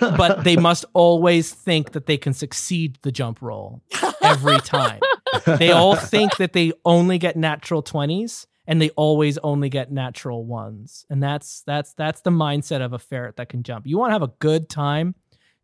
But 0.00 0.44
they 0.44 0.56
must 0.68 0.84
always 0.92 1.52
think 1.52 1.92
that 1.92 2.06
they 2.06 2.16
can 2.16 2.32
succeed 2.32 2.98
the 3.02 3.12
jump 3.12 3.42
roll 3.42 3.82
every 4.22 4.58
time. 4.58 5.00
they 5.46 5.70
all 5.72 5.96
think 5.96 6.36
that 6.36 6.52
they 6.52 6.72
only 6.84 7.18
get 7.18 7.36
natural 7.36 7.82
20s 7.82 8.46
and 8.66 8.80
they 8.80 8.90
always 8.90 9.38
only 9.38 9.68
get 9.68 9.90
natural 9.90 10.44
ones. 10.44 11.04
And 11.10 11.22
that's 11.22 11.62
that's 11.66 11.94
that's 11.94 12.20
the 12.20 12.30
mindset 12.30 12.80
of 12.80 12.92
a 12.92 12.98
ferret 12.98 13.36
that 13.36 13.48
can 13.48 13.62
jump. 13.62 13.86
You 13.86 13.98
want 13.98 14.10
to 14.10 14.14
have 14.14 14.22
a 14.22 14.32
good 14.38 14.68
time, 14.68 15.14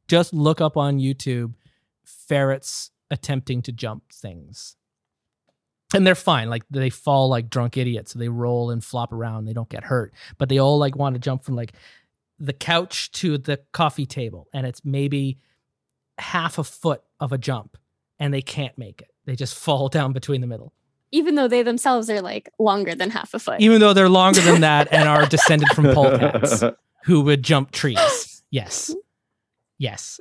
just 0.09 0.35
look 0.35 0.61
up 0.61 0.77
on 0.77 0.99
YouTube 0.99 1.55
ferrets 2.05 2.91
attempting 3.11 3.63
to 3.63 3.73
jump 3.73 4.03
things. 4.13 4.77
and 5.95 6.07
they're 6.07 6.15
fine. 6.15 6.51
Like 6.51 6.65
they 6.71 6.91
fall 6.91 7.29
like 7.29 7.49
drunk 7.49 7.77
idiots. 7.77 8.13
So 8.13 8.19
they 8.19 8.29
roll 8.29 8.71
and 8.71 8.83
flop 8.85 9.13
around. 9.13 9.45
They 9.45 9.53
don't 9.55 9.69
get 9.69 9.85
hurt, 9.85 10.13
but 10.37 10.49
they 10.49 10.59
all 10.59 10.79
like 10.79 10.97
want 10.97 11.15
to 11.15 11.21
jump 11.21 11.45
from 11.45 11.55
like 11.57 11.73
the 12.39 12.53
couch 12.53 13.11
to 13.13 13.39
the 13.39 13.61
coffee 13.73 14.07
table, 14.07 14.47
and 14.53 14.67
it's 14.67 14.85
maybe 14.85 15.39
half 16.19 16.59
a 16.59 16.65
foot 16.65 17.03
of 17.21 17.33
a 17.33 17.39
jump, 17.39 17.77
and 18.19 18.33
they 18.33 18.43
can't 18.43 18.77
make 18.79 19.01
it. 19.01 19.09
They 19.25 19.37
just 19.37 19.55
fall 19.65 19.89
down 19.89 20.13
between 20.13 20.41
the 20.41 20.47
middle, 20.47 20.73
Even 21.13 21.35
though 21.35 21.49
they 21.49 21.63
themselves 21.63 22.09
are 22.11 22.21
like 22.21 22.49
longer 22.59 22.95
than 22.95 23.11
half 23.11 23.35
a 23.35 23.39
foot. 23.39 23.61
even 23.61 23.81
though 23.81 23.93
they're 23.93 24.09
longer 24.09 24.41
than 24.41 24.61
that 24.63 24.93
and 24.93 25.09
are 25.09 25.27
descended 25.37 25.69
from 25.75 25.87
polecats 25.87 26.63
who 27.05 27.21
would 27.23 27.43
jump 27.43 27.71
trees. 27.71 28.43
Yes, 28.51 28.95
yes. 29.79 30.21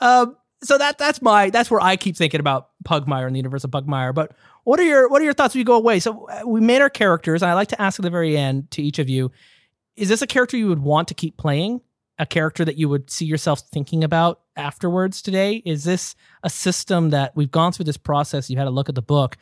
um, 0.00 0.36
so 0.62 0.78
that 0.78 0.96
that's 0.98 1.20
my 1.20 1.50
that's 1.50 1.70
where 1.70 1.80
I 1.82 1.96
keep 1.96 2.16
thinking 2.16 2.40
about 2.40 2.70
Pugmire 2.84 3.26
and 3.26 3.34
the 3.34 3.38
universe 3.38 3.64
of 3.64 3.70
Pugmire. 3.70 4.14
But 4.14 4.32
what 4.64 4.80
are 4.80 4.84
your 4.84 5.08
what 5.08 5.20
are 5.20 5.24
your 5.24 5.34
thoughts 5.34 5.54
when 5.54 5.58
you 5.60 5.64
go 5.64 5.74
away? 5.76 6.00
So 6.00 6.26
uh, 6.28 6.42
we 6.46 6.60
made 6.60 6.80
our 6.80 6.88
characters, 6.90 7.42
and 7.42 7.50
I 7.50 7.54
like 7.54 7.68
to 7.68 7.80
ask 7.82 7.98
at 7.98 8.02
the 8.02 8.10
very 8.10 8.36
end 8.36 8.70
to 8.72 8.82
each 8.82 8.98
of 8.98 9.08
you: 9.10 9.30
Is 9.96 10.08
this 10.08 10.22
a 10.22 10.26
character 10.26 10.56
you 10.56 10.68
would 10.68 10.80
want 10.80 11.08
to 11.08 11.14
keep 11.14 11.36
playing? 11.36 11.80
A 12.18 12.26
character 12.26 12.64
that 12.64 12.76
you 12.76 12.88
would 12.88 13.10
see 13.10 13.24
yourself 13.24 13.60
thinking 13.72 14.04
about 14.04 14.40
afterwards 14.56 15.22
today? 15.22 15.62
Is 15.64 15.84
this 15.84 16.14
a 16.42 16.50
system 16.50 17.10
that 17.10 17.34
we've 17.34 17.50
gone 17.50 17.72
through 17.72 17.86
this 17.86 17.96
process? 17.96 18.50
You 18.50 18.56
had 18.56 18.66
a 18.66 18.70
look 18.70 18.88
at 18.88 18.94
the 18.94 19.02
book. 19.02 19.36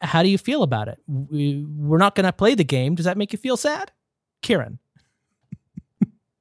How 0.00 0.22
do 0.22 0.28
you 0.28 0.38
feel 0.38 0.62
about 0.62 0.88
it? 0.88 0.98
We, 1.06 1.64
we're 1.64 1.98
not 1.98 2.14
going 2.14 2.26
to 2.26 2.32
play 2.32 2.54
the 2.54 2.64
game. 2.64 2.94
Does 2.94 3.06
that 3.06 3.16
make 3.16 3.32
you 3.32 3.38
feel 3.38 3.56
sad, 3.56 3.92
Kieran? 4.42 4.78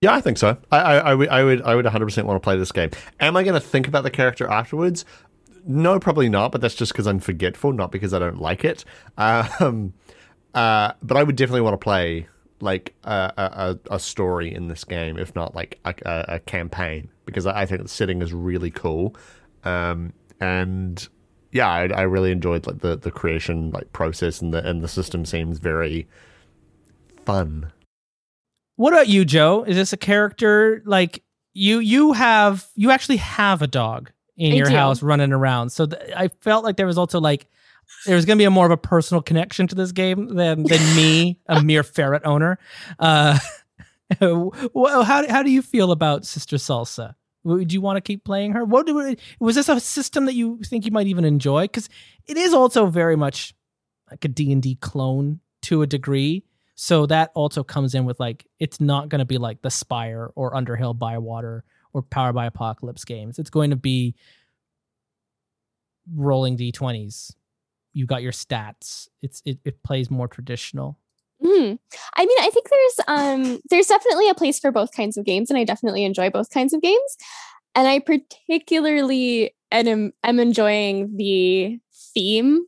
Yeah, 0.02 0.14
I 0.14 0.22
think 0.22 0.38
so. 0.38 0.58
I, 0.72 0.78
I, 0.78 0.96
I 0.98 1.16
would, 1.16 1.30
I 1.30 1.44
would, 1.44 1.62
I 1.64 1.74
would 1.74 1.86
100% 1.86 2.24
want 2.26 2.36
to 2.36 2.40
play 2.40 2.58
this 2.58 2.72
game. 2.72 2.92
Am 3.20 3.36
I 3.36 3.42
going 3.42 3.56
to 3.56 3.66
think 3.66 3.88
about 3.88 4.04
the 4.04 4.12
character 4.12 4.48
afterwards? 4.48 5.04
No, 5.66 6.00
probably 6.00 6.30
not. 6.30 6.52
But 6.52 6.62
that's 6.62 6.76
just 6.76 6.92
because 6.92 7.08
I'm 7.08 7.20
forgetful, 7.20 7.72
not 7.74 7.92
because 7.92 8.14
I 8.14 8.20
don't 8.20 8.40
like 8.40 8.64
it. 8.64 8.86
Um, 9.18 9.94
uh, 10.54 10.92
but 11.02 11.18
I 11.18 11.24
would 11.24 11.36
definitely 11.36 11.62
want 11.62 11.74
to 11.74 11.84
play 11.84 12.28
like 12.66 12.94
a, 13.06 13.32
a, 13.38 13.96
a 13.96 14.00
story 14.00 14.54
in 14.54 14.68
this 14.68 14.84
game, 14.84 15.18
if 15.18 15.34
not 15.36 15.56
like 15.56 15.80
a, 15.86 15.94
a, 16.06 16.26
a 16.36 16.40
campaign, 16.40 17.10
because 17.26 17.46
I, 17.46 17.62
I 17.62 17.66
think 17.66 17.84
the 17.84 17.88
setting 17.88 18.22
is 18.22 18.34
really 18.34 18.72
cool. 18.72 19.16
Um, 19.64 20.12
and 20.42 21.08
yeah, 21.52 21.70
I, 21.70 21.88
I 21.88 22.02
really 22.02 22.32
enjoyed 22.32 22.68
like 22.68 22.80
the, 22.80 22.98
the 22.98 23.12
creation 23.12 23.72
like 23.72 23.94
process, 23.94 24.42
and 24.42 24.54
the 24.54 24.68
and 24.68 24.82
the 24.82 24.90
system 24.90 25.24
seems 25.24 25.60
very 25.60 26.08
fun. 27.26 27.72
What 28.76 28.92
about 28.92 29.08
you, 29.08 29.24
Joe? 29.24 29.64
Is 29.64 29.78
this 29.78 29.94
a 29.94 29.98
character 29.98 30.82
like 30.86 31.24
you? 31.54 31.80
You 31.80 32.12
have 32.12 32.68
you 32.76 32.92
actually 32.92 33.18
have 33.18 33.62
a 33.62 33.68
dog 33.68 34.12
in 34.36 34.52
I 34.52 34.56
your 34.56 34.68
do. 34.68 34.76
house 34.76 35.02
running 35.02 35.32
around. 35.32 35.70
So 35.70 35.86
th- 35.86 36.12
I 36.16 36.28
felt 36.42 36.66
like 36.66 36.76
there 36.76 36.86
was 36.86 36.98
also 36.98 37.22
like 37.22 37.48
there 38.06 38.16
was 38.16 38.26
going 38.26 38.38
to 38.38 38.42
be 38.42 38.46
a 38.46 38.52
more 38.52 38.66
of 38.66 38.72
a 38.72 38.78
personal 38.78 39.22
connection 39.22 39.68
to 39.68 39.76
this 39.76 39.92
game 39.92 40.36
than 40.36 40.64
than 40.64 40.96
me, 40.96 41.40
a 41.48 41.62
mere 41.62 41.84
ferret 41.84 42.24
owner. 42.26 42.60
Uh, 43.00 43.38
well, 44.22 45.04
how 45.04 45.28
how 45.30 45.44
do 45.44 45.52
you 45.52 45.62
feel 45.62 45.92
about 45.92 46.26
Sister 46.26 46.58
Salsa? 46.58 47.16
Would 47.44 47.72
you 47.72 47.82
want 47.82 47.98
to 47.98 48.02
keep 48.02 48.24
playing 48.24 48.54
her? 48.54 48.66
What 48.66 48.88
do- 48.88 49.16
was 49.40 49.56
this 49.56 49.70
a 49.70 49.80
system 49.80 50.26
that 50.26 50.34
you 50.34 50.60
think 50.64 50.86
you 50.86 50.92
might 50.92 51.08
even 51.08 51.26
enjoy? 51.26 51.64
Because 51.64 51.90
it 52.26 52.38
is 52.38 52.54
also 52.54 52.88
very 52.88 53.16
much 53.16 53.54
like 54.10 54.26
a 54.26 54.28
D 54.28 54.52
and 54.52 54.62
D 54.62 54.76
clone 54.76 55.40
to 55.64 55.82
a 55.82 55.88
degree. 55.88 56.44
So 56.76 57.06
that 57.06 57.32
also 57.36 57.64
comes 57.64 57.96
in 57.96 58.06
with 58.06 58.20
like 58.20 58.46
it's 58.60 58.82
not 58.82 59.10
going 59.10 59.20
to 59.20 59.26
be 59.26 59.38
like 59.38 59.62
the 59.62 59.72
Spire 59.72 60.32
or 60.36 60.56
Underhill 60.56 60.94
Bywater 60.94 61.64
or 61.94 62.02
Power 62.02 62.34
by 62.34 62.46
Apocalypse 62.46 63.06
games. 63.06 63.40
It's 63.40 63.50
going 63.50 63.70
to 63.70 63.76
be 63.76 64.16
rolling 66.14 66.58
d20s. 66.58 67.34
You 67.96 68.06
got 68.06 68.22
your 68.22 68.32
stats. 68.32 69.08
It's 69.24 69.42
it, 69.46 69.58
it 69.66 69.82
plays 69.82 70.12
more 70.12 70.28
traditional. 70.28 71.00
Mhm. 71.44 71.80
I 72.18 72.26
mean, 72.26 72.38
I 72.42 72.50
think 72.52 72.68
there's 72.70 73.00
um 73.08 73.60
there's 73.70 73.88
definitely 73.88 74.30
a 74.30 74.36
place 74.36 74.60
for 74.60 74.72
both 74.72 74.92
kinds 74.92 75.18
of 75.18 75.26
games, 75.26 75.50
and 75.50 75.58
I 75.58 75.64
definitely 75.64 76.06
enjoy 76.06 76.30
both 76.30 76.50
kinds 76.52 76.74
of 76.74 76.82
games. 76.82 77.18
And 77.74 77.88
I 77.88 78.00
particularly 78.00 79.56
am, 79.72 80.14
am 80.24 80.40
enjoying 80.40 81.18
the 81.18 81.80
theme 82.14 82.66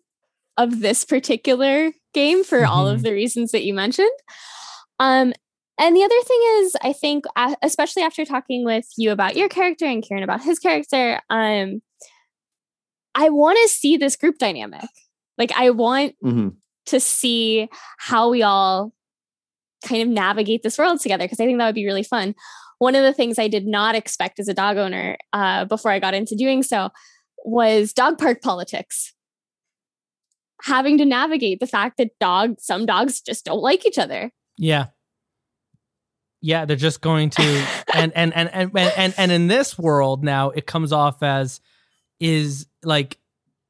of 0.57 0.79
this 0.81 1.05
particular 1.05 1.91
game 2.13 2.43
for 2.43 2.65
all 2.65 2.87
of 2.87 3.01
Mhm. 3.01 3.03
the 3.03 3.13
reasons 3.13 3.51
that 3.51 3.63
you 3.63 3.73
mentioned. 3.73 4.09
Um, 4.99 5.33
and 5.77 5.95
the 5.95 6.03
other 6.03 6.21
thing 6.23 6.41
is, 6.59 6.75
I 6.81 6.91
think, 6.93 7.25
especially 7.61 8.01
after 8.03 8.25
talking 8.25 8.65
with 8.65 8.87
you 8.97 9.11
about 9.11 9.35
your 9.37 9.47
character 9.47 9.85
and 9.85 10.01
Kieran 10.03 10.23
about 10.23 10.41
his 10.43 10.57
character, 10.59 11.21
um, 11.29 11.81
I 13.15 13.29
want 13.29 13.57
to 13.63 13.69
see 13.69 13.95
this 13.97 14.15
group 14.15 14.37
dynamic. 14.39 14.89
Like, 15.37 15.51
I 15.55 15.69
want 15.71 16.15
Mhm. 16.23 16.55
to 16.87 16.99
see 16.99 17.67
how 17.97 18.29
we 18.29 18.43
all 18.43 18.93
kind 19.85 20.01
of 20.01 20.07
navigate 20.07 20.63
this 20.63 20.77
world 20.77 20.99
together 20.99 21.25
because 21.25 21.39
I 21.39 21.45
think 21.45 21.57
that 21.59 21.65
would 21.65 21.75
be 21.75 21.85
really 21.85 22.03
fun. 22.03 22.33
One 22.79 22.95
of 22.95 23.03
the 23.03 23.13
things 23.13 23.37
I 23.39 23.47
did 23.47 23.65
not 23.67 23.95
expect 23.95 24.39
as 24.39 24.47
a 24.47 24.53
dog 24.53 24.77
owner 24.77 25.17
uh, 25.33 25.65
before 25.65 25.91
I 25.91 25.99
got 25.99 26.13
into 26.13 26.35
doing 26.35 26.63
so 26.63 26.89
was 27.45 27.93
dog 27.93 28.17
park 28.17 28.41
politics. 28.41 29.13
Having 30.63 30.97
to 30.99 31.05
navigate 31.05 31.59
the 31.59 31.67
fact 31.67 31.97
that 31.97 32.17
dog 32.19 32.55
some 32.59 32.85
dogs 32.85 33.21
just 33.21 33.45
don't 33.45 33.61
like 33.61 33.85
each 33.85 33.97
other. 33.99 34.31
Yeah. 34.57 34.87
Yeah, 36.41 36.65
they're 36.65 36.75
just 36.75 37.01
going 37.01 37.29
to 37.31 37.41
and 37.93 38.11
and 38.15 38.33
and 38.35 38.49
and 38.53 38.71
and 38.75 38.93
and, 38.97 39.13
and 39.17 39.31
in 39.31 39.47
this 39.47 39.77
world 39.77 40.23
now 40.23 40.49
it 40.49 40.65
comes 40.65 40.91
off 40.91 41.21
as 41.23 41.61
is 42.19 42.67
like 42.83 43.19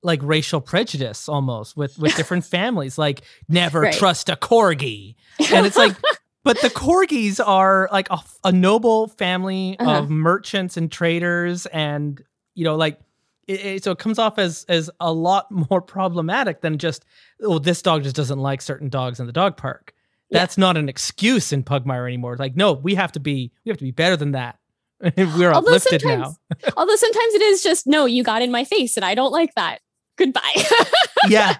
like 0.04 0.20
racial 0.24 0.62
prejudice 0.62 1.28
almost 1.28 1.76
with 1.76 1.98
with 2.00 2.16
different 2.16 2.46
families 2.46 2.98
like 2.98 3.22
never 3.50 3.82
Right. 3.82 3.94
trust 3.94 4.30
a 4.30 4.36
corgi 4.36 5.16
and 5.52 5.66
it's 5.66 5.76
like 5.78 5.96
but 6.44 6.62
the 6.62 6.70
corgis 6.70 7.40
are 7.46 7.90
like 7.92 8.08
a, 8.12 8.20
a 8.44 8.52
noble 8.52 9.08
family 9.08 9.76
Uh-huh. 9.80 10.00
of 10.00 10.10
merchants 10.10 10.78
and 10.78 10.92
traders 10.92 11.66
and 11.68 12.22
you 12.54 12.64
know 12.64 12.76
like 12.76 13.00
it, 13.48 13.66
it- 13.66 13.84
so 13.84 13.92
it 13.92 13.98
comes 14.00 14.20
off 14.20 14.38
as 14.38 14.66
as 14.70 14.90
a 15.00 15.12
lot 15.12 15.52
more 15.70 15.82
problematic 15.82 16.62
than 16.62 16.78
just 16.78 17.04
oh 17.44 17.58
this 17.60 17.82
dog 17.82 18.04
just 18.04 18.16
doesn't 18.16 18.40
like 18.40 18.62
certain 18.62 18.90
dogs 18.90 19.20
in 19.20 19.26
the 19.26 19.34
dog 19.34 19.58
park 19.58 19.94
Yeah. 20.30 20.40
that's 20.40 20.58
not 20.60 20.78
an 20.78 20.90
excuse 20.90 21.52
in 21.52 21.64
pugmire 21.64 22.06
anymore 22.08 22.38
like 22.38 22.56
no 22.56 22.74
we 22.74 22.94
have 22.96 23.12
to 23.14 23.20
be 23.20 23.52
we 23.66 23.70
have 23.70 23.78
to 23.80 23.84
be 23.84 23.92
better 23.92 24.16
than 24.16 24.32
that 24.34 24.60
we're 25.18 25.52
Although 25.52 25.58
uplifted 25.76 26.04
now 26.06 26.36
Although 26.76 26.96
sometimes 26.96 27.34
it 27.36 27.42
is 27.44 27.62
just 27.64 27.86
no, 27.86 28.06
you 28.06 28.24
got 28.24 28.42
in 28.42 28.52
my 28.52 28.64
face 28.64 28.96
and 28.98 29.06
I 29.06 29.14
don't 29.14 29.32
like 29.32 29.54
that. 29.56 29.80
Goodbye. 30.18 30.64
yeah 31.30 31.56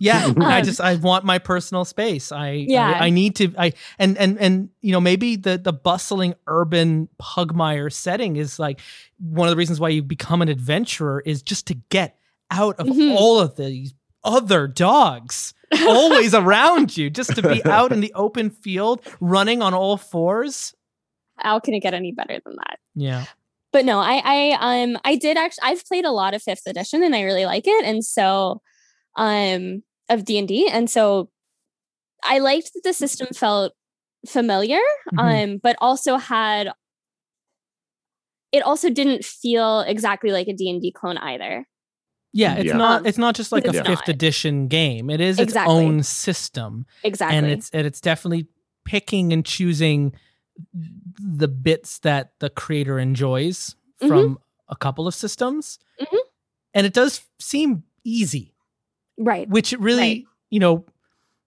yeah 0.00 0.32
i 0.40 0.58
Um, 0.58 0.64
just 0.64 0.80
i 0.80 0.94
want 0.96 1.24
my 1.24 1.38
personal 1.38 1.84
space 1.84 2.32
i 2.32 2.50
Yeah. 2.52 2.90
I, 2.90 3.06
I 3.06 3.10
need 3.10 3.36
to 3.36 3.52
i 3.58 3.72
and 3.98 4.16
and 4.18 4.38
and 4.38 4.68
you 4.80 4.92
know 4.92 5.00
maybe 5.00 5.36
the 5.36 5.58
the 5.58 5.72
bustling 5.72 6.34
urban 6.46 7.08
pugmire 7.20 7.92
setting 7.92 8.36
is 8.36 8.58
like 8.58 8.80
one 9.18 9.48
of 9.48 9.52
the 9.52 9.56
reasons 9.56 9.78
why 9.78 9.90
you 9.90 10.02
become 10.02 10.40
an 10.42 10.48
adventurer 10.48 11.22
is 11.24 11.42
just 11.42 11.66
to 11.68 11.74
get 11.90 12.16
out 12.50 12.76
of 12.80 12.86
Mhm. 12.86 13.14
all 13.14 13.38
of 13.38 13.56
these 13.56 13.94
other 14.24 14.66
dogs 14.66 15.54
always 15.86 16.34
around 16.42 16.96
you 16.96 17.10
just 17.10 17.34
to 17.36 17.42
be 17.42 17.64
out 17.64 17.92
in 17.92 18.00
the 18.00 18.12
open 18.14 18.50
field 18.50 19.00
running 19.20 19.62
on 19.62 19.72
all 19.74 19.96
fours 19.96 20.74
How 21.36 21.60
can 21.60 21.74
it 21.74 21.80
get 21.80 21.94
any 21.94 22.12
better 22.12 22.38
than 22.44 22.56
that? 22.56 22.78
yeah 22.94 23.24
but 23.72 23.84
no, 23.84 23.98
I 23.98 24.20
I 24.24 24.82
um 24.82 24.98
I 25.04 25.16
did 25.16 25.36
actually 25.36 25.62
I've 25.64 25.84
played 25.86 26.04
a 26.04 26.10
lot 26.12 26.34
of 26.34 26.42
fifth 26.42 26.66
edition 26.66 27.02
and 27.02 27.14
I 27.14 27.22
really 27.22 27.44
like 27.46 27.66
it. 27.66 27.84
And 27.84 28.04
so 28.04 28.60
um 29.16 29.82
of 30.08 30.24
D 30.24 30.38
and 30.38 30.48
D. 30.48 30.68
And 30.70 30.88
so 30.90 31.30
I 32.24 32.38
liked 32.38 32.72
that 32.74 32.82
the 32.84 32.92
system 32.92 33.28
felt 33.34 33.72
familiar, 34.28 34.80
Mhm. 35.14 35.44
um, 35.54 35.60
but 35.62 35.76
also 35.80 36.16
had 36.18 36.70
it 38.52 38.62
also 38.62 38.90
didn't 38.90 39.24
feel 39.24 39.80
exactly 39.80 40.30
like 40.32 40.48
a 40.48 40.52
D&D 40.52 40.92
clone 40.92 41.16
either. 41.18 41.66
yeah 42.32 42.54
it's 42.56 42.66
Yeah. 42.66 42.76
not 42.76 43.06
it's 43.06 43.18
not 43.18 43.34
just 43.34 43.50
like 43.50 43.64
a 43.66 43.70
it's 43.70 43.80
fifth 43.88 44.08
edition 44.08 44.68
game 44.68 45.10
it 45.10 45.20
is 45.20 45.38
its 45.40 45.56
own 45.56 46.02
system 46.04 46.86
Exactly. 47.02 47.36
and 47.36 47.46
it's 47.48 47.70
and 47.70 47.84
it's 47.86 48.00
definitely 48.00 48.46
picking 48.84 49.32
and 49.32 49.44
choosing 49.44 50.12
the 51.18 51.48
bits 51.48 51.98
that 52.00 52.32
the 52.40 52.50
creator 52.50 52.98
enjoys 52.98 53.74
Mhm. 54.02 54.08
from 54.08 54.38
a 54.68 54.76
couple 54.76 55.06
of 55.06 55.14
systems 55.14 55.78
Mhm. 56.00 56.18
and 56.74 56.86
it 56.86 56.92
does 56.92 57.22
seem 57.38 57.84
easy 58.04 58.54
right. 59.18 59.48
which 59.48 59.72
really 59.72 59.98
Right. 60.00 60.24
you 60.50 60.60
know 60.60 60.84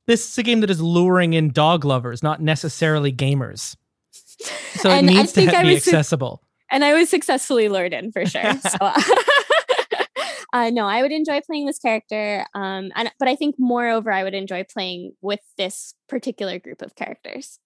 this 0.06 0.30
is 0.30 0.38
a 0.38 0.44
game 0.44 0.60
that 0.62 0.70
is 0.70 0.82
luring 0.82 1.34
in 1.34 1.50
dog 1.52 1.86
lovers 1.86 2.22
not 2.22 2.42
necessarily 2.42 3.12
gamers 3.12 3.76
so 4.76 4.90
And 4.90 5.10
it 5.10 5.14
I 5.14 5.16
needs 5.18 5.32
to 5.34 5.42
think 5.42 5.52
ha- 5.52 5.60
I 5.60 5.64
be 5.64 5.74
was 5.76 5.84
su- 5.84 5.90
accessible 5.92 6.42
and 6.70 6.84
I 6.84 6.94
was 6.94 7.10
successfully 7.10 7.70
lured 7.70 7.94
in 7.94 8.12
for 8.12 8.26
sure. 8.26 8.42
So, 8.62 8.78
uh, 10.54 10.70
no, 10.72 10.86
I 10.88 11.02
would 11.02 11.12
enjoy 11.12 11.42
playing 11.42 11.66
this 11.66 11.80
character, 11.80 12.46
um, 12.54 12.92
and 12.96 13.12
but 13.20 13.28
I 13.28 13.36
think 13.36 13.56
moreover, 13.58 14.12
I 14.12 14.24
would 14.24 14.34
enjoy 14.34 14.64
playing 14.64 15.14
with 15.22 15.40
this 15.58 15.94
particular 16.08 16.60
group 16.60 16.82
of 16.82 16.96
characters. 16.96 17.60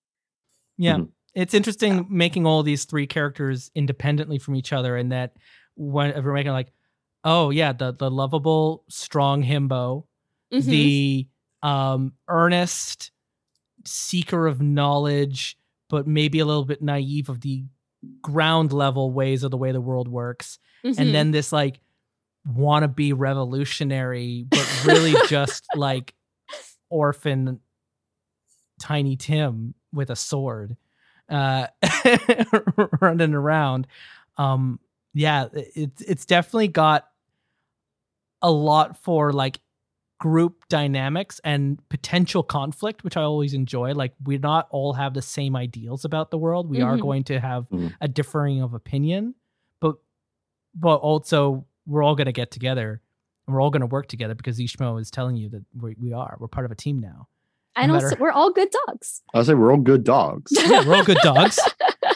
Yeah. 0.78 0.96
Mhm. 0.98 1.10
It's 1.38 1.54
interesting 1.54 2.08
making 2.10 2.48
all 2.48 2.64
these 2.64 2.86
three 2.86 3.06
characters 3.06 3.70
independently 3.76 4.40
from 4.40 4.56
each 4.56 4.74
other 4.74 4.98
and 4.98 5.12
that 5.12 5.38
when 5.76 6.10
if 6.10 6.26
we're 6.26 6.34
making 6.34 6.52
like 6.52 6.72
Oh 7.24 7.50
yeah, 7.52 7.74
the 7.74 7.92
the 7.92 8.10
lovable, 8.10 8.84
strong 8.90 9.44
himbo, 9.44 10.06
Mhm. 10.54 10.64
the 10.66 11.28
um 11.62 12.14
earnest 12.28 13.12
seeker 13.86 14.48
of 14.48 14.62
knowledge, 14.62 15.58
but 15.90 16.08
maybe 16.08 16.40
a 16.40 16.46
little 16.46 16.66
bit 16.66 16.82
naive 16.82 17.30
of 17.30 17.42
the 17.42 17.66
ground 18.22 18.72
level 18.74 19.12
ways 19.12 19.44
of 19.44 19.52
the 19.52 19.58
way 19.58 19.72
the 19.72 19.82
world 19.82 20.08
works. 20.08 20.58
Mhm. 20.84 20.98
And 21.00 21.14
then 21.16 21.32
this 21.32 21.52
like 21.52 21.82
wannabe 22.48 23.14
revolutionary, 23.16 24.46
but 24.50 24.84
really 24.86 25.14
just 25.28 25.66
like 25.76 26.16
orphan 26.90 27.60
tiny 28.80 29.16
Tim 29.18 29.74
with 29.94 30.10
a 30.10 30.16
sword 30.16 30.78
uh 31.30 31.68
running 33.02 33.34
around. 33.34 33.88
Um 34.38 34.80
yeah, 35.14 35.48
it's 35.54 36.02
it's 36.02 36.26
definitely 36.26 36.68
got 36.70 37.08
a 38.42 38.52
lot 38.52 38.98
for 39.04 39.34
like 39.34 39.60
group 40.20 40.68
dynamics 40.70 41.40
and 41.44 41.80
potential 41.90 42.42
conflict, 42.44 43.04
which 43.04 43.18
I 43.18 43.22
always 43.24 43.54
enjoy. 43.54 43.94
Like 43.94 44.14
we 44.24 44.38
not 44.38 44.68
all 44.72 44.94
have 44.94 45.14
the 45.14 45.22
same 45.22 45.56
ideals 45.56 46.06
about 46.06 46.32
the 46.32 46.38
world. 46.38 46.70
We 46.70 46.82
are 46.82 46.98
Mhm. 46.98 47.02
going 47.02 47.24
to 47.26 47.40
have 47.40 47.68
Mhm. 47.70 47.94
a 48.02 48.08
differing 48.08 48.62
of 48.62 48.74
opinion, 48.74 49.36
but 49.80 49.96
but 50.76 50.98
also 50.98 51.66
we're 51.86 52.04
all 52.04 52.16
going 52.16 52.26
to 52.26 52.32
get 52.32 52.52
together 52.52 53.02
and 53.48 53.54
we're 53.56 53.62
all 53.62 53.70
going 53.72 53.82
to 53.82 53.88
work 53.88 54.08
together 54.08 54.36
because 54.36 54.60
Ishmo 54.60 55.00
is 55.00 55.10
telling 55.10 55.36
you 55.38 55.50
that 55.50 55.64
we, 55.76 55.96
we 56.00 56.14
are. 56.14 56.36
We're 56.40 56.48
part 56.48 56.66
of 56.66 56.72
a 56.72 56.76
team 56.76 57.00
now. 57.00 57.28
And 57.78 57.90
no 57.90 57.96
also, 57.96 58.08
matter- 58.10 58.22
we're 58.22 58.32
all 58.32 58.52
good 58.52 58.70
dogs. 58.88 59.22
I 59.34 59.44
say 59.44 59.54
we're 59.54 59.72
all 59.72 59.78
good 59.78 60.04
dogs. 60.04 60.52
Yeah, 60.68 60.86
we're 60.88 60.96
all 60.96 61.04
good 61.06 61.20
dogs. 61.24 61.60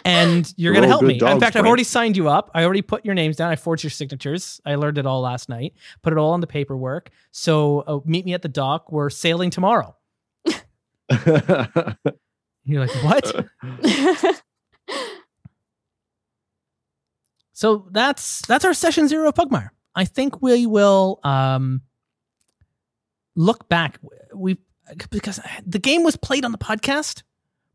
And 0.04 0.52
you're 0.58 0.72
We're 0.72 0.78
going 0.78 0.82
to 0.84 0.88
help 0.88 1.02
good 1.02 1.08
me. 1.08 1.14
In 1.14 1.20
dogs, 1.20 1.44
fact, 1.44 1.56
I've 1.56 1.66
already 1.68 1.84
signed 1.84 2.18
you 2.18 2.28
up. 2.28 2.50
I 2.56 2.64
already 2.64 2.82
put 2.82 3.06
your 3.06 3.14
names 3.14 3.36
down. 3.36 3.52
I 3.52 3.56
forged 3.56 3.84
your 3.84 3.92
signatures. 3.92 4.60
I 4.66 4.74
learned 4.76 4.98
it 4.98 5.06
all 5.06 5.22
last 5.22 5.48
night. 5.48 5.74
Put 6.02 6.12
it 6.12 6.18
all 6.18 6.32
on 6.32 6.42
the 6.42 6.48
paperwork. 6.48 7.12
So 7.30 7.82
uh, 7.82 8.00
meet 8.04 8.26
me 8.26 8.34
at 8.34 8.42
the 8.42 8.50
dock. 8.50 8.92
We're 8.92 9.12
sailing 9.12 9.52
tomorrow. 9.52 9.96
You're 10.46 12.88
like, 12.88 12.90
what? 13.04 13.46
So 17.54 17.88
that's 17.92 18.42
that's 18.48 18.66
our 18.66 18.74
session 18.74 19.08
zero 19.08 19.28
of 19.30 19.36
Pugmire. 19.36 19.70
I 19.94 20.06
think 20.06 20.42
we 20.42 20.66
will 20.66 21.20
um 21.24 21.82
look 23.36 23.70
back. 23.70 24.00
We 24.34 24.58
because 25.10 25.40
the 25.66 25.80
game 25.80 26.04
was 26.04 26.16
played 26.16 26.46
on 26.46 26.52
the 26.52 26.58
podcast, 26.58 27.24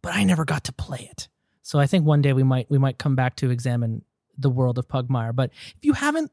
but 0.03 0.15
I 0.15 0.25
never 0.25 0.45
got 0.45 0.65
to 0.65 0.73
play 0.73 1.09
it. 1.11 1.29
So 1.63 1.79
I 1.79 1.87
think 1.87 2.05
one 2.05 2.23
day 2.23 2.33
we 2.33 2.43
might 2.43 2.71
we 2.71 2.79
might 2.79 2.99
come 2.99 3.17
back 3.17 3.37
to 3.37 3.51
examine 3.51 4.03
the 4.39 4.51
world 4.51 4.79
of 4.79 4.87
Pugmire. 4.87 5.35
But 5.35 5.51
if 5.77 5.85
you 5.85 5.95
haven't 5.95 6.31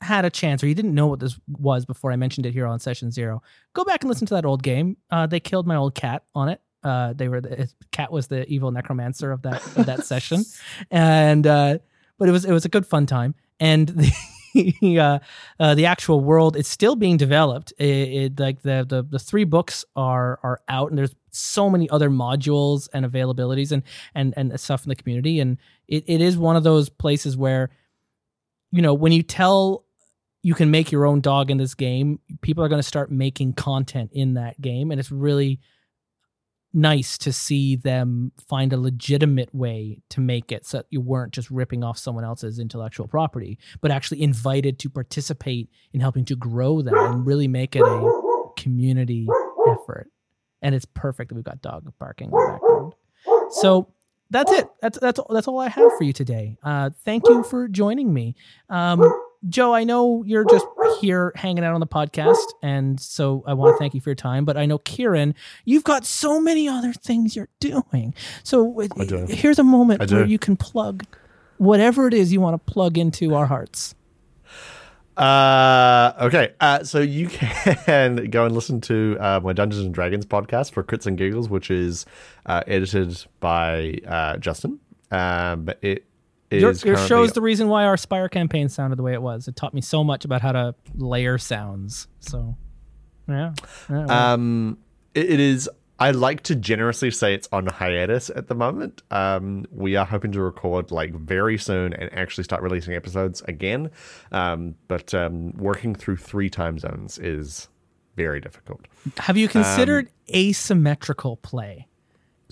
had 0.00 0.24
a 0.24 0.30
chance 0.30 0.64
or 0.64 0.66
you 0.66 0.74
didn't 0.74 0.94
know 0.94 1.06
what 1.06 1.20
this 1.20 1.38
was 1.46 1.84
before 1.84 2.12
I 2.12 2.16
mentioned 2.16 2.46
it 2.46 2.52
here 2.52 2.66
on 2.66 2.80
session 2.80 3.10
zero, 3.10 3.42
go 3.74 3.84
back 3.84 4.02
and 4.02 4.08
listen 4.08 4.26
to 4.28 4.34
that 4.34 4.44
old 4.44 4.62
game. 4.62 4.96
Uh, 5.10 5.26
they 5.26 5.40
killed 5.40 5.66
my 5.66 5.76
old 5.76 5.94
cat 5.94 6.24
on 6.34 6.48
it. 6.48 6.60
Uh, 6.82 7.12
they 7.12 7.28
were 7.28 7.40
the 7.40 7.68
cat 7.92 8.10
was 8.10 8.26
the 8.26 8.46
evil 8.48 8.70
necromancer 8.72 9.30
of 9.30 9.42
that 9.42 9.64
of 9.76 9.86
that 9.86 10.04
session, 10.06 10.44
and 10.90 11.46
uh, 11.46 11.78
but 12.18 12.28
it 12.28 12.32
was 12.32 12.44
it 12.44 12.52
was 12.52 12.64
a 12.64 12.68
good 12.68 12.86
fun 12.86 13.06
time. 13.06 13.34
And 13.60 13.88
the 13.88 14.12
uh, 14.98 15.18
uh, 15.58 15.74
the 15.74 15.86
actual 15.86 16.20
world. 16.20 16.56
It's 16.56 16.68
still 16.68 16.96
being 16.96 17.16
developed. 17.16 17.72
It, 17.78 17.86
it, 17.86 18.40
like 18.40 18.62
the, 18.62 18.84
the 18.88 19.02
the 19.02 19.18
three 19.18 19.44
books 19.44 19.84
are 19.96 20.38
are 20.42 20.60
out, 20.68 20.90
and 20.90 20.98
there's 20.98 21.14
so 21.30 21.70
many 21.70 21.88
other 21.90 22.10
modules 22.10 22.88
and 22.92 23.06
availabilities 23.06 23.72
and 23.72 23.82
and 24.14 24.34
and 24.36 24.58
stuff 24.60 24.84
in 24.84 24.88
the 24.88 24.96
community. 24.96 25.40
And 25.40 25.58
it, 25.88 26.04
it 26.06 26.20
is 26.20 26.36
one 26.36 26.56
of 26.56 26.62
those 26.62 26.88
places 26.88 27.36
where, 27.36 27.70
you 28.70 28.82
know, 28.82 28.94
when 28.94 29.12
you 29.12 29.22
tell 29.22 29.84
you 30.42 30.54
can 30.54 30.70
make 30.70 30.90
your 30.90 31.06
own 31.06 31.20
dog 31.20 31.50
in 31.50 31.56
this 31.56 31.74
game, 31.74 32.18
people 32.40 32.64
are 32.64 32.68
going 32.68 32.80
to 32.80 32.86
start 32.86 33.12
making 33.12 33.52
content 33.52 34.10
in 34.12 34.34
that 34.34 34.60
game, 34.60 34.90
and 34.90 34.98
it's 34.98 35.12
really 35.12 35.60
nice 36.74 37.18
to 37.18 37.32
see 37.32 37.76
them 37.76 38.32
find 38.48 38.72
a 38.72 38.76
legitimate 38.76 39.54
way 39.54 40.00
to 40.10 40.20
make 40.20 40.50
it 40.52 40.66
so 40.66 40.82
you 40.90 41.00
weren't 41.00 41.32
just 41.32 41.50
ripping 41.50 41.84
off 41.84 41.98
someone 41.98 42.24
else's 42.24 42.58
intellectual 42.58 43.06
property, 43.06 43.58
but 43.80 43.90
actually 43.90 44.22
invited 44.22 44.78
to 44.78 44.88
participate 44.88 45.68
in 45.92 46.00
helping 46.00 46.24
to 46.24 46.36
grow 46.36 46.82
that 46.82 46.94
and 46.94 47.26
really 47.26 47.48
make 47.48 47.76
it 47.76 47.82
a 47.82 48.48
community 48.56 49.26
effort. 49.68 50.10
And 50.62 50.74
it's 50.74 50.86
perfect 50.86 51.28
that 51.28 51.34
we've 51.34 51.44
got 51.44 51.60
dog 51.60 51.92
barking 51.98 52.26
in 52.28 52.30
the 52.30 52.52
background. 52.52 52.94
So 53.50 53.88
that's 54.30 54.50
it. 54.52 54.68
That's 54.80 54.98
that's 54.98 55.20
that's 55.28 55.48
all 55.48 55.60
I 55.60 55.68
have 55.68 55.92
for 55.98 56.04
you 56.04 56.12
today. 56.12 56.56
Uh, 56.62 56.90
thank 57.04 57.28
you 57.28 57.42
for 57.44 57.68
joining 57.68 58.14
me, 58.14 58.34
um, 58.70 59.02
Joe. 59.48 59.74
I 59.74 59.84
know 59.84 60.22
you're 60.24 60.44
just 60.44 60.66
here 61.00 61.32
hanging 61.34 61.64
out 61.64 61.74
on 61.74 61.80
the 61.80 61.86
podcast, 61.86 62.44
and 62.62 63.00
so 63.00 63.42
I 63.46 63.54
want 63.54 63.74
to 63.74 63.78
thank 63.78 63.94
you 63.94 64.00
for 64.00 64.10
your 64.10 64.16
time. 64.16 64.44
But 64.44 64.56
I 64.56 64.66
know 64.66 64.78
Kieran, 64.78 65.34
you've 65.64 65.84
got 65.84 66.04
so 66.04 66.40
many 66.40 66.68
other 66.68 66.92
things 66.92 67.36
you're 67.36 67.48
doing. 67.60 68.14
So 68.42 68.80
uh, 68.80 69.04
do. 69.04 69.26
here's 69.28 69.58
a 69.58 69.64
moment 69.64 70.10
where 70.10 70.26
you 70.26 70.38
can 70.38 70.56
plug 70.56 71.04
whatever 71.58 72.08
it 72.08 72.14
is 72.14 72.32
you 72.32 72.40
want 72.40 72.54
to 72.54 72.72
plug 72.72 72.98
into 72.98 73.34
our 73.34 73.46
hearts. 73.46 73.94
Uh, 75.16 76.12
okay. 76.22 76.54
Uh, 76.60 76.82
so 76.84 77.00
you 77.00 77.28
can 77.28 78.16
go 78.30 78.46
and 78.46 78.54
listen 78.54 78.80
to 78.82 79.16
uh, 79.20 79.40
my 79.42 79.52
Dungeons 79.52 79.84
and 79.84 79.94
Dragons 79.94 80.26
podcast 80.26 80.72
for 80.72 80.82
Crits 80.82 81.06
and 81.06 81.18
Giggles, 81.18 81.48
which 81.48 81.70
is 81.70 82.06
uh, 82.46 82.62
edited 82.66 83.24
by 83.40 83.98
uh, 84.06 84.38
Justin. 84.38 84.80
Um, 85.10 85.68
it 85.82 86.06
Your, 86.60 86.72
your 86.72 86.96
show 86.96 87.22
is 87.22 87.32
the 87.32 87.40
reason 87.40 87.68
why 87.68 87.84
our 87.84 87.96
Spire 87.96 88.28
campaign 88.28 88.68
sounded 88.68 88.98
the 88.98 89.02
way 89.02 89.12
it 89.12 89.22
was. 89.22 89.48
It 89.48 89.56
taught 89.56 89.74
me 89.74 89.80
so 89.80 90.02
much 90.04 90.24
about 90.24 90.42
how 90.42 90.52
to 90.52 90.74
layer 90.94 91.38
sounds. 91.38 92.08
So, 92.20 92.56
yeah. 93.28 93.54
Yeah, 93.88 94.06
well, 94.06 94.10
Um, 94.10 94.78
it, 95.14 95.30
it 95.30 95.40
is. 95.40 95.68
I 95.98 96.10
like 96.10 96.42
to 96.44 96.56
generously 96.56 97.12
say 97.12 97.32
it's 97.32 97.48
on 97.52 97.66
hiatus 97.66 98.28
at 98.30 98.48
the 98.48 98.56
moment. 98.56 99.02
Um, 99.12 99.66
we 99.70 99.94
are 99.94 100.04
hoping 100.06 100.32
to 100.32 100.40
record 100.40 100.90
like 100.90 101.14
very 101.14 101.56
soon 101.58 101.92
and 101.92 102.12
actually 102.12 102.42
start 102.44 102.60
releasing 102.62 102.94
episodes 102.94 103.40
again. 103.42 103.90
Um, 104.32 104.74
but 104.88 105.14
um, 105.14 105.52
working 105.52 105.94
through 105.94 106.16
three 106.16 106.50
time 106.50 106.78
zones 106.80 107.18
is 107.18 107.68
very 108.16 108.40
difficult. 108.40 108.80
have 109.18 109.36
you 109.36 109.46
considered 109.48 110.10
asymmetrical 110.34 111.36
play? 111.36 111.86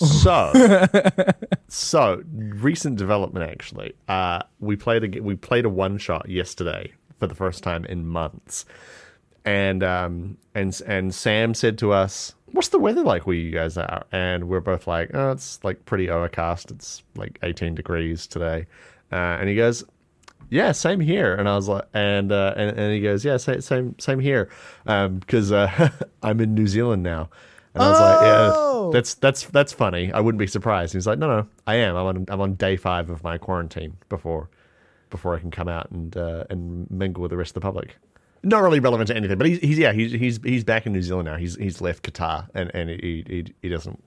So, 0.00 0.52
so 1.68 2.22
recent 2.32 2.96
development 2.96 3.50
actually. 3.50 3.94
Uh, 4.08 4.42
we 4.58 4.76
played 4.76 5.16
a 5.16 5.20
we 5.20 5.36
played 5.36 5.64
a 5.64 5.68
one 5.68 5.98
shot 5.98 6.28
yesterday 6.28 6.92
for 7.18 7.26
the 7.26 7.34
first 7.34 7.62
time 7.62 7.84
in 7.84 8.06
months, 8.06 8.64
and 9.44 9.82
um 9.82 10.38
and 10.54 10.80
and 10.86 11.14
Sam 11.14 11.52
said 11.52 11.76
to 11.78 11.92
us, 11.92 12.34
"What's 12.52 12.68
the 12.68 12.78
weather 12.78 13.02
like 13.02 13.26
where 13.26 13.36
you 13.36 13.50
guys 13.50 13.76
are?" 13.76 14.06
And 14.10 14.48
we're 14.48 14.60
both 14.60 14.86
like, 14.86 15.10
"Oh, 15.12 15.32
it's 15.32 15.62
like 15.62 15.84
pretty 15.84 16.08
overcast. 16.08 16.70
It's 16.70 17.02
like 17.14 17.38
18 17.42 17.74
degrees 17.74 18.26
today," 18.26 18.66
uh, 19.12 19.16
and 19.16 19.48
he 19.48 19.54
goes. 19.54 19.84
Yeah, 20.52 20.72
same 20.72 20.98
here. 20.98 21.32
And 21.32 21.48
I 21.48 21.54
was 21.54 21.68
like, 21.68 21.84
and 21.94 22.32
uh, 22.32 22.54
and, 22.56 22.76
and 22.76 22.92
he 22.92 23.00
goes, 23.00 23.24
yeah, 23.24 23.36
same 23.36 23.60
same 23.60 23.94
same 24.00 24.18
here, 24.18 24.50
because 24.84 25.52
uh, 25.52 25.90
I'm 26.24 26.40
in 26.40 26.56
New 26.56 26.66
Zealand 26.66 27.04
now. 27.04 27.30
And 27.74 27.82
I 27.82 27.88
was 27.90 28.00
like, 28.00 28.18
Oh! 28.20 28.90
yeah, 28.90 28.98
that's 28.98 29.14
that's 29.14 29.46
that's 29.46 29.72
funny. 29.72 30.12
I 30.12 30.20
wouldn't 30.20 30.38
be 30.38 30.46
surprised. 30.46 30.92
He's 30.92 31.06
like, 31.06 31.18
no, 31.18 31.28
no, 31.28 31.46
I 31.66 31.76
am. 31.76 31.96
I'm 31.96 32.06
on 32.06 32.24
I'm 32.28 32.40
on 32.40 32.54
day 32.54 32.76
five 32.76 33.10
of 33.10 33.22
my 33.22 33.38
quarantine 33.38 33.96
before 34.08 34.48
before 35.10 35.34
I 35.34 35.38
can 35.38 35.50
come 35.50 35.68
out 35.68 35.90
and 35.90 36.16
uh, 36.16 36.44
and 36.50 36.90
mingle 36.90 37.22
with 37.22 37.30
the 37.30 37.36
rest 37.36 37.50
of 37.50 37.54
the 37.54 37.60
public. 37.60 37.96
Not 38.42 38.62
really 38.62 38.80
relevant 38.80 39.08
to 39.08 39.16
anything, 39.16 39.36
but 39.38 39.46
he's, 39.46 39.58
he's 39.60 39.78
yeah 39.78 39.92
he's 39.92 40.12
he's 40.12 40.40
he's 40.42 40.64
back 40.64 40.86
in 40.86 40.92
New 40.92 41.02
Zealand 41.02 41.26
now. 41.26 41.36
He's 41.36 41.56
he's 41.56 41.80
left 41.80 42.02
Qatar 42.02 42.48
and 42.54 42.70
and 42.74 42.88
he 42.90 43.24
he, 43.28 43.44
he 43.62 43.68
doesn't 43.68 44.02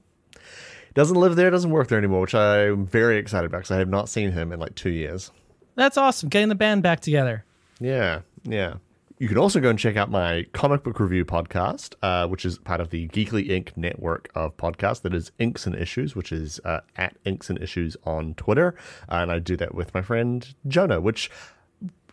doesn't 0.93 1.17
live 1.17 1.35
there, 1.35 1.49
doesn't 1.49 1.71
work 1.71 1.87
there 1.87 1.97
anymore, 1.97 2.21
which 2.21 2.35
I'm 2.35 2.85
very 2.85 3.17
excited 3.17 3.45
about 3.47 3.59
because 3.59 3.71
I 3.71 3.77
have 3.79 3.89
not 3.89 4.09
seen 4.09 4.31
him 4.31 4.51
in 4.51 4.59
like 4.59 4.75
two 4.75 4.91
years. 4.91 5.31
That's 5.75 5.97
awesome. 5.97 6.29
Getting 6.29 6.49
the 6.49 6.55
band 6.55 6.83
back 6.83 6.99
together. 6.99 7.45
Yeah, 7.79 8.21
yeah. 8.43 8.75
You 9.19 9.27
can 9.27 9.37
also 9.37 9.59
go 9.59 9.69
and 9.69 9.77
check 9.77 9.95
out 9.95 10.09
my 10.09 10.45
comic 10.53 10.83
book 10.83 10.99
review 10.99 11.23
podcast, 11.23 11.95
uh, 12.01 12.27
which 12.27 12.45
is 12.45 12.57
part 12.57 12.81
of 12.81 12.89
the 12.89 13.07
Geekly 13.09 13.47
Inc. 13.47 13.77
network 13.77 14.29
of 14.35 14.57
podcasts. 14.57 15.01
That 15.03 15.13
is 15.13 15.31
Inks 15.39 15.65
and 15.65 15.75
Issues, 15.75 16.15
which 16.15 16.31
is 16.31 16.59
uh, 16.65 16.81
at 16.97 17.15
Inks 17.23 17.49
and 17.49 17.61
Issues 17.61 17.95
on 18.05 18.33
Twitter, 18.33 18.75
and 19.07 19.31
I 19.31 19.39
do 19.39 19.55
that 19.57 19.75
with 19.75 19.93
my 19.93 20.01
friend 20.01 20.53
Jonah. 20.67 20.99
Which, 20.99 21.29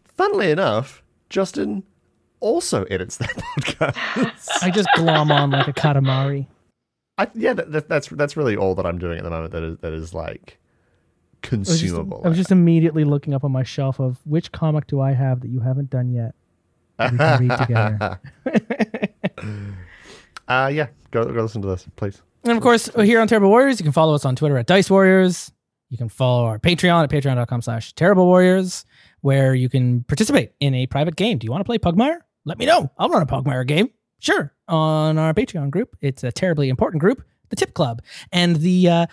funnily 0.05 0.51
enough, 0.51 1.03
Justin 1.31 1.85
also 2.41 2.85
edits 2.85 3.17
that 3.17 3.31
podcast. 3.59 4.63
I 4.63 4.71
just 4.71 4.89
glom 4.97 5.33
on 5.33 5.51
like 5.51 5.69
a 5.69 5.73
katamari. 5.73 6.47
I, 7.17 7.29
yeah, 7.35 7.53
that, 7.55 7.73
that, 7.73 7.89
that's 7.89 8.09
that's 8.09 8.37
really 8.37 8.57
all 8.57 8.75
that 8.75 8.87
I'm 8.87 8.99
doing 8.99 9.19
at 9.19 9.25
the 9.25 9.31
moment. 9.31 9.53
That 9.53 9.63
is 9.63 9.79
that 9.79 9.93
is 9.93 10.15
like 10.15 10.59
I 11.43 11.57
was, 11.57 11.69
just, 11.69 11.81
consumable. 11.81 12.23
I 12.25 12.29
was 12.29 12.37
just 12.37 12.53
immediately 12.53 13.05
looking 13.05 13.35
up 13.35 13.45
on 13.45 13.53
my 13.53 13.63
shelf 13.63 14.01
of 14.01 14.19
which 14.25 14.53
comic 14.53 14.87
do 14.87 15.01
I 15.01 15.13
have 15.13 15.41
that 15.41 15.49
you 15.49 15.61
haven't 15.61 15.91
done 15.91 16.11
yet. 16.13 16.35
That 17.01 17.41
We 17.41 17.49
can 17.49 17.49
read 17.49 17.59
together. 17.59 18.21
uh, 20.49 20.71
yeah, 20.73 20.89
go 21.11 21.25
go 21.25 21.43
listen 21.43 21.63
to 21.63 21.69
this, 21.69 21.87
please. 21.97 22.23
And 22.45 22.57
of 22.57 22.63
course, 22.63 22.89
here 22.97 23.21
on 23.21 23.29
Terrible 23.29 23.51
Warriors, 23.51 23.79
you 23.81 23.85
can 23.85 23.93
follow 23.93 24.15
us 24.15 24.25
on 24.25 24.37
Twitter 24.37 24.57
at 24.57 24.67
Dice 24.67 24.89
Warriors. 24.91 25.53
You 25.91 25.99
can 25.99 26.09
follow 26.09 26.45
our 26.45 26.59
Patreon 26.59 27.03
at 27.03 27.11
patreon.com 27.11 27.63
slash 27.63 27.93
Terrible 27.95 28.27
Warriors. 28.27 28.85
where 29.23 29.55
you 29.55 29.69
can 29.69 30.03
participate 30.05 30.53
in 30.61 30.75
a 30.75 30.87
private 30.87 31.17
game. 31.17 31.37
Do 31.39 31.45
you 31.45 31.51
want 31.51 31.61
to 31.61 31.65
play 31.67 31.79
Pugmire? 31.79 32.21
Let 32.47 32.59
me 32.59 32.65
know. 32.65 32.91
I'll 32.97 33.09
run 33.11 33.23
a 33.23 33.27
Pugmire 33.27 33.67
game. 33.67 33.91
Sure. 34.19 34.55
On 34.69 35.19
our 35.19 35.35
Patreon 35.35 35.71
group. 35.71 35.97
It's 36.01 36.25
a 36.25 36.33
terribly 36.33 36.69
important 36.71 37.01
group, 37.03 37.23
the 37.51 37.57
Tip 37.57 37.75
Club. 37.75 38.03
And 38.33 38.57
the 38.57 38.89
uh, 38.89 39.07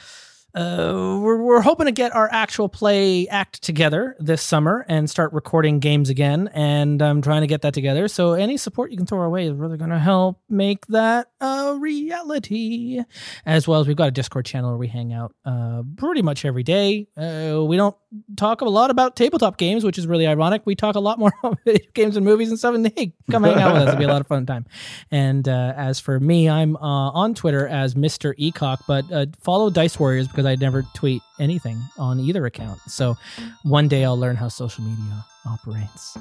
uh, 0.58 1.20
we're, 1.22 1.38
we're 1.38 1.62
hoping 1.62 1.86
to 1.86 1.92
get 1.92 2.16
our 2.16 2.28
actual 2.32 2.68
play 2.68 3.28
act 3.28 3.62
together 3.62 4.16
this 4.20 4.42
summer 4.42 4.84
and 4.90 5.08
start 5.08 5.32
recording 5.32 5.78
games 5.80 6.10
again. 6.10 6.50
And 6.52 7.00
I'm 7.00 7.22
trying 7.22 7.42
to 7.42 7.48
get 7.48 7.62
that 7.62 7.76
together. 7.76 8.08
So 8.08 8.34
any 8.34 8.58
support 8.58 8.90
you 8.90 8.98
can 8.98 9.06
throw 9.06 9.20
our 9.20 9.30
way 9.30 9.46
is 9.46 9.54
really 9.54 9.78
going 9.78 9.92
to 9.92 10.00
help 10.00 10.40
make 10.50 10.88
that 10.88 11.28
a 11.40 11.78
reality. 11.80 13.04
As 13.46 13.68
well 13.68 13.82
as 13.82 13.88
we've 13.88 13.96
got 13.96 14.08
a 14.08 14.12
Discord 14.12 14.48
channel 14.48 14.72
where 14.72 14.80
we 14.80 14.88
hang 14.88 15.14
out 15.14 15.36
uh, 15.46 15.84
pretty 15.96 16.24
much 16.24 16.44
every 16.44 16.64
day. 16.64 17.08
Uh, 17.16 17.64
we 17.64 17.78
don't 17.78 17.96
talk 18.36 18.62
a 18.62 18.66
lot 18.66 18.90
about 18.90 19.16
tabletop 19.16 19.58
games, 19.58 19.84
which 19.84 20.00
is 20.00 20.08
really 20.08 20.26
ironic. 20.26 20.64
We 20.66 20.74
talk 20.74 20.96
a 20.96 21.00
lot 21.00 21.20
more 21.20 21.34
about 21.44 21.60
video 21.66 21.86
games 21.94 22.18
and 22.18 22.26
movies 22.26 22.50
and 22.50 22.58
stuff. 22.58 22.74
And 22.74 22.92
hey, 22.96 23.14
come 23.30 23.44
hang 23.44 23.58
out 23.58 23.74
with 23.74 23.84
us. 23.84 23.90
It'll 23.90 24.00
be 24.00 24.06
a 24.06 24.08
lot 24.08 24.22
of 24.22 24.28
fun 24.28 24.48
time. 24.48 24.66
And 25.12 25.48
uh, 25.48 25.74
as 25.78 26.00
for 26.00 26.20
me, 26.20 26.50
I'm 26.50 26.76
uh, 26.78 27.12
on 27.12 27.36
Twitter 27.36 27.68
as 27.68 27.94
Mr. 27.94 28.34
Ecock, 28.40 28.80
but 28.88 29.06
follow 29.40 29.70
Dice 29.70 30.00
Warriors 30.00 30.28
because 30.28 30.47
I 30.48 30.56
never 30.56 30.84
tweet 30.94 31.22
anything 31.40 31.82
on 31.98 32.20
either 32.20 32.46
account. 32.46 32.80
So 32.88 33.18
one 33.64 33.88
day 33.88 34.04
I'll 34.04 34.18
learn 34.18 34.36
how 34.36 34.48
social 34.48 34.84
media 34.84 35.26
operates. 35.46 36.18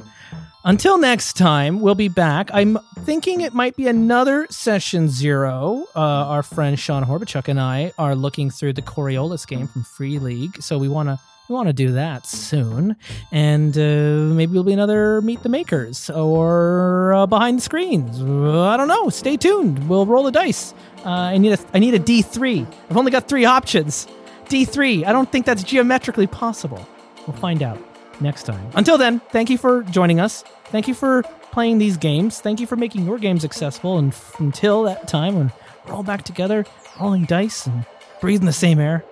Until 0.64 0.98
next 0.98 1.34
time, 1.34 1.80
we'll 1.80 1.94
be 1.94 2.08
back. 2.08 2.50
I'm 2.52 2.78
thinking 3.00 3.40
it 3.40 3.54
might 3.54 3.76
be 3.76 3.88
another 3.88 4.46
session 4.50 5.08
zero. 5.08 5.84
Uh, 5.94 6.00
our 6.00 6.42
friend 6.42 6.78
Sean 6.78 7.04
Horbachuck 7.04 7.48
and 7.48 7.60
I 7.60 7.92
are 7.98 8.14
looking 8.14 8.50
through 8.50 8.74
the 8.74 8.82
Coriolis 8.82 9.46
game 9.46 9.66
from 9.66 9.84
Free 9.84 10.18
League, 10.18 10.62
so 10.62 10.78
we 10.78 10.88
want 10.88 11.08
to 11.08 11.18
we 11.48 11.54
want 11.54 11.68
to 11.68 11.72
do 11.72 11.92
that 11.92 12.26
soon, 12.26 12.96
and 13.30 13.76
uh, 13.76 14.34
maybe 14.34 14.52
it'll 14.52 14.64
be 14.64 14.72
another 14.72 15.20
Meet 15.20 15.42
the 15.42 15.48
Makers 15.48 16.10
or 16.10 17.14
uh, 17.14 17.26
Behind 17.26 17.58
the 17.58 17.62
Screens. 17.62 18.20
I 18.20 18.76
don't 18.76 18.88
know. 18.88 19.08
Stay 19.10 19.36
tuned. 19.36 19.88
We'll 19.88 20.06
roll 20.06 20.24
the 20.24 20.32
dice. 20.32 20.74
Uh, 21.04 21.10
I 21.10 21.38
need 21.38 21.52
a 21.52 21.58
I 21.72 21.78
need 21.78 21.94
a 21.94 21.98
D 21.98 22.22
three. 22.22 22.66
I've 22.90 22.96
only 22.96 23.10
got 23.12 23.28
three 23.28 23.44
options. 23.44 24.08
D 24.48 24.64
three. 24.64 25.04
I 25.04 25.12
don't 25.12 25.30
think 25.30 25.46
that's 25.46 25.62
geometrically 25.62 26.26
possible. 26.26 26.86
We'll 27.26 27.36
find 27.36 27.62
out 27.62 27.78
next 28.20 28.44
time. 28.44 28.70
Until 28.74 28.98
then, 28.98 29.20
thank 29.30 29.50
you 29.50 29.58
for 29.58 29.82
joining 29.84 30.20
us. 30.20 30.42
Thank 30.66 30.88
you 30.88 30.94
for 30.94 31.22
playing 31.52 31.78
these 31.78 31.96
games. 31.96 32.40
Thank 32.40 32.60
you 32.60 32.66
for 32.66 32.76
making 32.76 33.06
your 33.06 33.18
games 33.18 33.44
accessible. 33.44 33.98
And 33.98 34.12
f- 34.12 34.38
until 34.40 34.82
that 34.84 35.06
time, 35.08 35.36
when 35.36 35.52
we're 35.86 35.94
all 35.94 36.02
back 36.02 36.22
together, 36.24 36.64
rolling 37.00 37.24
dice 37.24 37.66
and 37.66 37.86
breathing 38.20 38.46
the 38.46 38.52
same 38.52 38.78
air, 38.80 39.04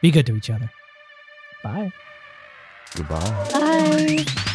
be 0.00 0.10
good 0.10 0.26
to 0.26 0.36
each 0.36 0.50
other. 0.50 0.70
Bye. 1.62 1.92
Goodbye. 2.94 3.48
Bye. 3.52 4.48